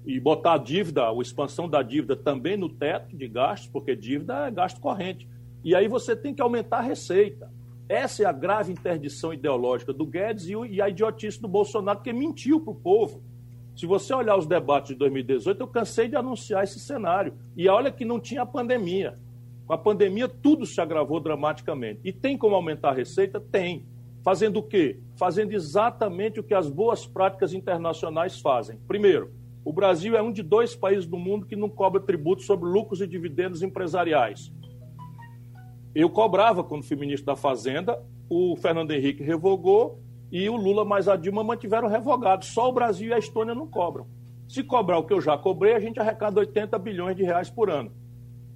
e 0.04 0.18
botar 0.18 0.54
a 0.54 0.58
dívida, 0.58 1.08
a 1.08 1.14
expansão 1.20 1.68
da 1.68 1.82
dívida 1.82 2.16
também 2.16 2.56
no 2.56 2.68
teto 2.68 3.16
de 3.16 3.28
gastos, 3.28 3.68
porque 3.68 3.94
dívida 3.94 4.46
é 4.46 4.50
gasto 4.50 4.80
corrente. 4.80 5.28
E 5.62 5.74
aí 5.74 5.88
você 5.88 6.16
tem 6.16 6.34
que 6.34 6.40
aumentar 6.40 6.78
a 6.78 6.82
receita. 6.82 7.50
Essa 7.88 8.22
é 8.22 8.26
a 8.26 8.32
grave 8.32 8.72
interdição 8.72 9.32
ideológica 9.32 9.92
do 9.92 10.06
Guedes 10.06 10.46
e 10.48 10.80
a 10.80 10.88
idiotice 10.88 11.40
do 11.40 11.48
Bolsonaro, 11.48 12.00
que 12.00 12.12
mentiu 12.12 12.60
para 12.60 12.70
o 12.70 12.74
povo. 12.74 13.22
Se 13.74 13.86
você 13.86 14.12
olhar 14.12 14.36
os 14.36 14.46
debates 14.46 14.88
de 14.88 14.94
2018, 14.96 15.60
eu 15.60 15.66
cansei 15.68 16.08
de 16.08 16.16
anunciar 16.16 16.64
esse 16.64 16.78
cenário. 16.80 17.34
E 17.56 17.68
olha 17.68 17.92
que 17.92 18.04
não 18.04 18.18
tinha 18.18 18.44
pandemia. 18.44 19.18
Com 19.68 19.74
a 19.74 19.78
pandemia, 19.78 20.26
tudo 20.26 20.64
se 20.64 20.80
agravou 20.80 21.20
dramaticamente. 21.20 22.00
E 22.02 22.10
tem 22.10 22.38
como 22.38 22.54
aumentar 22.54 22.88
a 22.88 22.94
receita? 22.94 23.38
Tem. 23.38 23.84
Fazendo 24.24 24.60
o 24.60 24.62
quê? 24.62 24.98
Fazendo 25.14 25.52
exatamente 25.52 26.40
o 26.40 26.42
que 26.42 26.54
as 26.54 26.70
boas 26.70 27.06
práticas 27.06 27.52
internacionais 27.52 28.40
fazem. 28.40 28.78
Primeiro, 28.88 29.30
o 29.62 29.70
Brasil 29.70 30.16
é 30.16 30.22
um 30.22 30.32
de 30.32 30.42
dois 30.42 30.74
países 30.74 31.04
do 31.04 31.18
mundo 31.18 31.44
que 31.44 31.54
não 31.54 31.68
cobra 31.68 32.00
tributo 32.00 32.44
sobre 32.44 32.66
lucros 32.66 33.02
e 33.02 33.06
dividendos 33.06 33.62
empresariais. 33.62 34.50
Eu 35.94 36.08
cobrava 36.08 36.64
quando 36.64 36.84
fui 36.84 36.96
ministro 36.96 37.26
da 37.26 37.36
Fazenda, 37.36 38.02
o 38.26 38.56
Fernando 38.56 38.92
Henrique 38.92 39.22
revogou 39.22 40.00
e 40.32 40.48
o 40.48 40.56
Lula 40.56 40.82
mais 40.82 41.08
a 41.08 41.16
Dilma 41.16 41.44
mantiveram 41.44 41.88
revogado. 41.88 42.42
Só 42.46 42.70
o 42.70 42.72
Brasil 42.72 43.10
e 43.10 43.12
a 43.12 43.18
Estônia 43.18 43.54
não 43.54 43.66
cobram. 43.66 44.06
Se 44.48 44.62
cobrar 44.62 44.98
o 44.98 45.04
que 45.04 45.12
eu 45.12 45.20
já 45.20 45.36
cobrei, 45.36 45.74
a 45.74 45.80
gente 45.80 46.00
arrecada 46.00 46.40
80 46.40 46.78
bilhões 46.78 47.14
de 47.14 47.22
reais 47.22 47.50
por 47.50 47.68
ano. 47.68 47.92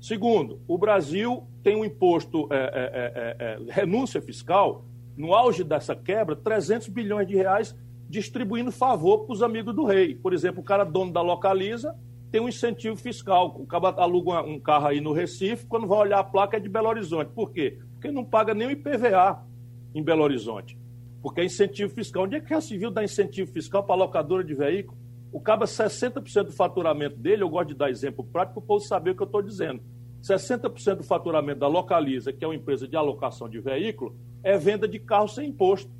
Segundo, 0.03 0.61
o 0.67 0.77
Brasil 0.77 1.45
tem 1.63 1.77
um 1.77 1.85
imposto, 1.85 2.49
é, 2.51 2.57
é, 2.57 3.37
é, 3.39 3.73
renúncia 3.73 4.21
fiscal, 4.21 4.85
no 5.17 5.33
auge 5.33 5.63
dessa 5.63 5.95
quebra, 5.95 6.35
300 6.35 6.89
bilhões 6.89 7.29
de 7.29 7.37
reais 7.37 7.73
distribuindo 8.09 8.73
favor 8.73 9.21
para 9.21 9.33
os 9.33 9.45
amigos 9.45 9.73
do 9.73 9.85
rei. 9.85 10.17
Por 10.17 10.33
exemplo, 10.35 10.61
o 10.61 10.65
cara 10.65 10.83
dono 10.83 11.13
da 11.13 11.23
Localiza 11.23 11.97
tem 12.33 12.41
um 12.41 12.49
incentivo 12.49 12.97
fiscal. 12.97 13.55
O 13.57 13.65
cara 13.65 13.91
aluga 13.91 14.43
um 14.43 14.59
carro 14.59 14.89
aí 14.89 15.01
no 15.01 15.13
Recife, 15.13 15.67
quando 15.67 15.87
vai 15.87 16.01
olhar 16.01 16.19
a 16.19 16.25
placa 16.25 16.57
é 16.57 16.61
de 16.61 16.69
Belo 16.69 16.89
Horizonte. 16.89 17.31
Por 17.33 17.53
quê? 17.53 17.79
Porque 17.93 18.11
não 18.11 18.25
paga 18.25 18.53
nem 18.55 18.67
o 18.67 18.71
IPVA 18.73 19.47
em 19.95 20.03
Belo 20.03 20.25
Horizonte. 20.25 20.77
Porque 21.23 21.43
é 21.43 21.45
incentivo 21.45 21.95
fiscal. 21.95 22.25
Onde 22.25 22.35
é 22.35 22.41
que 22.41 22.53
a 22.53 22.61
Civil 22.61 22.91
dá 22.91 23.05
incentivo 23.05 23.53
fiscal 23.53 23.85
para 23.85 23.95
locadora 23.95 24.43
de 24.43 24.53
veículo? 24.53 24.99
O 25.33 25.41
caba 25.41 25.64
60% 25.64 26.45
do 26.45 26.53
faturamento 26.53 27.16
dele, 27.16 27.43
eu 27.43 27.49
gosto 27.49 27.68
de 27.68 27.74
dar 27.74 27.91
exemplo 27.91 28.22
prático 28.22 28.61
para 28.61 28.64
o 28.64 28.66
povo 28.66 28.85
saber 28.85 29.12
o 29.12 29.16
que 29.16 29.22
eu 29.22 29.26
estou 29.26 29.41
dizendo. 29.41 29.83
60% 30.22 30.97
do 30.97 31.03
faturamento 31.03 31.61
da 31.61 31.66
Localiza, 31.66 32.33
que 32.33 32.45
é 32.45 32.49
uma 32.49 32.55
empresa 32.55 32.87
de 32.87 32.95
alocação 32.97 33.49
de 33.49 33.59
veículo, 33.59 34.14
é 34.45 34.59
venda 34.59 34.87
de 34.87 34.99
carro 34.99 35.26
sem 35.26 35.49
imposto, 35.49 35.91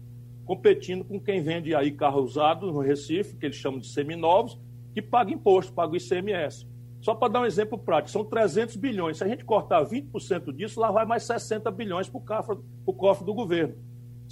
competindo 0.45 1.03
com 1.03 1.19
quem 1.19 1.43
vende 1.43 1.75
aí 1.75 1.91
carro 1.91 2.21
usado 2.21 2.71
no 2.71 2.81
Recife, 2.81 3.37
que 3.37 3.47
eles 3.47 3.57
chamam 3.57 3.81
de 3.81 3.89
seminovos, 3.89 4.61
que 4.93 5.01
paga 5.01 5.33
imposto, 5.33 5.73
paga 5.73 5.95
o 5.95 5.97
ICMS. 5.97 6.67
Só 7.01 7.15
para 7.15 7.33
dar 7.33 7.41
um 7.41 7.47
exemplo 7.47 7.79
prático, 7.79 8.11
são 8.11 8.25
300 8.25 8.77
bilhões. 8.77 9.17
Se 9.17 9.25
a 9.25 9.29
gente 9.29 9.45
cortar 9.45 9.85
20% 9.85 10.53
disso, 10.53 10.79
lá 10.79 10.91
vai 10.91 11.07
mais 11.07 11.25
60 11.25 11.71
bilhões 11.71 12.09
para 12.09 12.21
o 12.87 12.93
cofre 12.93 13.25
do 13.25 13.35
governo. 13.35 13.75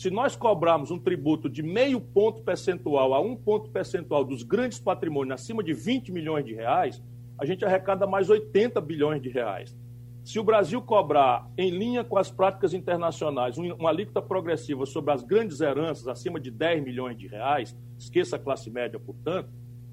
Se 0.00 0.08
nós 0.08 0.34
cobrarmos 0.34 0.90
um 0.90 0.98
tributo 0.98 1.46
de 1.46 1.62
meio 1.62 2.00
ponto 2.00 2.40
percentual 2.40 3.12
a 3.12 3.20
um 3.20 3.36
ponto 3.36 3.68
percentual 3.68 4.24
dos 4.24 4.42
grandes 4.42 4.78
patrimônios 4.78 5.34
acima 5.34 5.62
de 5.62 5.74
20 5.74 6.10
milhões 6.10 6.42
de 6.42 6.54
reais, 6.54 7.02
a 7.38 7.44
gente 7.44 7.66
arrecada 7.66 8.06
mais 8.06 8.30
80 8.30 8.80
bilhões 8.80 9.20
de 9.20 9.28
reais. 9.28 9.76
Se 10.24 10.38
o 10.38 10.42
Brasil 10.42 10.80
cobrar, 10.80 11.46
em 11.54 11.68
linha 11.68 12.02
com 12.02 12.16
as 12.16 12.30
práticas 12.30 12.72
internacionais, 12.72 13.58
uma 13.58 13.90
alíquota 13.90 14.22
progressiva 14.22 14.86
sobre 14.86 15.12
as 15.12 15.22
grandes 15.22 15.60
heranças 15.60 16.08
acima 16.08 16.40
de 16.40 16.50
10 16.50 16.82
milhões 16.82 17.18
de 17.18 17.26
reais, 17.26 17.76
esqueça 17.98 18.36
a 18.36 18.38
classe 18.38 18.70
média, 18.70 18.98
portanto, 18.98 19.50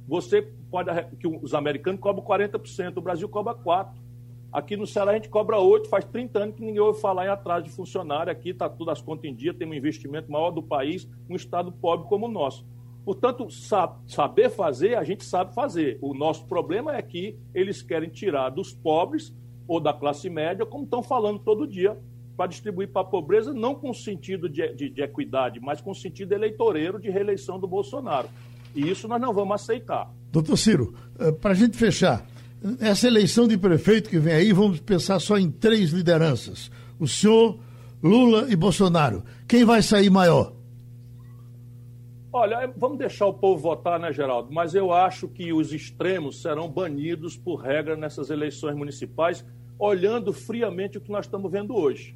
você 0.08 0.42
pode 0.72 0.90
que 1.18 1.28
os 1.28 1.54
americanos 1.54 2.00
cobram 2.00 2.24
40%, 2.24 2.96
o 2.96 3.02
Brasil 3.02 3.28
cobra 3.28 3.54
4%. 3.54 4.07
Aqui 4.52 4.78
no 4.78 4.88
Ceará 4.88 5.12
a 5.12 5.14
gente 5.16 5.30
cobra 5.30 5.60
8, 5.60 5.90
faz 5.90 6.06
30 6.06 6.40
anos 6.40 6.56
que 6.56 6.64
ninguém 6.64 6.80
ouve 6.80 7.02
falar 7.02 7.26
em 7.26 7.30
atraso 7.30 7.66
de 7.66 7.72
funcionário. 7.72 8.32
Aqui 8.32 8.50
está 8.50 8.70
tudo 8.70 8.92
as 8.92 9.02
contas 9.02 9.30
em 9.30 9.36
dia, 9.36 9.54
tem 9.54 9.68
um 9.68 9.74
investimento 9.74 10.32
maior 10.32 10.52
do 10.52 10.64
país, 10.64 11.08
um 11.30 11.36
estado 11.36 11.72
pobre 11.72 12.08
como 12.08 12.28
o 12.28 12.32
nosso. 12.32 12.66
Portanto, 13.04 13.48
saber 14.06 14.50
fazer, 14.50 14.96
a 14.96 15.04
gente 15.04 15.24
sabe 15.24 15.54
fazer. 15.54 15.98
O 16.02 16.14
nosso 16.14 16.46
problema 16.46 16.96
é 16.96 17.02
que 17.02 17.38
eles 17.54 17.82
querem 17.82 18.10
tirar 18.10 18.50
dos 18.50 18.74
pobres 18.74 19.34
ou 19.68 19.80
da 19.80 19.94
classe 19.94 20.30
média, 20.30 20.66
como 20.66 20.84
estão 20.84 21.04
falando 21.04 21.40
todo 21.40 21.68
dia, 21.68 21.98
para 22.36 22.48
distribuir 22.48 22.90
para 22.90 23.02
a 23.02 23.06
pobreza, 23.06 23.54
não 23.54 23.76
com 23.76 23.94
sentido 23.94 24.48
de, 24.48 24.74
de, 24.74 24.90
de 24.90 25.02
equidade, 25.02 25.60
mas 25.60 25.82
com 25.82 25.94
sentido 25.94 26.34
eleitoreiro 26.34 27.00
de 27.00 27.10
reeleição 27.10 27.60
do 27.60 27.68
Bolsonaro. 27.68 28.30
E 28.76 28.90
isso 28.90 29.08
nós 29.08 29.20
não 29.20 29.34
vamos 29.34 29.56
aceitar. 29.56 30.14
Doutor 30.32 30.58
Ciro, 30.58 30.94
eh, 31.20 31.32
para 31.32 31.52
a 31.52 31.56
gente 31.56 31.76
fechar, 31.76 32.26
essa 32.80 33.08
eleição 33.08 33.48
de 33.48 33.58
prefeito 33.58 34.10
que 34.10 34.20
vem 34.20 34.34
aí, 34.34 34.52
vamos 34.52 34.80
pensar 34.80 35.20
só 35.20 35.38
em 35.38 35.52
três 35.52 35.92
lideranças: 35.92 36.72
o 37.00 37.08
senhor, 37.08 37.60
Lula 38.02 38.48
e 38.50 38.56
Bolsonaro. 38.56 39.24
Quem 39.48 39.64
vai 39.64 39.82
sair 39.82 40.10
maior? 40.10 40.54
Olha, 42.32 42.72
vamos 42.78 42.98
deixar 42.98 43.26
o 43.26 43.34
povo 43.34 43.62
votar, 43.62 44.00
né, 44.00 44.12
Geraldo? 44.12 44.52
Mas 44.52 44.76
eu 44.76 44.92
acho 44.92 45.28
que 45.28 45.54
os 45.54 45.72
extremos 45.74 46.42
serão 46.42 46.70
banidos 46.70 47.38
por 47.38 47.56
regra 47.56 47.96
nessas 47.96 48.30
eleições 48.30 48.76
municipais, 48.76 49.46
olhando 49.80 50.34
friamente 50.34 50.98
o 50.98 51.02
que 51.02 51.12
nós 51.12 51.26
estamos 51.26 51.52
vendo 51.52 51.76
hoje. 51.76 52.16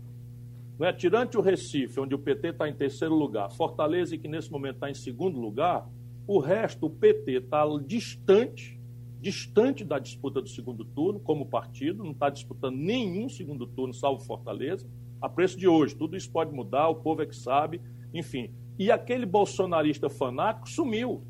Não 0.77 0.87
é? 0.87 0.93
Tirante 0.93 1.37
o 1.37 1.41
Recife, 1.41 1.99
onde 1.99 2.13
o 2.13 2.19
PT 2.19 2.49
está 2.49 2.67
em 2.67 2.73
terceiro 2.73 3.15
lugar, 3.15 3.51
Fortaleza, 3.51 4.17
que 4.17 4.27
nesse 4.27 4.51
momento 4.51 4.75
está 4.75 4.89
em 4.89 4.95
segundo 4.95 5.39
lugar, 5.39 5.87
o 6.27 6.39
resto, 6.39 6.87
o 6.87 6.89
PT 6.89 7.33
está 7.33 7.63
distante 7.85 8.80
distante 9.22 9.86
da 9.86 9.99
disputa 9.99 10.41
do 10.41 10.49
segundo 10.49 10.84
turno, 10.84 11.19
como 11.19 11.45
partido, 11.45 12.03
não 12.03 12.11
está 12.11 12.30
disputando 12.30 12.76
nenhum 12.76 13.30
segundo 13.30 13.67
turno, 13.67 13.93
salvo 13.93 14.24
Fortaleza, 14.26 14.89
a 15.22 15.30
preço 15.30 15.57
de 15.57 15.67
hoje. 15.67 15.95
Tudo 15.95 16.17
isso 16.17 16.32
pode 16.32 16.51
mudar, 16.51 16.89
o 16.89 16.95
povo 16.95 17.22
é 17.22 17.26
que 17.28 17.36
sabe, 17.36 17.80
enfim. 18.11 18.51
E 18.80 18.91
aquele 18.91 19.28
bolsonarista 19.28 20.09
fanático 20.09 20.67
sumiu. 20.67 21.24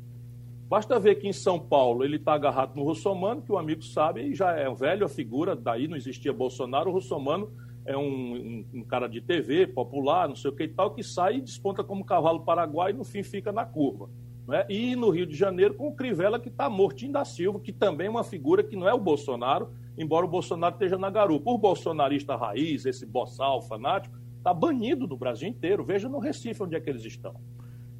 Basta 0.68 0.98
ver 0.98 1.16
que 1.16 1.28
em 1.28 1.34
São 1.34 1.60
Paulo 1.60 2.02
ele 2.02 2.16
está 2.16 2.32
agarrado 2.32 2.74
no 2.74 2.82
Russomano, 2.82 3.42
que 3.42 3.52
o 3.52 3.58
amigo 3.58 3.82
sabe, 3.82 4.22
e 4.22 4.34
já 4.34 4.52
é 4.52 4.66
um 4.70 4.74
velho 4.74 5.04
a 5.04 5.08
figura, 5.08 5.54
daí 5.54 5.86
não 5.86 5.96
existia 5.96 6.32
Bolsonaro, 6.32 6.88
o 6.88 6.94
Russomano 6.94 7.52
é 7.84 7.94
um, 7.94 8.02
um, 8.02 8.66
um, 8.74 8.84
cara 8.84 9.06
de 9.06 9.20
TV, 9.20 9.66
popular, 9.66 10.28
não 10.28 10.36
sei 10.36 10.50
o 10.50 10.54
que 10.54 10.62
e 10.62 10.68
tal, 10.68 10.94
que 10.94 11.02
sai 11.02 11.36
e 11.36 11.40
desponta 11.42 11.84
como 11.84 12.06
cavalo 12.06 12.40
paraguai 12.40 12.92
e 12.92 12.94
no 12.94 13.04
fim 13.04 13.22
fica 13.22 13.52
na 13.52 13.66
curva. 13.66 14.08
Né? 14.46 14.64
E 14.68 14.96
no 14.96 15.10
Rio 15.10 15.26
de 15.26 15.36
Janeiro 15.36 15.74
com 15.74 15.88
o 15.88 15.94
Crivella, 15.94 16.38
que 16.38 16.48
está 16.48 16.68
mortinho 16.68 17.12
da 17.12 17.24
Silva, 17.24 17.60
que 17.60 17.72
também 17.72 18.06
é 18.08 18.10
uma 18.10 18.24
figura 18.24 18.62
que 18.62 18.76
não 18.76 18.88
é 18.88 18.94
o 18.94 18.98
Bolsonaro, 18.98 19.70
embora 19.96 20.26
o 20.26 20.28
Bolsonaro 20.28 20.74
esteja 20.74 20.98
na 20.98 21.10
garupa. 21.10 21.50
O 21.50 21.58
bolsonarista 21.58 22.36
raiz, 22.36 22.84
esse 22.84 23.06
boçal 23.06 23.62
fanático, 23.62 24.16
está 24.38 24.52
banido 24.52 25.06
do 25.06 25.16
Brasil 25.16 25.48
inteiro. 25.48 25.84
Veja 25.84 26.08
no 26.08 26.18
Recife 26.18 26.62
onde 26.62 26.74
é 26.74 26.80
que 26.80 26.90
eles 26.90 27.04
estão. 27.04 27.34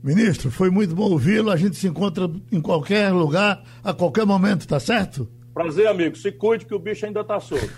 Ministro, 0.03 0.51
foi 0.51 0.69
muito 0.69 0.97
bom 0.97 1.11
ouvi-lo. 1.11 1.51
A 1.51 1.57
gente 1.57 1.77
se 1.77 1.87
encontra 1.87 2.29
em 2.51 2.61
qualquer 2.61 3.13
lugar, 3.13 3.63
a 3.85 3.95
qualquer 3.95 4.27
momento, 4.27 4.67
tá 4.67 4.81
certo? 4.81 5.29
Prazer, 5.55 5.87
amigo. 5.87 6.17
Se 6.17 6.33
cuide 6.33 6.65
que 6.65 6.75
o 6.75 6.79
bicho 6.79 7.05
ainda 7.05 7.21
está 7.21 7.39
solto. 7.39 7.71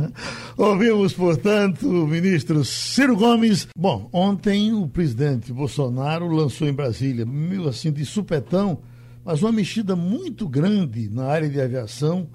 Ouvimos, 0.56 1.12
portanto, 1.12 1.86
o 1.86 2.06
ministro 2.06 2.64
Ciro 2.64 3.14
Gomes. 3.16 3.68
Bom, 3.76 4.08
ontem 4.12 4.72
o 4.72 4.88
presidente 4.88 5.52
Bolsonaro 5.52 6.26
lançou 6.28 6.66
em 6.66 6.72
Brasília, 6.72 7.26
meio 7.26 7.68
assim 7.68 7.92
de 7.92 8.06
supetão, 8.06 8.80
mas 9.22 9.42
uma 9.42 9.52
mexida 9.52 9.94
muito 9.94 10.48
grande 10.48 11.10
na 11.10 11.26
área 11.26 11.50
de 11.50 11.60
aviação 11.60 12.30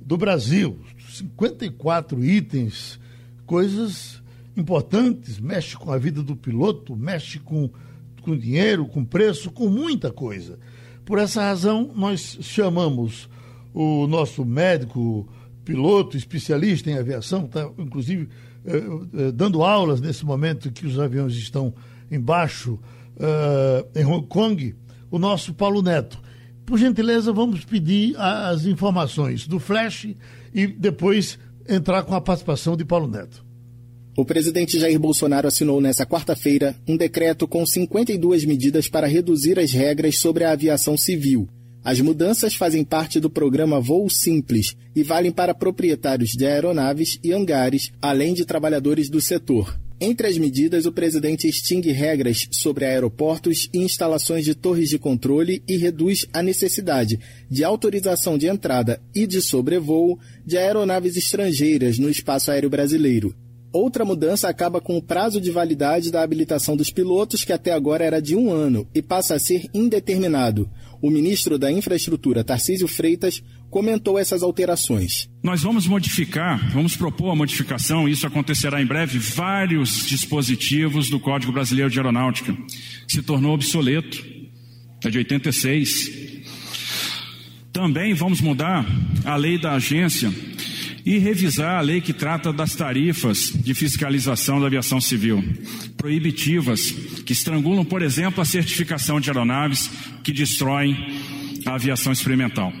do 0.00 0.16
Brasil. 0.16 0.78
54 1.08 2.24
itens, 2.24 3.00
coisas 3.44 4.22
importantes, 4.56 5.40
mexe 5.40 5.76
com 5.76 5.90
a 5.90 5.98
vida 5.98 6.22
do 6.22 6.36
piloto, 6.36 6.94
mexe 6.94 7.40
com, 7.40 7.68
com 8.22 8.36
dinheiro, 8.36 8.86
com 8.86 9.04
preço, 9.04 9.50
com 9.50 9.68
muita 9.68 10.12
coisa. 10.12 10.56
Por 11.04 11.18
essa 11.18 11.42
razão, 11.42 11.90
nós 11.96 12.38
chamamos 12.42 13.28
o 13.76 14.06
nosso 14.06 14.42
médico, 14.42 15.28
piloto, 15.62 16.16
especialista 16.16 16.90
em 16.90 16.96
aviação, 16.96 17.44
está 17.44 17.70
inclusive 17.76 18.26
eh, 18.64 18.76
eh, 19.18 19.32
dando 19.32 19.62
aulas 19.62 20.00
nesse 20.00 20.24
momento 20.24 20.72
que 20.72 20.86
os 20.86 20.98
aviões 20.98 21.34
estão 21.34 21.74
embaixo, 22.10 22.78
eh, 23.20 24.00
em 24.00 24.04
Hong 24.06 24.26
Kong, 24.28 24.74
o 25.10 25.18
nosso 25.18 25.52
Paulo 25.52 25.82
Neto. 25.82 26.24
por 26.64 26.78
gentileza, 26.78 27.32
vamos 27.32 27.64
pedir 27.66 28.16
as 28.16 28.64
informações 28.64 29.46
do 29.46 29.60
Flash 29.60 30.08
e 30.54 30.66
depois 30.66 31.38
entrar 31.68 32.02
com 32.02 32.14
a 32.14 32.20
participação 32.20 32.76
de 32.76 32.84
Paulo 32.84 33.06
Neto. 33.06 33.44
O 34.16 34.24
presidente 34.24 34.80
Jair 34.80 34.98
Bolsonaro 34.98 35.46
assinou 35.46 35.82
nesta 35.82 36.06
quarta-feira 36.06 36.74
um 36.88 36.96
decreto 36.96 37.46
com 37.46 37.64
52 37.64 38.46
medidas 38.46 38.88
para 38.88 39.06
reduzir 39.06 39.58
as 39.60 39.70
regras 39.72 40.18
sobre 40.18 40.44
a 40.44 40.52
aviação 40.52 40.96
civil. 40.96 41.46
As 41.86 42.00
mudanças 42.00 42.56
fazem 42.56 42.82
parte 42.82 43.20
do 43.20 43.30
programa 43.30 43.78
Voo 43.78 44.10
Simples 44.10 44.76
e 44.92 45.04
valem 45.04 45.30
para 45.30 45.54
proprietários 45.54 46.30
de 46.30 46.44
aeronaves 46.44 47.16
e 47.22 47.32
hangares, 47.32 47.92
além 48.02 48.34
de 48.34 48.44
trabalhadores 48.44 49.08
do 49.08 49.20
setor. 49.20 49.78
Entre 50.00 50.26
as 50.26 50.36
medidas, 50.36 50.84
o 50.84 50.90
presidente 50.90 51.46
extingue 51.46 51.92
regras 51.92 52.48
sobre 52.50 52.84
aeroportos 52.84 53.68
e 53.72 53.78
instalações 53.78 54.44
de 54.44 54.52
torres 54.52 54.88
de 54.88 54.98
controle 54.98 55.62
e 55.68 55.76
reduz 55.76 56.26
a 56.32 56.42
necessidade 56.42 57.20
de 57.48 57.62
autorização 57.62 58.36
de 58.36 58.48
entrada 58.48 59.00
e 59.14 59.24
de 59.24 59.40
sobrevoo 59.40 60.18
de 60.44 60.58
aeronaves 60.58 61.16
estrangeiras 61.16 62.00
no 62.00 62.10
espaço 62.10 62.50
aéreo 62.50 62.68
brasileiro. 62.68 63.32
Outra 63.72 64.06
mudança 64.06 64.48
acaba 64.48 64.80
com 64.80 64.96
o 64.96 65.02
prazo 65.02 65.38
de 65.38 65.50
validade 65.50 66.10
da 66.10 66.22
habilitação 66.22 66.74
dos 66.74 66.90
pilotos, 66.90 67.44
que 67.44 67.52
até 67.52 67.72
agora 67.72 68.02
era 68.02 68.22
de 68.22 68.34
um 68.34 68.50
ano, 68.50 68.88
e 68.94 69.02
passa 69.02 69.34
a 69.34 69.38
ser 69.38 69.68
indeterminado. 69.74 70.66
O 71.00 71.10
ministro 71.10 71.58
da 71.58 71.70
Infraestrutura, 71.70 72.44
Tarcísio 72.44 72.88
Freitas, 72.88 73.42
comentou 73.70 74.18
essas 74.18 74.42
alterações. 74.42 75.28
Nós 75.42 75.62
vamos 75.62 75.86
modificar, 75.86 76.72
vamos 76.72 76.96
propor 76.96 77.30
a 77.30 77.36
modificação, 77.36 78.08
isso 78.08 78.26
acontecerá 78.26 78.80
em 78.80 78.86
breve, 78.86 79.18
vários 79.18 80.06
dispositivos 80.06 81.10
do 81.10 81.20
Código 81.20 81.52
Brasileiro 81.52 81.90
de 81.90 81.98
Aeronáutica. 81.98 82.56
Se 83.08 83.22
tornou 83.22 83.54
obsoleto, 83.54 84.24
é 85.04 85.10
de 85.10 85.18
86. 85.18 86.10
Também 87.72 88.14
vamos 88.14 88.40
mudar 88.40 88.86
a 89.24 89.36
lei 89.36 89.58
da 89.58 89.72
agência 89.72 90.32
e 91.06 91.18
revisar 91.18 91.78
a 91.78 91.80
lei 91.80 92.00
que 92.00 92.12
trata 92.12 92.52
das 92.52 92.74
tarifas 92.74 93.52
de 93.54 93.72
fiscalização 93.74 94.58
da 94.58 94.66
aviação 94.66 95.00
civil, 95.00 95.40
proibitivas, 95.96 96.90
que 97.24 97.32
estrangulam, 97.32 97.84
por 97.84 98.02
exemplo, 98.02 98.42
a 98.42 98.44
certificação 98.44 99.20
de 99.20 99.30
aeronaves 99.30 99.88
que 100.24 100.32
destroem 100.32 100.96
a 101.64 101.74
aviação 101.76 102.12
experimental. 102.12 102.72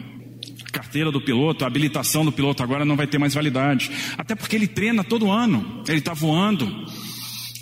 A 0.66 0.70
carteira 0.72 1.12
do 1.12 1.20
piloto, 1.20 1.62
a 1.62 1.68
habilitação 1.68 2.24
do 2.24 2.32
piloto 2.32 2.64
agora 2.64 2.84
não 2.84 2.96
vai 2.96 3.06
ter 3.06 3.16
mais 3.16 3.32
validade, 3.32 3.92
até 4.18 4.34
porque 4.34 4.56
ele 4.56 4.66
treina 4.66 5.04
todo 5.04 5.30
ano, 5.30 5.84
ele 5.86 5.98
está 5.98 6.12
voando. 6.12 6.84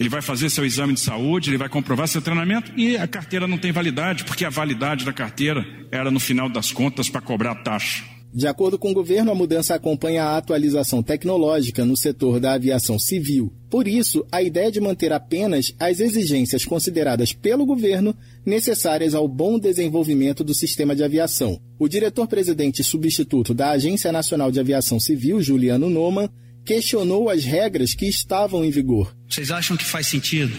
Ele 0.01 0.09
vai 0.09 0.21
fazer 0.21 0.51
seu 0.51 0.65
exame 0.65 0.95
de 0.95 1.01
saúde, 1.01 1.51
ele 1.51 1.59
vai 1.59 1.69
comprovar 1.69 2.09
seu 2.09 2.21
treinamento 2.21 2.73
e 2.77 2.97
a 2.97 3.07
carteira 3.07 3.47
não 3.47 3.59
tem 3.59 3.71
validade, 3.71 4.25
porque 4.25 4.45
a 4.45 4.51
validade 4.51 5.05
da 5.05 5.13
carteira 5.13 5.65
era 5.93 6.11
no 6.11 6.19
final 6.19 6.49
das 6.49 6.73
contas 6.73 7.09
para 7.09 7.21
cobrar 7.21 7.55
taxa. 7.57 8.14
De 8.35 8.49
acordo 8.49 8.77
com 8.77 8.91
o 8.91 8.95
governo, 8.95 9.31
a 9.31 9.35
mudança 9.35 9.77
acompanha 9.77 10.25
a 10.25 10.37
atualização 10.37 11.05
tecnológica 11.05 11.85
no 11.85 11.97
setor 11.97 12.41
da 12.41 12.55
aviação 12.55 12.99
civil. 12.99 13.53
Por 13.71 13.87
isso, 13.87 14.27
a 14.33 14.43
ideia 14.43 14.73
de 14.73 14.81
manter 14.81 15.13
apenas 15.13 15.73
as 15.79 16.01
exigências 16.01 16.65
consideradas 16.65 17.33
pelo 17.33 17.65
governo 17.65 18.13
necessárias 18.45 19.15
ao 19.15 19.29
bom 19.29 19.57
desenvolvimento 19.57 20.43
do 20.43 20.53
sistema 20.53 20.97
de 20.97 21.05
aviação. 21.05 21.61
O 21.79 21.87
diretor-presidente 21.87 22.83
substituto 22.83 23.55
da 23.55 23.71
Agência 23.71 24.11
Nacional 24.11 24.51
de 24.51 24.59
Aviação 24.59 24.99
Civil, 24.99 25.41
Juliano 25.41 25.89
Noman, 25.89 26.29
questionou 26.65 27.31
as 27.31 27.45
regras 27.45 27.95
que 27.95 28.09
estavam 28.09 28.65
em 28.65 28.71
vigor. 28.71 29.15
Vocês 29.29 29.53
acham 29.53 29.77
que 29.77 29.85
faz 29.85 30.09
sentido 30.09 30.53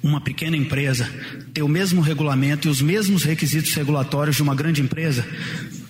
uma 0.00 0.20
pequena 0.20 0.56
empresa 0.56 1.12
ter 1.52 1.62
o 1.62 1.68
mesmo 1.68 2.00
regulamento 2.00 2.68
e 2.68 2.70
os 2.70 2.80
mesmos 2.80 3.24
requisitos 3.24 3.74
regulatórios 3.74 4.36
de 4.36 4.42
uma 4.42 4.54
grande 4.54 4.80
empresa? 4.80 5.26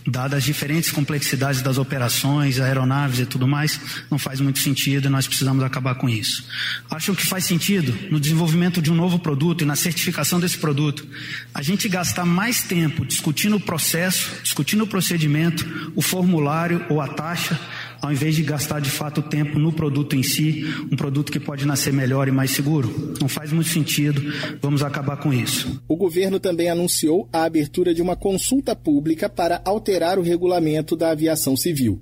Dadas 0.07 0.39
as 0.39 0.45
diferentes 0.45 0.91
complexidades 0.91 1.63
das 1.63 1.79
operações, 1.79 2.59
aeronaves 2.59 3.21
e 3.21 3.27
tudo 3.27 3.47
mais, 3.47 3.79
não 4.11 4.19
faz 4.19 4.41
muito 4.41 4.59
sentido 4.59 5.07
e 5.07 5.09
nós 5.11 5.27
precisamos 5.27 5.63
acabar 5.63 5.95
com 5.97 6.09
isso. 6.09 6.45
Acham 6.91 7.15
que 7.15 7.27
faz 7.27 7.45
sentido 7.45 7.97
no 8.11 8.19
desenvolvimento 8.19 8.81
de 8.81 8.91
um 8.91 8.95
novo 8.95 9.19
produto 9.19 9.63
e 9.63 9.67
na 9.67 9.77
certificação 9.77 10.41
desse 10.41 10.59
produto, 10.59 11.07
a 11.55 11.63
gente 11.63 11.89
gastar 11.89 12.25
mais 12.25 12.63
tempo 12.63 13.05
discutindo 13.05 13.57
o 13.57 13.61
processo, 13.61 14.31
discutindo 14.43 14.85
o 14.85 14.87
procedimento, 14.87 15.93
o 15.95 16.03
formulário 16.03 16.85
ou 16.89 17.01
a 17.01 17.09
taxa, 17.09 17.59
ao 18.01 18.13
invés 18.13 18.35
de 18.35 18.43
gastar 18.43 18.81
de 18.81 18.91
fato 18.91 19.23
tempo 19.23 19.59
no 19.59 19.73
produto 19.73 20.17
em 20.17 20.23
si, 20.23 20.65
um 20.91 20.97
produto 20.97 21.31
que 21.31 21.41
pode 21.41 21.67
nascer 21.67 21.93
melhor 21.93 22.29
e 22.29 22.31
mais 22.31 22.51
seguro. 22.53 23.15
Não 23.21 23.29
faz 23.29 23.53
muito 23.53 23.69
sentido, 23.69 24.23
vamos 24.61 24.83
acabar 24.83 25.17
com 25.19 25.33
isso. 25.33 25.83
O 25.87 25.97
governo 25.97 26.41
também 26.41 26.71
anunciou 26.71 27.29
a 27.33 27.45
abertura 27.45 27.95
de 27.95 28.03
uma 28.03 28.17
consulta 28.17 28.75
pública 28.75 29.29
para 29.29 29.61
alterar 29.65 30.19
o 30.19 30.23
regulamento 30.23 30.97
da 30.97 31.11
aviação 31.11 31.57
civil. 31.57 32.01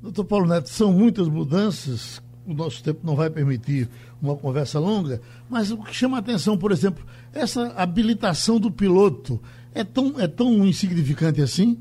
Doutor 0.00 0.24
Paulo 0.24 0.46
Neto, 0.46 0.68
são 0.68 0.92
muitas 0.92 1.28
mudanças, 1.28 2.20
o 2.46 2.52
nosso 2.52 2.82
tempo 2.82 3.00
não 3.02 3.16
vai 3.16 3.30
permitir 3.30 3.88
uma 4.20 4.36
conversa 4.36 4.78
longa, 4.78 5.20
mas 5.48 5.70
o 5.70 5.78
que 5.78 5.94
chama 5.94 6.18
a 6.18 6.20
atenção, 6.20 6.56
por 6.56 6.72
exemplo, 6.72 7.04
essa 7.32 7.68
habilitação 7.76 8.60
do 8.60 8.70
piloto 8.70 9.40
é 9.74 9.82
tão, 9.82 10.20
é 10.20 10.28
tão 10.28 10.64
insignificante 10.66 11.40
assim? 11.40 11.78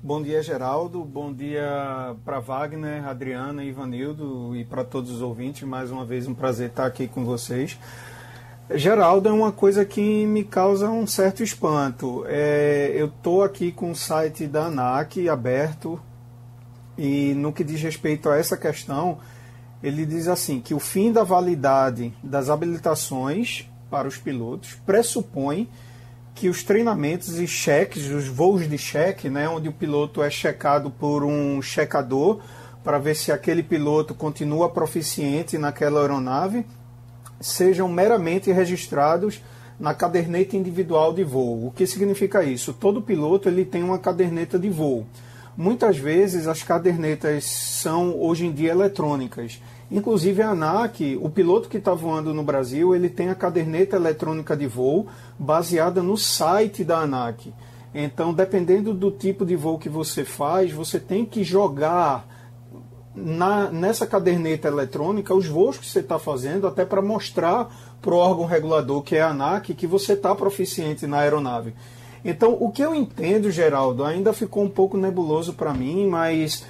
Bom 0.00 0.22
dia, 0.22 0.40
Geraldo. 0.40 1.04
Bom 1.04 1.32
dia 1.32 2.14
para 2.24 2.38
Wagner, 2.38 3.04
Adriana, 3.04 3.64
Ivanildo 3.64 4.54
e 4.54 4.64
para 4.64 4.84
todos 4.84 5.10
os 5.10 5.20
ouvintes. 5.20 5.64
Mais 5.64 5.90
uma 5.90 6.04
vez, 6.04 6.28
um 6.28 6.34
prazer 6.34 6.68
estar 6.68 6.86
aqui 6.86 7.08
com 7.08 7.24
vocês. 7.24 7.76
Geraldo 8.72 9.28
é 9.28 9.32
uma 9.32 9.50
coisa 9.50 9.84
que 9.84 10.24
me 10.24 10.44
causa 10.44 10.88
um 10.88 11.04
certo 11.04 11.42
espanto. 11.42 12.24
É, 12.28 12.92
eu 12.94 13.06
estou 13.06 13.42
aqui 13.42 13.72
com 13.72 13.90
o 13.90 13.96
site 13.96 14.46
da 14.46 14.66
ANAC 14.66 15.28
aberto 15.28 16.00
e 16.96 17.34
no 17.34 17.52
que 17.52 17.64
diz 17.64 17.82
respeito 17.82 18.28
a 18.28 18.36
essa 18.36 18.56
questão, 18.56 19.18
ele 19.82 20.06
diz 20.06 20.28
assim 20.28 20.60
que 20.60 20.74
o 20.74 20.78
fim 20.78 21.10
da 21.10 21.24
validade 21.24 22.14
das 22.22 22.48
habilitações 22.48 23.68
para 23.90 24.06
os 24.06 24.16
pilotos 24.16 24.74
pressupõe 24.86 25.68
que 26.38 26.48
os 26.48 26.62
treinamentos 26.62 27.36
e 27.40 27.48
cheques, 27.48 28.08
os 28.10 28.28
voos 28.28 28.68
de 28.68 28.78
cheque, 28.78 29.28
né, 29.28 29.48
onde 29.48 29.68
o 29.68 29.72
piloto 29.72 30.22
é 30.22 30.30
checado 30.30 30.88
por 30.88 31.24
um 31.24 31.60
checador 31.60 32.38
para 32.84 32.96
ver 32.96 33.16
se 33.16 33.32
aquele 33.32 33.60
piloto 33.60 34.14
continua 34.14 34.68
proficiente 34.68 35.58
naquela 35.58 36.00
aeronave, 36.00 36.64
sejam 37.40 37.88
meramente 37.88 38.52
registrados 38.52 39.42
na 39.80 39.92
caderneta 39.94 40.56
individual 40.56 41.12
de 41.12 41.24
voo. 41.24 41.66
O 41.66 41.72
que 41.72 41.88
significa 41.88 42.44
isso? 42.44 42.72
Todo 42.72 43.02
piloto 43.02 43.48
ele 43.48 43.64
tem 43.64 43.82
uma 43.82 43.98
caderneta 43.98 44.56
de 44.56 44.70
voo. 44.70 45.08
Muitas 45.56 45.98
vezes 45.98 46.46
as 46.46 46.62
cadernetas 46.62 47.46
são 47.46 48.16
hoje 48.16 48.46
em 48.46 48.52
dia 48.52 48.70
eletrônicas 48.70 49.60
Inclusive 49.90 50.42
a 50.42 50.50
ANAC, 50.50 51.18
o 51.20 51.30
piloto 51.30 51.68
que 51.68 51.78
está 51.78 51.94
voando 51.94 52.34
no 52.34 52.42
Brasil, 52.42 52.94
ele 52.94 53.08
tem 53.08 53.30
a 53.30 53.34
caderneta 53.34 53.96
eletrônica 53.96 54.54
de 54.54 54.66
voo 54.66 55.06
baseada 55.38 56.02
no 56.02 56.16
site 56.16 56.84
da 56.84 56.98
ANAC. 56.98 57.52
Então, 57.94 58.34
dependendo 58.34 58.92
do 58.92 59.10
tipo 59.10 59.46
de 59.46 59.56
voo 59.56 59.78
que 59.78 59.88
você 59.88 60.24
faz, 60.24 60.70
você 60.70 61.00
tem 61.00 61.24
que 61.24 61.42
jogar 61.42 62.26
na, 63.14 63.70
nessa 63.70 64.06
caderneta 64.06 64.68
eletrônica 64.68 65.34
os 65.34 65.46
voos 65.46 65.78
que 65.78 65.86
você 65.86 66.00
está 66.00 66.18
fazendo, 66.18 66.66
até 66.66 66.84
para 66.84 67.00
mostrar 67.00 67.74
para 68.00 68.14
o 68.14 68.18
órgão 68.18 68.44
regulador, 68.44 69.02
que 69.02 69.16
é 69.16 69.22
a 69.22 69.30
ANAC, 69.30 69.74
que 69.74 69.86
você 69.86 70.12
está 70.12 70.34
proficiente 70.34 71.06
na 71.06 71.20
aeronave. 71.20 71.74
Então, 72.24 72.56
o 72.60 72.70
que 72.70 72.82
eu 72.82 72.94
entendo, 72.94 73.50
Geraldo, 73.50 74.04
ainda 74.04 74.32
ficou 74.32 74.62
um 74.62 74.68
pouco 74.68 74.96
nebuloso 74.96 75.54
para 75.54 75.72
mim, 75.72 76.06
mas 76.06 76.64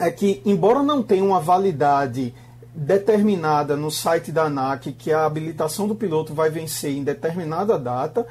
é 0.00 0.10
que, 0.10 0.40
embora 0.46 0.82
não 0.82 1.02
tenha 1.02 1.22
uma 1.22 1.38
validade 1.38 2.34
determinada 2.74 3.76
no 3.76 3.90
site 3.90 4.32
da 4.32 4.44
ANAC 4.44 4.92
que 4.92 5.12
a 5.12 5.26
habilitação 5.26 5.86
do 5.86 5.94
piloto 5.94 6.32
vai 6.32 6.48
vencer 6.48 6.92
em 6.92 7.04
determinada 7.04 7.78
data, 7.78 8.26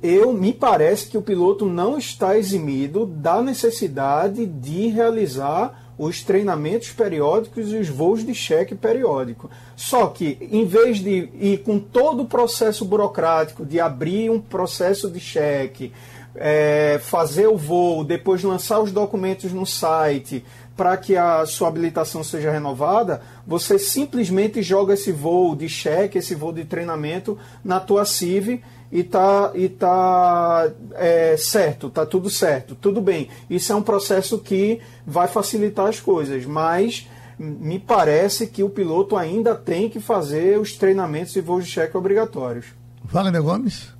eu 0.00 0.32
me 0.32 0.52
parece 0.52 1.08
que 1.08 1.18
o 1.18 1.22
piloto 1.22 1.66
não 1.66 1.98
está 1.98 2.38
eximido 2.38 3.04
da 3.04 3.42
necessidade 3.42 4.46
de 4.46 4.86
realizar 4.88 5.82
os 5.98 6.22
treinamentos 6.22 6.90
periódicos 6.90 7.72
e 7.72 7.76
os 7.76 7.88
voos 7.88 8.24
de 8.24 8.34
cheque 8.34 8.74
periódico. 8.74 9.50
Só 9.74 10.06
que, 10.06 10.38
em 10.52 10.64
vez 10.64 10.98
de 10.98 11.30
ir 11.40 11.62
com 11.64 11.80
todo 11.80 12.22
o 12.22 12.26
processo 12.26 12.84
burocrático 12.84 13.64
de 13.64 13.80
abrir 13.80 14.30
um 14.30 14.38
processo 14.38 15.10
de 15.10 15.18
cheque, 15.18 15.92
é, 16.34 17.00
fazer 17.02 17.46
o 17.46 17.56
voo, 17.56 18.04
depois 18.04 18.42
lançar 18.42 18.80
os 18.80 18.92
documentos 18.92 19.52
no 19.52 19.64
site, 19.64 20.44
para 20.76 20.96
que 20.96 21.16
a 21.16 21.46
sua 21.46 21.68
habilitação 21.68 22.22
seja 22.22 22.50
renovada, 22.50 23.22
você 23.46 23.78
simplesmente 23.78 24.62
joga 24.62 24.94
esse 24.94 25.10
voo 25.10 25.56
de 25.56 25.68
cheque, 25.68 26.18
esse 26.18 26.34
voo 26.34 26.52
de 26.52 26.64
treinamento 26.64 27.38
na 27.64 27.80
tua 27.80 28.04
CIV 28.04 28.62
e 28.92 29.02
tá, 29.02 29.50
e 29.54 29.68
tá 29.68 30.70
é, 30.94 31.36
certo, 31.38 31.88
tá 31.88 32.04
tudo 32.04 32.28
certo, 32.28 32.74
tudo 32.74 33.00
bem. 33.00 33.28
Isso 33.48 33.72
é 33.72 33.74
um 33.74 33.82
processo 33.82 34.38
que 34.38 34.80
vai 35.06 35.26
facilitar 35.26 35.88
as 35.88 35.98
coisas, 35.98 36.44
mas 36.44 37.08
me 37.38 37.78
parece 37.78 38.46
que 38.46 38.62
o 38.62 38.70
piloto 38.70 39.16
ainda 39.16 39.54
tem 39.54 39.88
que 39.88 40.00
fazer 40.00 40.58
os 40.58 40.72
treinamentos 40.72 41.34
e 41.36 41.40
voos 41.40 41.64
de 41.64 41.70
cheque 41.70 41.96
obrigatórios. 41.96 42.66
Wagner 43.04 43.42
Gomes? 43.42 43.95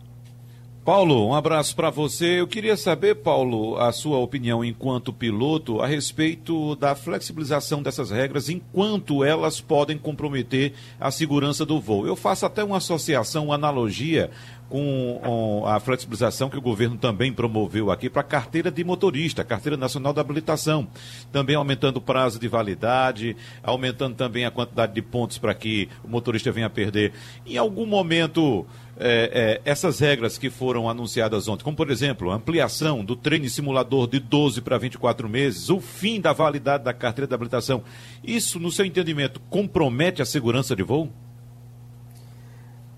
Paulo, 0.86 1.26
um 1.26 1.34
abraço 1.34 1.74
para 1.74 1.90
você. 1.90 2.38
Eu 2.38 2.46
queria 2.46 2.76
saber, 2.76 3.16
Paulo, 3.16 3.76
a 3.76 3.90
sua 3.90 4.18
opinião 4.18 4.64
enquanto 4.64 5.12
piloto 5.12 5.80
a 5.80 5.86
respeito 5.88 6.76
da 6.76 6.94
flexibilização 6.94 7.82
dessas 7.82 8.12
regras, 8.12 8.48
enquanto 8.48 9.24
elas 9.24 9.60
podem 9.60 9.98
comprometer 9.98 10.74
a 11.00 11.10
segurança 11.10 11.66
do 11.66 11.80
voo. 11.80 12.06
Eu 12.06 12.14
faço 12.14 12.46
até 12.46 12.62
uma 12.62 12.76
associação, 12.76 13.46
uma 13.46 13.56
analogia 13.56 14.30
com 14.68 15.64
a 15.66 15.78
flexibilização 15.80 16.48
que 16.48 16.58
o 16.58 16.62
governo 16.62 16.96
também 16.96 17.32
promoveu 17.32 17.90
aqui 17.90 18.08
para 18.08 18.20
a 18.20 18.24
carteira 18.24 18.70
de 18.70 18.82
motorista, 18.82 19.44
carteira 19.44 19.76
nacional 19.76 20.12
da 20.12 20.20
habilitação, 20.20 20.88
também 21.32 21.56
aumentando 21.56 21.98
o 21.98 22.00
prazo 22.00 22.38
de 22.38 22.48
validade, 22.48 23.36
aumentando 23.62 24.14
também 24.16 24.44
a 24.44 24.50
quantidade 24.50 24.92
de 24.92 25.02
pontos 25.02 25.38
para 25.38 25.54
que 25.54 25.88
o 26.04 26.08
motorista 26.08 26.50
venha 26.52 26.66
a 26.66 26.70
perder. 26.70 27.12
Em 27.44 27.56
algum 27.56 27.86
momento, 27.86 28.66
é, 28.98 29.60
é, 29.64 29.70
essas 29.70 29.98
regras 29.98 30.38
que 30.38 30.48
foram 30.48 30.88
anunciadas 30.88 31.48
ontem, 31.48 31.62
como 31.62 31.76
por 31.76 31.90
exemplo, 31.90 32.30
ampliação 32.30 33.04
do 33.04 33.14
treino 33.14 33.48
simulador 33.48 34.08
de 34.08 34.18
12 34.18 34.60
para 34.62 34.78
24 34.78 35.28
meses, 35.28 35.68
o 35.68 35.80
fim 35.80 36.20
da 36.20 36.32
validade 36.32 36.84
da 36.84 36.94
carteira 36.94 37.26
de 37.26 37.34
habilitação, 37.34 37.82
isso, 38.24 38.58
no 38.58 38.70
seu 38.70 38.84
entendimento, 38.84 39.40
compromete 39.50 40.22
a 40.22 40.24
segurança 40.24 40.74
de 40.74 40.82
voo? 40.82 41.10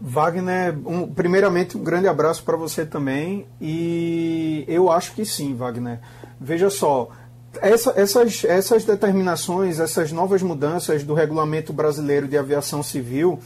Wagner, 0.01 0.79
um, 0.87 1.09
primeiramente 1.09 1.77
um 1.77 1.83
grande 1.83 2.07
abraço 2.07 2.45
para 2.45 2.57
você 2.57 2.87
também 2.87 3.47
e 3.61 4.65
eu 4.69 4.91
acho 4.91 5.13
que 5.13 5.25
sim, 5.25 5.57
Wagner. 5.57 5.99
Veja 6.41 6.71
só, 6.71 7.11
essa, 7.61 7.93
essas, 7.97 8.45
essas 8.45 8.85
determinações, 8.85 9.81
essas 9.81 10.13
novas 10.13 10.41
mudanças 10.43 11.03
do 11.03 11.15
regulamento 11.15 11.73
brasileiro 11.73 12.29
de 12.29 12.39
aviação 12.39 12.81
civil, 12.81 13.41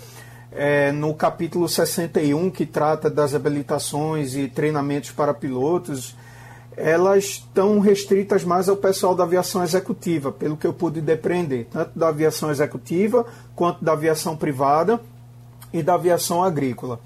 é, 0.54 0.92
no 0.92 1.14
capítulo 1.14 1.68
61, 1.68 2.50
que 2.50 2.66
trata 2.66 3.08
das 3.08 3.34
habilitações 3.34 4.34
e 4.34 4.48
treinamentos 4.48 5.10
para 5.10 5.32
pilotos, 5.32 6.16
elas 6.76 7.24
estão 7.24 7.78
restritas 7.80 8.44
mais 8.44 8.68
ao 8.68 8.76
pessoal 8.76 9.14
da 9.14 9.24
aviação 9.24 9.62
executiva, 9.62 10.32
pelo 10.32 10.56
que 10.56 10.66
eu 10.66 10.72
pude 10.72 11.00
depreender, 11.00 11.66
tanto 11.70 11.98
da 11.98 12.08
aviação 12.08 12.50
executiva 12.50 13.26
quanto 13.54 13.84
da 13.84 13.92
aviação 13.92 14.36
privada 14.36 15.00
e 15.72 15.82
da 15.82 15.94
aviação 15.94 16.42
agrícola. 16.42 17.00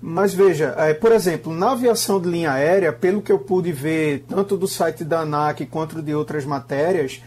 Mas 0.00 0.34
veja, 0.34 0.74
é, 0.76 0.92
por 0.92 1.12
exemplo, 1.12 1.52
na 1.52 1.72
aviação 1.72 2.20
de 2.20 2.28
linha 2.28 2.52
aérea, 2.52 2.92
pelo 2.92 3.22
que 3.22 3.32
eu 3.32 3.38
pude 3.38 3.72
ver, 3.72 4.24
tanto 4.28 4.56
do 4.56 4.68
site 4.68 5.02
da 5.02 5.20
ANAC 5.20 5.64
quanto 5.66 6.02
de 6.02 6.14
outras 6.14 6.44
matérias, 6.44 7.22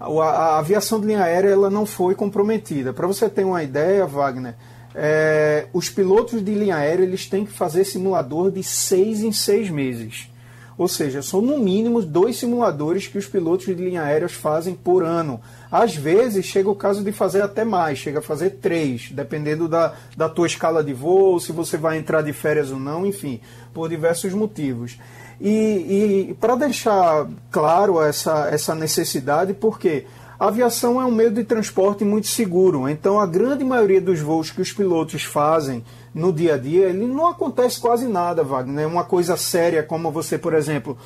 a, 0.00 0.06
a 0.06 0.58
aviação 0.58 0.98
de 0.98 1.06
linha 1.08 1.24
aérea 1.24 1.50
ela 1.50 1.68
não 1.68 1.84
foi 1.84 2.14
comprometida. 2.14 2.92
Para 2.92 3.06
você 3.06 3.28
ter 3.28 3.44
uma 3.44 3.62
ideia, 3.62 4.06
Wagner, 4.06 4.54
é, 4.94 5.66
os 5.72 5.88
pilotos 5.88 6.44
de 6.44 6.54
linha 6.54 6.76
aérea 6.76 7.04
eles 7.04 7.26
têm 7.26 7.44
que 7.44 7.52
fazer 7.52 7.84
simulador 7.84 8.50
de 8.50 8.62
seis 8.62 9.22
em 9.22 9.32
seis 9.32 9.70
meses. 9.70 10.28
Ou 10.76 10.88
seja, 10.88 11.22
são 11.22 11.40
no 11.40 11.58
mínimo 11.58 12.02
dois 12.02 12.38
simuladores 12.38 13.06
que 13.06 13.18
os 13.18 13.26
pilotos 13.26 13.66
de 13.66 13.74
linha 13.74 14.02
aérea 14.02 14.28
fazem 14.28 14.74
por 14.74 15.04
ano. 15.04 15.40
Às 15.70 15.94
vezes 15.94 16.46
chega 16.46 16.70
o 16.70 16.74
caso 16.74 17.04
de 17.04 17.12
fazer 17.12 17.42
até 17.42 17.64
mais, 17.64 17.98
chega 17.98 18.18
a 18.18 18.22
fazer 18.22 18.50
três, 18.60 19.10
dependendo 19.10 19.68
da, 19.68 19.94
da 20.16 20.28
tua 20.28 20.46
escala 20.46 20.82
de 20.82 20.92
voo, 20.92 21.38
se 21.38 21.52
você 21.52 21.76
vai 21.76 21.98
entrar 21.98 22.22
de 22.22 22.32
férias 22.32 22.70
ou 22.70 22.78
não, 22.78 23.06
enfim, 23.06 23.40
por 23.72 23.88
diversos 23.88 24.32
motivos. 24.32 24.98
E, 25.40 26.28
e 26.30 26.34
para 26.40 26.54
deixar 26.54 27.28
claro 27.50 28.00
essa, 28.00 28.48
essa 28.50 28.74
necessidade, 28.74 29.52
porque 29.54 30.06
a 30.42 30.48
aviação 30.48 31.00
é 31.00 31.04
um 31.04 31.12
meio 31.12 31.30
de 31.30 31.44
transporte 31.44 32.04
muito 32.04 32.26
seguro, 32.26 32.88
então 32.88 33.20
a 33.20 33.24
grande 33.24 33.62
maioria 33.62 34.00
dos 34.00 34.18
voos 34.18 34.50
que 34.50 34.60
os 34.60 34.72
pilotos 34.72 35.22
fazem 35.22 35.84
no 36.12 36.32
dia 36.32 36.54
a 36.54 36.58
dia, 36.58 36.88
ele 36.88 37.06
não 37.06 37.28
acontece 37.28 37.80
quase 37.80 38.08
nada, 38.08 38.42
Wagner. 38.42 38.82
É 38.82 38.86
uma 38.88 39.04
coisa 39.04 39.36
séria, 39.36 39.84
como 39.84 40.10
você, 40.10 40.36
por 40.36 40.52
exemplo, 40.52 40.98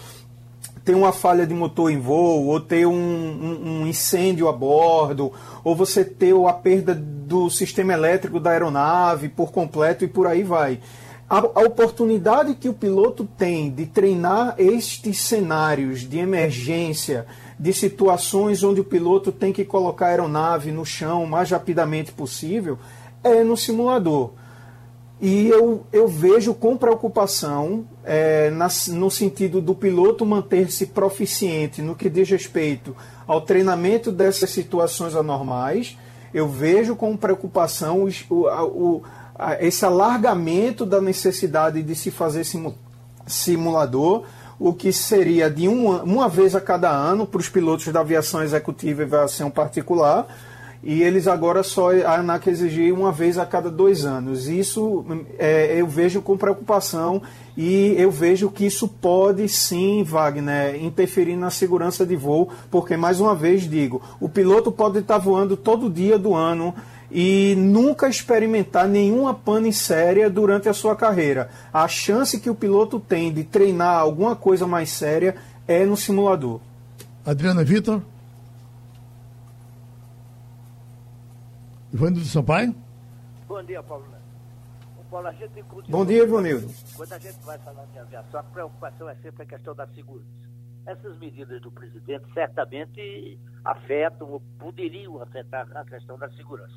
ter 0.83 0.95
uma 0.95 1.13
falha 1.13 1.47
de 1.47 1.53
motor 1.53 1.91
em 1.91 2.01
voo, 2.01 2.47
ou 2.47 2.59
ter 2.59 2.87
um, 2.87 2.95
um, 2.95 3.83
um, 3.83 3.87
incêndio 3.87 4.49
a 4.49 4.55
bordo, 4.55 5.31
ou 5.63 5.77
você 5.77 6.03
ter 6.03 6.35
a 6.35 6.53
perda 6.55 6.95
do 6.95 7.51
sistema 7.51 7.93
elétrico 7.93 8.41
da 8.41 8.53
aeronave 8.53 9.29
por 9.29 9.53
completo 9.53 10.03
e 10.03 10.09
por 10.09 10.27
aí 10.27 10.43
vai. 10.43 10.81
A, 11.29 11.41
a 11.41 11.61
oportunidade 11.61 12.55
que 12.55 12.71
o 12.71 12.73
piloto 12.73 13.29
tem 13.37 13.71
de 13.71 13.85
treinar 13.85 14.55
estes 14.57 15.21
cenários 15.21 16.09
de 16.09 16.17
emergência, 16.17 17.27
de 17.59 17.73
situações 17.73 18.63
onde 18.63 18.81
o 18.81 18.85
piloto 18.85 19.33
tem 19.33 19.53
que 19.53 19.65
colocar 19.65 20.07
a 20.07 20.09
aeronave 20.11 20.71
no 20.71 20.85
chão 20.85 21.25
o 21.25 21.29
mais 21.29 21.51
rapidamente 21.51 22.13
possível, 22.13 22.79
é 23.25 23.43
no 23.43 23.57
simulador. 23.57 24.33
E 25.21 25.49
eu, 25.49 25.87
eu 25.91 26.07
vejo 26.07 26.53
com 26.53 26.77
preocupação, 26.77 27.87
é, 28.05 28.51
na, 28.51 28.69
no 28.89 29.11
sentido 29.11 29.63
do 29.63 29.75
piloto 29.75 30.27
manter-se 30.27 30.87
proficiente 30.87 31.81
no 31.81 31.95
que 31.95 32.11
diz 32.11 32.29
respeito 32.29 32.95
ao 33.27 33.41
treinamento 33.41 34.13
dessas 34.13 34.51
situações 34.51 35.17
anormais, 35.17 35.97
eu 36.35 36.47
vejo 36.47 36.95
com 36.95 37.17
preocupação 37.17 38.07
o, 38.29 38.35
o, 38.35 39.03
a, 39.35 39.63
esse 39.65 39.87
alargamento 39.87 40.85
da 40.85 41.01
necessidade 41.01 41.83
de 41.83 41.95
se 41.95 42.11
fazer 42.11 42.45
simu, 42.45 42.75
simulador, 43.27 44.25
o 44.59 44.73
que 44.73 44.93
seria 44.93 45.51
de 45.51 45.69
uma, 45.69 46.03
uma 46.03 46.29
vez 46.29 46.55
a 46.55 46.61
cada 46.61 46.91
ano 46.91 47.27
para 47.27 47.41
os 47.41 47.49
pilotos 47.49 47.87
da 47.89 48.01
aviação 48.01 48.43
executiva 48.43 49.03
e 49.03 49.05
aviação 49.05 49.51
particular, 49.51 50.27
e 50.83 51.03
eles 51.03 51.27
agora 51.27 51.63
só 51.63 51.91
a 51.91 52.21
ANAC 52.21 52.49
exigir 52.49 52.95
uma 52.95 53.11
vez 53.11 53.39
a 53.39 53.45
cada 53.45 53.69
dois 53.69 54.05
anos. 54.05 54.47
Isso 54.47 55.05
é, 55.39 55.81
eu 55.81 55.87
vejo 55.87 56.23
com 56.23 56.37
preocupação 56.37 57.21
e 57.57 57.95
eu 57.99 58.11
vejo 58.11 58.51
que 58.51 58.67
isso 58.67 58.87
pode 58.87 59.49
sim, 59.49 60.05
Wagner, 60.05 60.83
interferir 60.85 61.35
na 61.35 61.51
segurança 61.51 62.07
de 62.07 62.15
voo, 62.15 62.51
porque 62.71 62.97
mais 62.97 63.21
uma 63.21 63.35
vez 63.35 63.63
digo, 63.63 64.01
o 64.21 64.29
piloto 64.29 64.71
pode 64.71 65.01
estar 65.01 65.19
voando 65.19 65.57
todo 65.57 65.91
dia 65.91 66.19
do 66.19 66.35
ano 66.35 66.73
e 67.11 67.55
nunca 67.57 68.09
experimentar 68.09 68.89
nenhuma 68.89 69.35
pane 69.35 69.73
séria 69.73 70.29
durante 70.29 70.69
a 70.69 70.75
sua 70.75 70.97
carreira. 70.97 71.51
A 71.73 71.87
chance 71.89 72.41
que 72.41 72.51
o 72.51 72.55
piloto 72.55 72.99
tem 72.99 73.33
de 73.33 73.45
treinar 73.45 73.99
alguma 73.99 74.35
coisa 74.35 74.67
mais 74.67 74.91
séria 74.91 75.37
é 75.67 75.85
no 75.85 75.97
simulador. 75.97 76.61
Adriana 77.25 77.65
Vitor? 77.65 78.03
Ivanildo 81.93 82.27
Sampaio? 82.27 82.75
Bom 83.49 83.63
dia, 83.63 83.83
Paulo. 83.83 84.17
Paulo, 85.11 85.29
a 85.29 85.33
gente 85.33 85.65
Bom 85.89 86.05
dia, 86.05 86.25
Ivanildo. 86.25 86.69
Quando 86.97 87.13
a 87.13 87.19
gente 87.19 87.39
vai 87.45 87.59
falar 87.59 87.85
de 87.87 87.99
aviação, 87.99 88.41
a 88.41 88.43
preocupação 88.43 89.09
é 89.09 89.15
sempre 89.17 89.45
a 89.45 89.47
questão 89.47 89.75
da 89.75 89.87
segurança. 89.89 90.27
Essas 90.85 91.19
medidas 91.19 91.61
do 91.63 91.71
presidente 91.71 92.25
certamente 92.33 93.39
afetam 93.65 94.31
ou 94.31 94.41
poderiam 94.59 95.21
afetar 95.23 95.67
a 95.77 95.85
questão 95.85 96.19
da 96.19 96.29
segurança. 96.31 96.75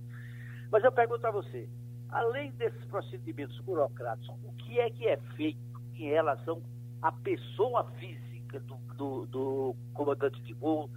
Mas 0.71 0.83
eu 0.83 0.91
pergunto 0.91 1.25
a 1.25 1.31
você, 1.31 1.67
além 2.09 2.51
desses 2.51 2.83
procedimentos 2.85 3.59
burocráticos, 3.61 4.35
o 4.43 4.51
que 4.53 4.79
é 4.79 4.89
que 4.89 5.07
é 5.07 5.17
feito 5.35 5.59
em 5.95 6.09
relação 6.09 6.61
à 7.01 7.11
pessoa 7.11 7.85
física 7.99 8.59
do, 8.61 8.75
do, 8.95 9.25
do 9.25 9.75
comandante 9.93 10.41
de 10.43 10.53
voo, 10.53 10.89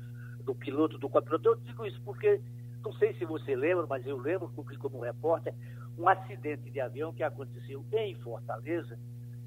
do 0.44 0.54
piloto, 0.54 0.98
do 0.98 1.08
copiloto? 1.08 1.48
Eu 1.48 1.56
digo 1.56 1.86
isso 1.86 2.00
porque 2.02 2.40
não 2.84 2.92
sei 2.94 3.14
se 3.14 3.24
você 3.24 3.54
lembra, 3.54 3.86
mas 3.86 4.06
eu 4.06 4.18
lembro, 4.18 4.50
porque 4.54 4.76
como 4.76 5.00
repórter, 5.00 5.54
um 5.96 6.08
acidente 6.08 6.70
de 6.70 6.80
avião 6.80 7.12
que 7.12 7.22
aconteceu 7.22 7.84
em 7.92 8.14
Fortaleza, 8.16 8.98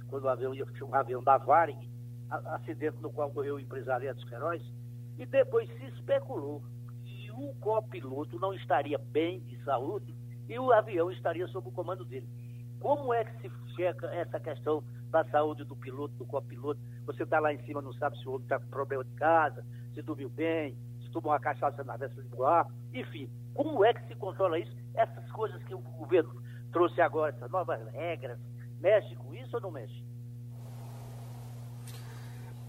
quando 0.08 0.24
o 0.24 0.30
avião 0.30 0.54
ia 0.54 0.66
um 0.84 0.96
avião 0.96 1.22
da 1.22 1.38
Varig, 1.38 1.90
acidente 2.30 2.98
no 3.02 3.12
qual 3.12 3.32
morreu 3.34 3.56
o 3.56 3.60
empresário 3.60 4.14
dos 4.14 4.24
Queiroz, 4.24 4.64
e 5.18 5.26
depois 5.26 5.70
se 5.78 5.86
especulou 5.86 6.64
o 7.38 7.54
copiloto 7.56 8.40
não 8.40 8.54
estaria 8.54 8.98
bem 8.98 9.40
de 9.42 9.62
saúde 9.64 10.16
e 10.48 10.58
o 10.60 10.72
avião 10.72 11.12
estaria 11.12 11.48
sob 11.48 11.70
o 11.70 11.72
comando 11.72 12.06
dele. 12.06 12.28
Como 12.80 13.14
é 13.14 13.24
que 13.24 13.42
se 13.42 13.76
checa 13.76 14.08
essa 14.08 14.40
questão 14.40 14.84
da 15.10 15.24
saúde 15.26 15.64
do 15.64 15.76
piloto, 15.76 16.14
do 16.16 16.26
copiloto? 16.26 16.80
Você 17.06 17.24
está 17.24 17.40
lá 17.40 17.54
em 17.54 17.64
cima, 17.66 17.82
não 17.82 17.94
sabe 17.94 18.18
se 18.20 18.28
o 18.28 18.32
outro 18.32 18.46
está 18.46 18.60
com 18.60 18.68
problema 18.68 19.04
de 19.04 19.14
casa, 19.16 19.66
se 19.94 20.02
dormiu 20.02 20.30
bem, 20.30 20.78
tomam 21.16 21.32
uma 21.32 21.40
cachaça 21.40 21.82
na 21.86 21.96
véspera 21.96 22.24
de 22.24 22.36
voar, 22.36 22.68
enfim, 22.94 23.30
como 23.54 23.86
é 23.86 23.94
que 23.94 24.06
se 24.08 24.16
controla 24.16 24.60
isso? 24.60 24.76
Essas 24.94 25.32
coisas 25.32 25.64
que 25.64 25.74
o 25.74 25.78
governo 25.80 26.42
trouxe 26.74 27.00
agora, 27.00 27.34
essas 27.34 27.50
novas 27.50 27.80
regras, 27.94 28.38
mexe 28.82 29.16
com 29.16 29.34
isso 29.34 29.56
ou 29.56 29.62
não 29.62 29.72
mexe? 29.72 30.04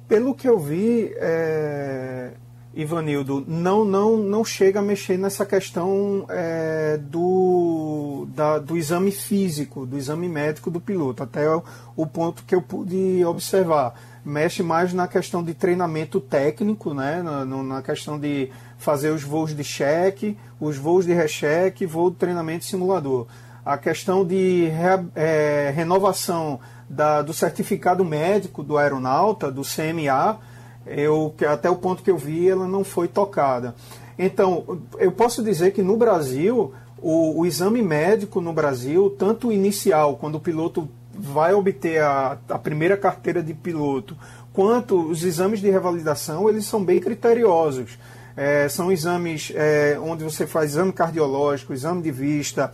Pelo 0.07 0.33
que 0.33 0.49
eu 0.49 0.61
vi, 0.61 1.13
é, 1.17 2.37
Ivanildo, 2.77 3.43
não, 3.49 3.87
não, 3.87 4.19
não 4.19 4.45
chega 4.45 4.81
a 4.81 4.83
mexer 4.83 5.17
nessa 5.17 5.47
questão 5.47 6.27
é, 6.29 6.99
do, 6.99 8.29
da, 8.35 8.59
do 8.59 8.77
exame 8.77 9.11
físico, 9.11 9.87
do 9.87 9.97
exame 9.97 10.29
médico 10.29 10.71
do 10.71 10.79
piloto, 10.79 11.23
até 11.23 11.49
o, 11.49 11.65
o 11.97 12.07
ponto 12.07 12.45
que 12.45 12.55
eu 12.55 12.61
pude 12.61 13.25
observar 13.25 13.95
mexe 14.27 14.61
mais 14.61 14.93
na 14.93 15.07
questão 15.07 15.43
de 15.43 15.55
treinamento 15.55 16.21
técnico, 16.21 16.93
né? 16.93 17.23
na, 17.23 17.45
na 17.45 17.81
questão 17.81 18.19
de 18.19 18.51
fazer 18.77 19.11
os 19.11 19.23
voos 19.23 19.55
de 19.55 19.63
cheque, 19.63 20.37
os 20.61 20.77
voos 20.77 21.07
de 21.07 21.15
recheque, 21.15 21.87
voo 21.87 22.11
de 22.11 22.17
treinamento 22.17 22.65
simulador. 22.65 23.29
A 23.65 23.79
questão 23.79 24.25
de 24.25 24.67
re, 24.67 25.07
é, 25.15 25.73
renovação 25.75 26.59
da, 26.91 27.23
do 27.23 27.33
certificado 27.33 28.05
médico 28.05 28.65
do 28.65 28.77
aeronauta, 28.77 29.51
do 29.51 29.63
CMA, 29.63 30.41
eu, 30.87 31.35
até 31.49 31.69
o 31.69 31.77
ponto 31.77 32.03
que 32.03 32.11
eu 32.11 32.17
vi, 32.17 32.49
ela 32.49 32.67
não 32.67 32.85
foi 32.85 33.09
tocada. 33.09 33.75
Então, 34.19 34.81
eu 34.99 35.13
posso 35.13 35.43
dizer 35.43 35.73
que 35.73 35.83
no 35.83 35.97
Brasil, 35.97 36.73
o, 36.99 37.41
o 37.41 37.47
exame 37.47 37.83
médico 37.83 38.41
no 38.41 38.53
Brasil, 38.53 39.15
tanto 39.19 39.53
inicial, 39.53 40.17
quando 40.17 40.37
o 40.37 40.41
piloto 40.41 40.89
vai 41.13 41.55
obter 41.55 42.01
a, 42.01 42.39
a 42.49 42.59
primeira 42.59 42.97
carteira 42.97 43.43
de 43.43 43.53
piloto, 43.53 44.17
quanto 44.53 44.99
os 45.11 45.23
exames 45.23 45.61
de 45.61 45.71
revalidação, 45.71 46.49
eles 46.49 46.67
são 46.67 46.83
bem 46.83 46.99
criteriosos. 47.01 47.99
É, 48.37 48.69
são 48.69 48.93
exames 48.93 49.51
é, 49.55 49.99
onde 50.01 50.23
você 50.23 50.47
faz 50.47 50.73
exame 50.73 50.93
cardiológico, 50.93 51.73
exame 51.73 52.03
de 52.03 52.11
vista, 52.11 52.71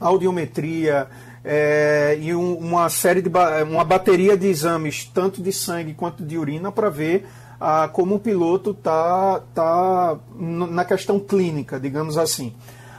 audiometria 0.00 1.08
é, 1.50 2.18
e 2.20 2.34
um, 2.34 2.58
uma 2.58 2.90
série 2.90 3.22
de 3.22 3.30
uma 3.70 3.82
bateria 3.82 4.36
de 4.36 4.46
exames, 4.48 5.10
tanto 5.14 5.40
de 5.40 5.50
sangue 5.50 5.94
quanto 5.94 6.22
de 6.22 6.36
urina, 6.36 6.70
para 6.70 6.90
ver 6.90 7.26
ah, 7.58 7.88
como 7.90 8.16
o 8.16 8.18
piloto 8.20 8.72
está 8.72 9.40
tá 9.54 10.18
na 10.36 10.84
questão 10.84 11.18
clínica, 11.18 11.80
digamos 11.80 12.18
assim. 12.18 12.54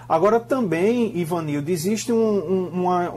Agora 0.08 0.39
também, 0.39 1.16
Ivanildo, 1.16 1.70
existe 1.70 2.12
um, 2.12 2.18
um, 2.18 2.70
uma, 2.74 3.10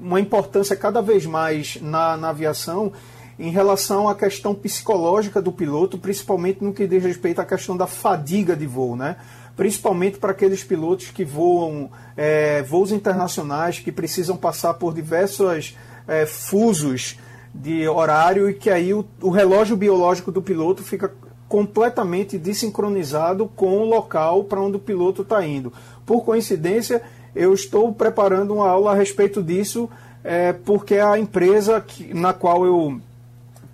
uma 0.00 0.20
importância 0.20 0.76
cada 0.76 1.02
vez 1.02 1.26
mais 1.26 1.80
na, 1.82 2.16
na 2.16 2.28
aviação 2.28 2.92
em 3.40 3.50
relação 3.50 4.08
à 4.08 4.14
questão 4.14 4.54
psicológica 4.54 5.42
do 5.42 5.50
piloto, 5.50 5.98
principalmente 5.98 6.62
no 6.62 6.72
que 6.72 6.86
diz 6.86 7.02
respeito 7.02 7.40
à 7.40 7.44
questão 7.44 7.76
da 7.76 7.88
fadiga 7.88 8.54
de 8.54 8.68
voo, 8.68 8.94
né? 8.94 9.16
Principalmente 9.56 10.18
para 10.18 10.32
aqueles 10.32 10.64
pilotos 10.64 11.10
que 11.10 11.24
voam 11.24 11.90
é, 12.16 12.62
voos 12.62 12.90
internacionais, 12.92 13.78
que 13.78 13.92
precisam 13.92 14.36
passar 14.36 14.74
por 14.74 14.94
diversos 14.94 15.76
é, 16.08 16.26
fusos 16.26 17.18
de 17.54 17.86
horário 17.86 18.48
e 18.48 18.54
que 18.54 18.70
aí 18.70 18.94
o, 18.94 19.04
o 19.20 19.30
relógio 19.30 19.76
biológico 19.76 20.32
do 20.32 20.40
piloto 20.40 20.82
fica 20.82 21.12
completamente 21.48 22.38
desincronizado 22.38 23.46
com 23.46 23.78
o 23.78 23.84
local 23.84 24.44
para 24.44 24.58
onde 24.58 24.76
o 24.78 24.80
piloto 24.80 25.20
está 25.20 25.44
indo. 25.44 25.70
Por 26.06 26.24
coincidência, 26.24 27.02
eu 27.36 27.52
estou 27.52 27.92
preparando 27.92 28.54
uma 28.54 28.68
aula 28.68 28.92
a 28.92 28.94
respeito 28.94 29.42
disso, 29.42 29.88
é, 30.24 30.54
porque 30.54 30.96
a 30.96 31.18
empresa 31.18 31.78
que, 31.78 32.14
na 32.14 32.32
qual 32.32 32.64
eu 32.64 32.98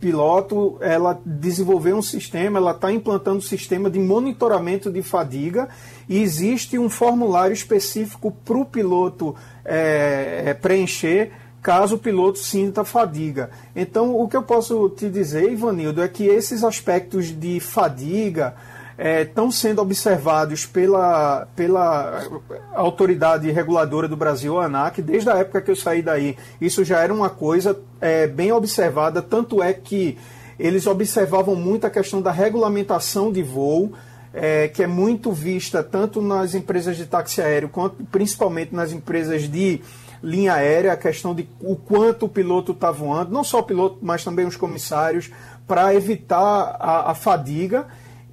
piloto, 0.01 0.79
ela 0.81 1.21
desenvolveu 1.25 1.97
um 1.97 2.03
sistema, 2.03 2.59
ela 2.59 2.71
está 2.71 2.93
implantando 2.93 3.39
um 3.39 3.43
sistema 3.43 3.91
de 3.91 3.99
monitoramento 3.99 4.91
de 4.91 5.03
fadiga 5.03 5.69
e 6.09 6.21
existe 6.21 6.79
um 6.79 6.89
formulário 6.89 7.53
específico 7.53 8.31
para 8.45 8.57
o 8.57 8.65
piloto 8.65 9.35
é, 9.65 10.45
é, 10.47 10.55
preencher 10.55 11.33
caso 11.61 11.97
o 11.97 11.99
piloto 11.99 12.39
sinta 12.39 12.85
fadiga. 12.85 13.51
Então, 13.75 14.19
o 14.19 14.29
que 14.29 14.37
eu 14.37 14.43
posso 14.43 14.89
te 14.91 15.11
dizer, 15.11 15.51
Ivanildo, 15.53 16.01
é 16.01 16.09
que 16.09 16.25
esses 16.25 16.65
aspectos 16.65 17.27
de 17.27 17.61
fadiga, 17.61 18.55
estão 18.99 19.47
é, 19.47 19.51
sendo 19.53 19.81
observados 19.81 20.67
pela, 20.67 21.47
pela 21.55 22.25
autoridade 22.75 23.49
reguladora 23.51 24.09
do 24.09 24.17
Brasil, 24.17 24.59
a 24.59 24.65
ANAC, 24.65 25.01
desde 25.01 25.31
a 25.31 25.37
época 25.37 25.63
que 25.63 25.71
eu 25.71 25.77
saí 25.77 26.03
daí. 26.03 26.37
Isso 26.61 26.85
já 26.85 27.01
era 27.01 27.15
uma 27.15 27.31
coisa 27.31 27.79
é, 28.01 28.27
bem 28.27 28.51
observada, 28.51 29.23
tanto 29.23 29.63
é 29.63 29.73
que 29.73 30.19
eles 30.59 30.89
observavam 30.89 31.55
muito 31.55 31.87
a 31.87 31.91
questão 31.91 32.21
da 32.21 32.33
regulamentação 32.33 33.31
de 33.31 33.43
voo, 33.43 33.93
é, 34.35 34.67
que 34.67 34.83
é 34.83 34.87
muito 34.87 35.31
vista 35.31 35.83
tanto 35.83 36.21
nas 36.21 36.55
empresas 36.55 36.97
de 36.97 37.07
táxi 37.07 37.41
aéreo 37.41 37.69
quanto 37.69 38.05
principalmente 38.05 38.75
nas 38.75 38.93
empresas 38.93 39.43
de 39.43 39.81
linha 40.21 40.55
aérea, 40.55 40.93
a 40.93 40.97
questão 40.97 41.33
de 41.33 41.49
o 41.61 41.77
quanto 41.77 42.27
o 42.27 42.29
piloto 42.29 42.73
está 42.73 42.91
voando, 42.91 43.31
não 43.31 43.45
só 43.45 43.61
o 43.61 43.63
piloto, 43.63 43.99
mas 44.03 44.25
também 44.25 44.45
os 44.45 44.57
comissários, 44.57 45.31
para 45.69 45.95
evitar 45.95 46.77
a, 46.81 47.13
a 47.13 47.15
fadiga 47.15 47.87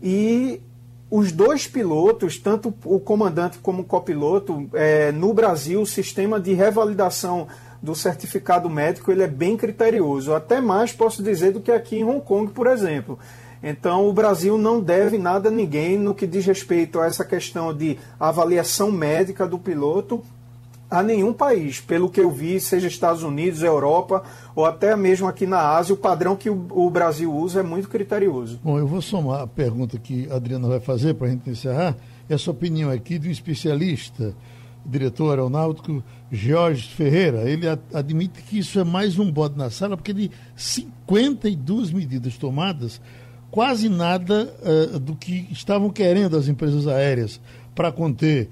e 0.07 0.61
os 1.09 1.31
dois 1.31 1.65
pilotos, 1.65 2.37
tanto 2.37 2.71
o 2.85 2.99
comandante 2.99 3.57
como 3.57 3.81
o 3.81 3.85
copiloto, 3.85 4.69
é, 4.73 5.11
no 5.11 5.33
Brasil, 5.33 5.81
o 5.81 5.85
sistema 5.85 6.39
de 6.39 6.53
revalidação 6.53 7.47
do 7.81 7.95
certificado 7.95 8.69
médico 8.69 9.11
ele 9.11 9.23
é 9.23 9.27
bem 9.27 9.57
criterioso, 9.57 10.35
até 10.35 10.61
mais 10.61 10.91
posso 10.91 11.23
dizer 11.23 11.53
do 11.53 11.59
que 11.59 11.71
aqui 11.71 11.97
em 11.97 12.03
Hong 12.03 12.21
Kong, 12.21 12.51
por 12.51 12.67
exemplo. 12.67 13.17
Então, 13.63 14.07
o 14.07 14.13
Brasil 14.13 14.59
não 14.59 14.79
deve 14.79 15.17
nada 15.17 15.49
a 15.49 15.51
ninguém 15.51 15.97
no 15.97 16.13
que 16.13 16.27
diz 16.27 16.45
respeito 16.45 16.99
a 16.99 17.07
essa 17.07 17.25
questão 17.25 17.73
de 17.73 17.97
avaliação 18.19 18.91
médica 18.91 19.47
do 19.47 19.57
piloto 19.57 20.23
a 20.99 21.03
nenhum 21.03 21.33
país. 21.33 21.81
Pelo 21.81 22.09
que 22.09 22.21
eu 22.21 22.31
vi, 22.31 22.59
seja 22.59 22.87
Estados 22.87 23.21
Unidos, 23.21 23.61
Europa 23.61 24.23
ou 24.55 24.65
até 24.65 24.95
mesmo 24.95 25.27
aqui 25.27 25.45
na 25.45 25.59
Ásia, 25.59 25.93
o 25.93 25.97
padrão 25.97 26.35
que 26.35 26.49
o, 26.49 26.89
Brasil 26.89 27.33
usa 27.33 27.59
é 27.59 27.63
muito 27.63 27.89
criterioso. 27.89 28.59
Bom, 28.63 28.79
eu 28.79 28.87
vou 28.87 29.01
somar 29.01 29.41
a 29.41 29.47
pergunta 29.47 29.97
que 29.97 30.29
a 30.31 30.35
Adriana 30.35 30.67
vai 30.67 30.79
fazer 30.79 31.13
para 31.15 31.27
a 31.27 31.29
gente 31.29 31.49
encerrar. 31.49 31.97
Essa 32.29 32.49
opinião 32.49 32.89
aqui 32.89 33.19
do 33.19 33.27
especialista, 33.27 34.33
diretor 34.85 35.31
aeronáutico 35.31 36.01
Jorge 36.31 36.87
Ferreira. 36.87 37.49
Ele 37.49 37.65
admite 37.93 38.41
que 38.41 38.59
isso 38.59 38.79
é 38.79 38.83
mais 38.83 39.19
um 39.19 39.29
bode 39.29 39.57
na 39.57 39.69
sala, 39.69 39.97
porque 39.97 40.13
de 40.13 40.31
52 40.55 41.91
medidas 41.91 42.37
tomadas, 42.37 43.01
quase 43.51 43.89
nada 43.89 44.53
uh, 44.63 44.99
do 44.99 45.15
que 45.15 45.47
estavam 45.51 45.89
querendo 45.89 46.37
as 46.37 46.47
empresas 46.47 46.87
aéreas 46.87 47.41
para 47.75 47.91
conter 47.91 48.49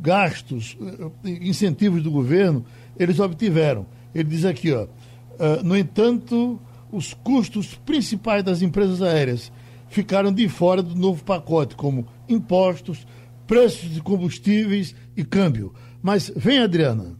gastos, 0.00 0.76
incentivos 1.24 2.02
do 2.02 2.10
governo, 2.10 2.64
eles 2.98 3.20
obtiveram. 3.20 3.86
Ele 4.14 4.24
diz 4.24 4.44
aqui, 4.44 4.72
ó, 4.72 4.84
uh, 4.84 5.62
no 5.62 5.76
entanto, 5.76 6.60
os 6.90 7.14
custos 7.14 7.74
principais 7.74 8.42
das 8.42 8.62
empresas 8.62 9.02
aéreas 9.02 9.52
ficaram 9.88 10.32
de 10.32 10.48
fora 10.48 10.82
do 10.82 10.94
novo 10.94 11.22
pacote, 11.24 11.74
como 11.76 12.06
impostos, 12.28 13.06
preços 13.46 13.90
de 13.90 14.00
combustíveis 14.00 14.94
e 15.16 15.24
câmbio. 15.24 15.74
Mas 16.02 16.32
vem, 16.34 16.60
Adriana. 16.60 17.18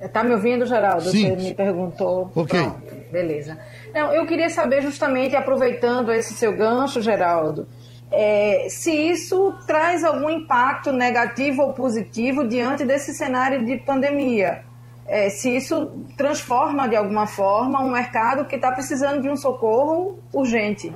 Está 0.00 0.22
me 0.22 0.34
ouvindo, 0.34 0.66
Geraldo? 0.66 1.08
Sim. 1.08 1.30
Você 1.30 1.36
me 1.36 1.54
perguntou. 1.54 2.30
Ok. 2.34 2.60
Pronto, 2.60 3.10
beleza. 3.10 3.58
Não, 3.94 4.12
eu 4.12 4.26
queria 4.26 4.50
saber 4.50 4.82
justamente, 4.82 5.34
aproveitando 5.34 6.12
esse 6.12 6.34
seu 6.34 6.54
gancho, 6.54 7.00
Geraldo, 7.00 7.66
é, 8.14 8.68
se 8.68 8.92
isso 8.92 9.52
traz 9.66 10.04
algum 10.04 10.30
impacto 10.30 10.92
negativo 10.92 11.62
ou 11.62 11.72
positivo 11.72 12.46
diante 12.46 12.84
desse 12.84 13.12
cenário 13.12 13.64
de 13.66 13.76
pandemia. 13.78 14.62
É, 15.06 15.28
se 15.28 15.54
isso 15.54 15.90
transforma 16.16 16.88
de 16.88 16.96
alguma 16.96 17.26
forma 17.26 17.82
um 17.82 17.90
mercado 17.90 18.46
que 18.46 18.56
está 18.56 18.72
precisando 18.72 19.20
de 19.20 19.28
um 19.28 19.36
socorro 19.36 20.18
urgente. 20.32 20.94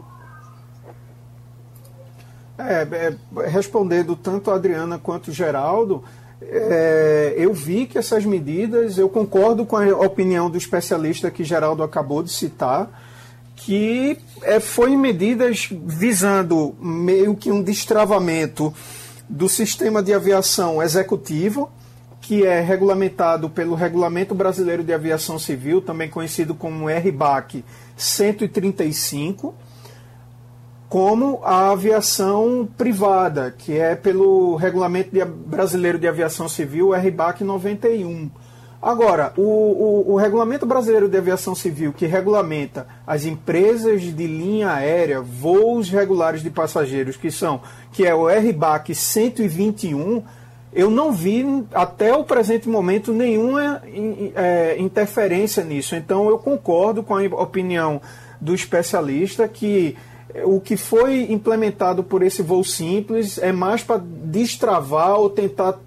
É, 2.57 2.83
é, 2.83 3.49
respondendo 3.49 4.17
tanto 4.17 4.51
a 4.51 4.55
Adriana 4.55 4.99
quanto 4.99 5.29
o 5.29 5.33
Geraldo, 5.33 6.03
é, 6.41 7.35
eu 7.37 7.53
vi 7.53 7.87
que 7.87 7.99
essas 7.99 8.25
medidas, 8.25 8.97
eu 8.97 9.09
concordo 9.09 9.67
com 9.67 9.77
a 9.77 9.87
opinião 9.99 10.49
do 10.49 10.57
especialista 10.57 11.31
que 11.31 11.45
Geraldo 11.45 11.83
acabou 11.83 12.23
de 12.23 12.31
citar, 12.31 12.89
que 13.59 14.19
é, 14.43 14.61
foi 14.61 14.97
medidas 14.97 15.69
visando 15.71 16.75
meio 16.81 17.35
que 17.35 17.51
um 17.51 17.63
destravamento 17.63 18.73
do 19.29 19.49
sistema 19.49 20.03
de 20.03 20.15
aviação 20.15 20.83
executivo, 20.83 21.71
que 22.21 22.47
é 22.47 22.61
regulamentado 22.61 23.51
pelo 23.51 23.75
Regulamento 23.75 24.35
Brasileiro 24.35 24.85
de 24.85 24.93
Aviação 24.93 25.39
Civil, 25.39 25.83
também 25.83 26.09
conhecido 26.09 26.55
como 26.55 26.87
RBAC 26.89 27.65
135, 27.97 29.55
como 30.89 31.41
a 31.45 31.71
aviação 31.71 32.67
privada, 32.79 33.51
que 33.51 33.77
é 33.77 33.95
pelo 33.95 34.57
Regulamento 34.57 35.11
Brasileiro 35.27 35.99
de 35.99 36.09
Aviação 36.09 36.49
Civil, 36.49 36.93
RBAC 36.95 37.45
91. 37.45 38.31
Agora, 38.81 39.33
o, 39.37 39.43
o, 39.43 40.13
o, 40.13 40.17
Regulamento 40.17 40.65
Brasileiro 40.65 41.09
de 41.09 41.19
Aviação 41.19 41.53
Civil, 41.53 41.93
que 41.93 42.07
regulamenta 42.07 42.87
as 43.05 43.25
empresas 43.25 44.03
de 44.03 44.27
linha 44.27 44.73
aérea, 44.73 45.21
voos 45.21 45.91
regulares 45.91 46.43
de 46.43 46.51
passageiros, 46.51 47.17
que 47.17 47.29
são, 47.29 47.61
que 47.93 48.07
é 48.07 48.15
o 48.15 48.29
RBAC 48.29 48.95
121, 48.95 50.23
eu 50.73 50.91
não 50.91 51.11
vi 51.11 51.45
até 51.73 52.15
o 52.15 52.23
presente 52.23 52.69
momento 52.69 53.13
nenhuma 53.13 53.83
é, 54.37 54.77
interferência 54.79 55.65
nisso. 55.65 55.97
Então 55.97 56.29
eu 56.29 56.39
concordo 56.39 57.03
com 57.03 57.17
a 57.17 57.25
opinião 57.43 58.01
do 58.41 58.55
especialista 58.55 59.49
que 59.49 59.97
o 60.45 60.61
que 60.61 60.77
foi 60.77 61.33
implementado 61.33 62.05
por 62.05 62.23
esse 62.23 62.43
voo 62.43 62.63
simples 62.63 63.39
é 63.39 63.51
mais 63.51 63.83
para 63.83 64.01
destravar 64.01 65.19
ou 65.19 65.31
tentar 65.31 65.79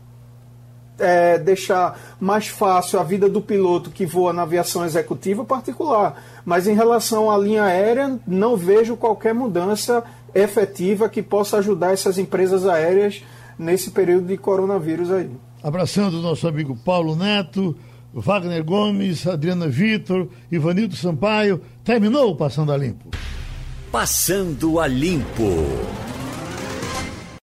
é, 1.02 1.38
deixar 1.38 2.00
mais 2.20 2.48
fácil 2.48 3.00
a 3.00 3.04
vida 3.04 3.28
do 3.28 3.42
piloto 3.42 3.90
que 3.90 4.06
voa 4.06 4.32
na 4.32 4.44
aviação 4.44 4.86
executiva 4.86 5.44
particular. 5.44 6.24
Mas 6.46 6.68
em 6.68 6.76
relação 6.76 7.30
à 7.30 7.38
linha 7.38 7.64
aérea, 7.64 8.20
não 8.26 8.56
vejo 8.56 8.96
qualquer 8.96 9.34
mudança 9.34 10.04
efetiva 10.34 11.10
que 11.10 11.22
possa 11.22 11.58
ajudar 11.58 11.92
essas 11.92 12.18
empresas 12.18 12.66
aéreas 12.66 13.24
nesse 13.58 13.92
período 13.92 14.28
de 14.28 14.38
coronavírus 14.38 15.12
aí. 15.12 15.30
Abraçando 15.64 16.20
o 16.20 16.22
nosso 16.22 16.48
amigo 16.48 16.76
Paulo 16.84 17.16
Neto, 17.16 17.76
Wagner 18.14 18.64
Gomes, 18.64 19.26
Adriana 19.28 19.68
Vitor, 19.68 20.28
Ivanildo 20.52 20.96
Sampaio. 20.96 21.62
Terminou 21.84 22.32
o 22.32 22.36
Passando 22.36 22.72
a 22.72 22.78
Limpo. 22.78 23.10
Passando 23.92 24.80
a 24.80 24.88
Limpo. 24.88 25.44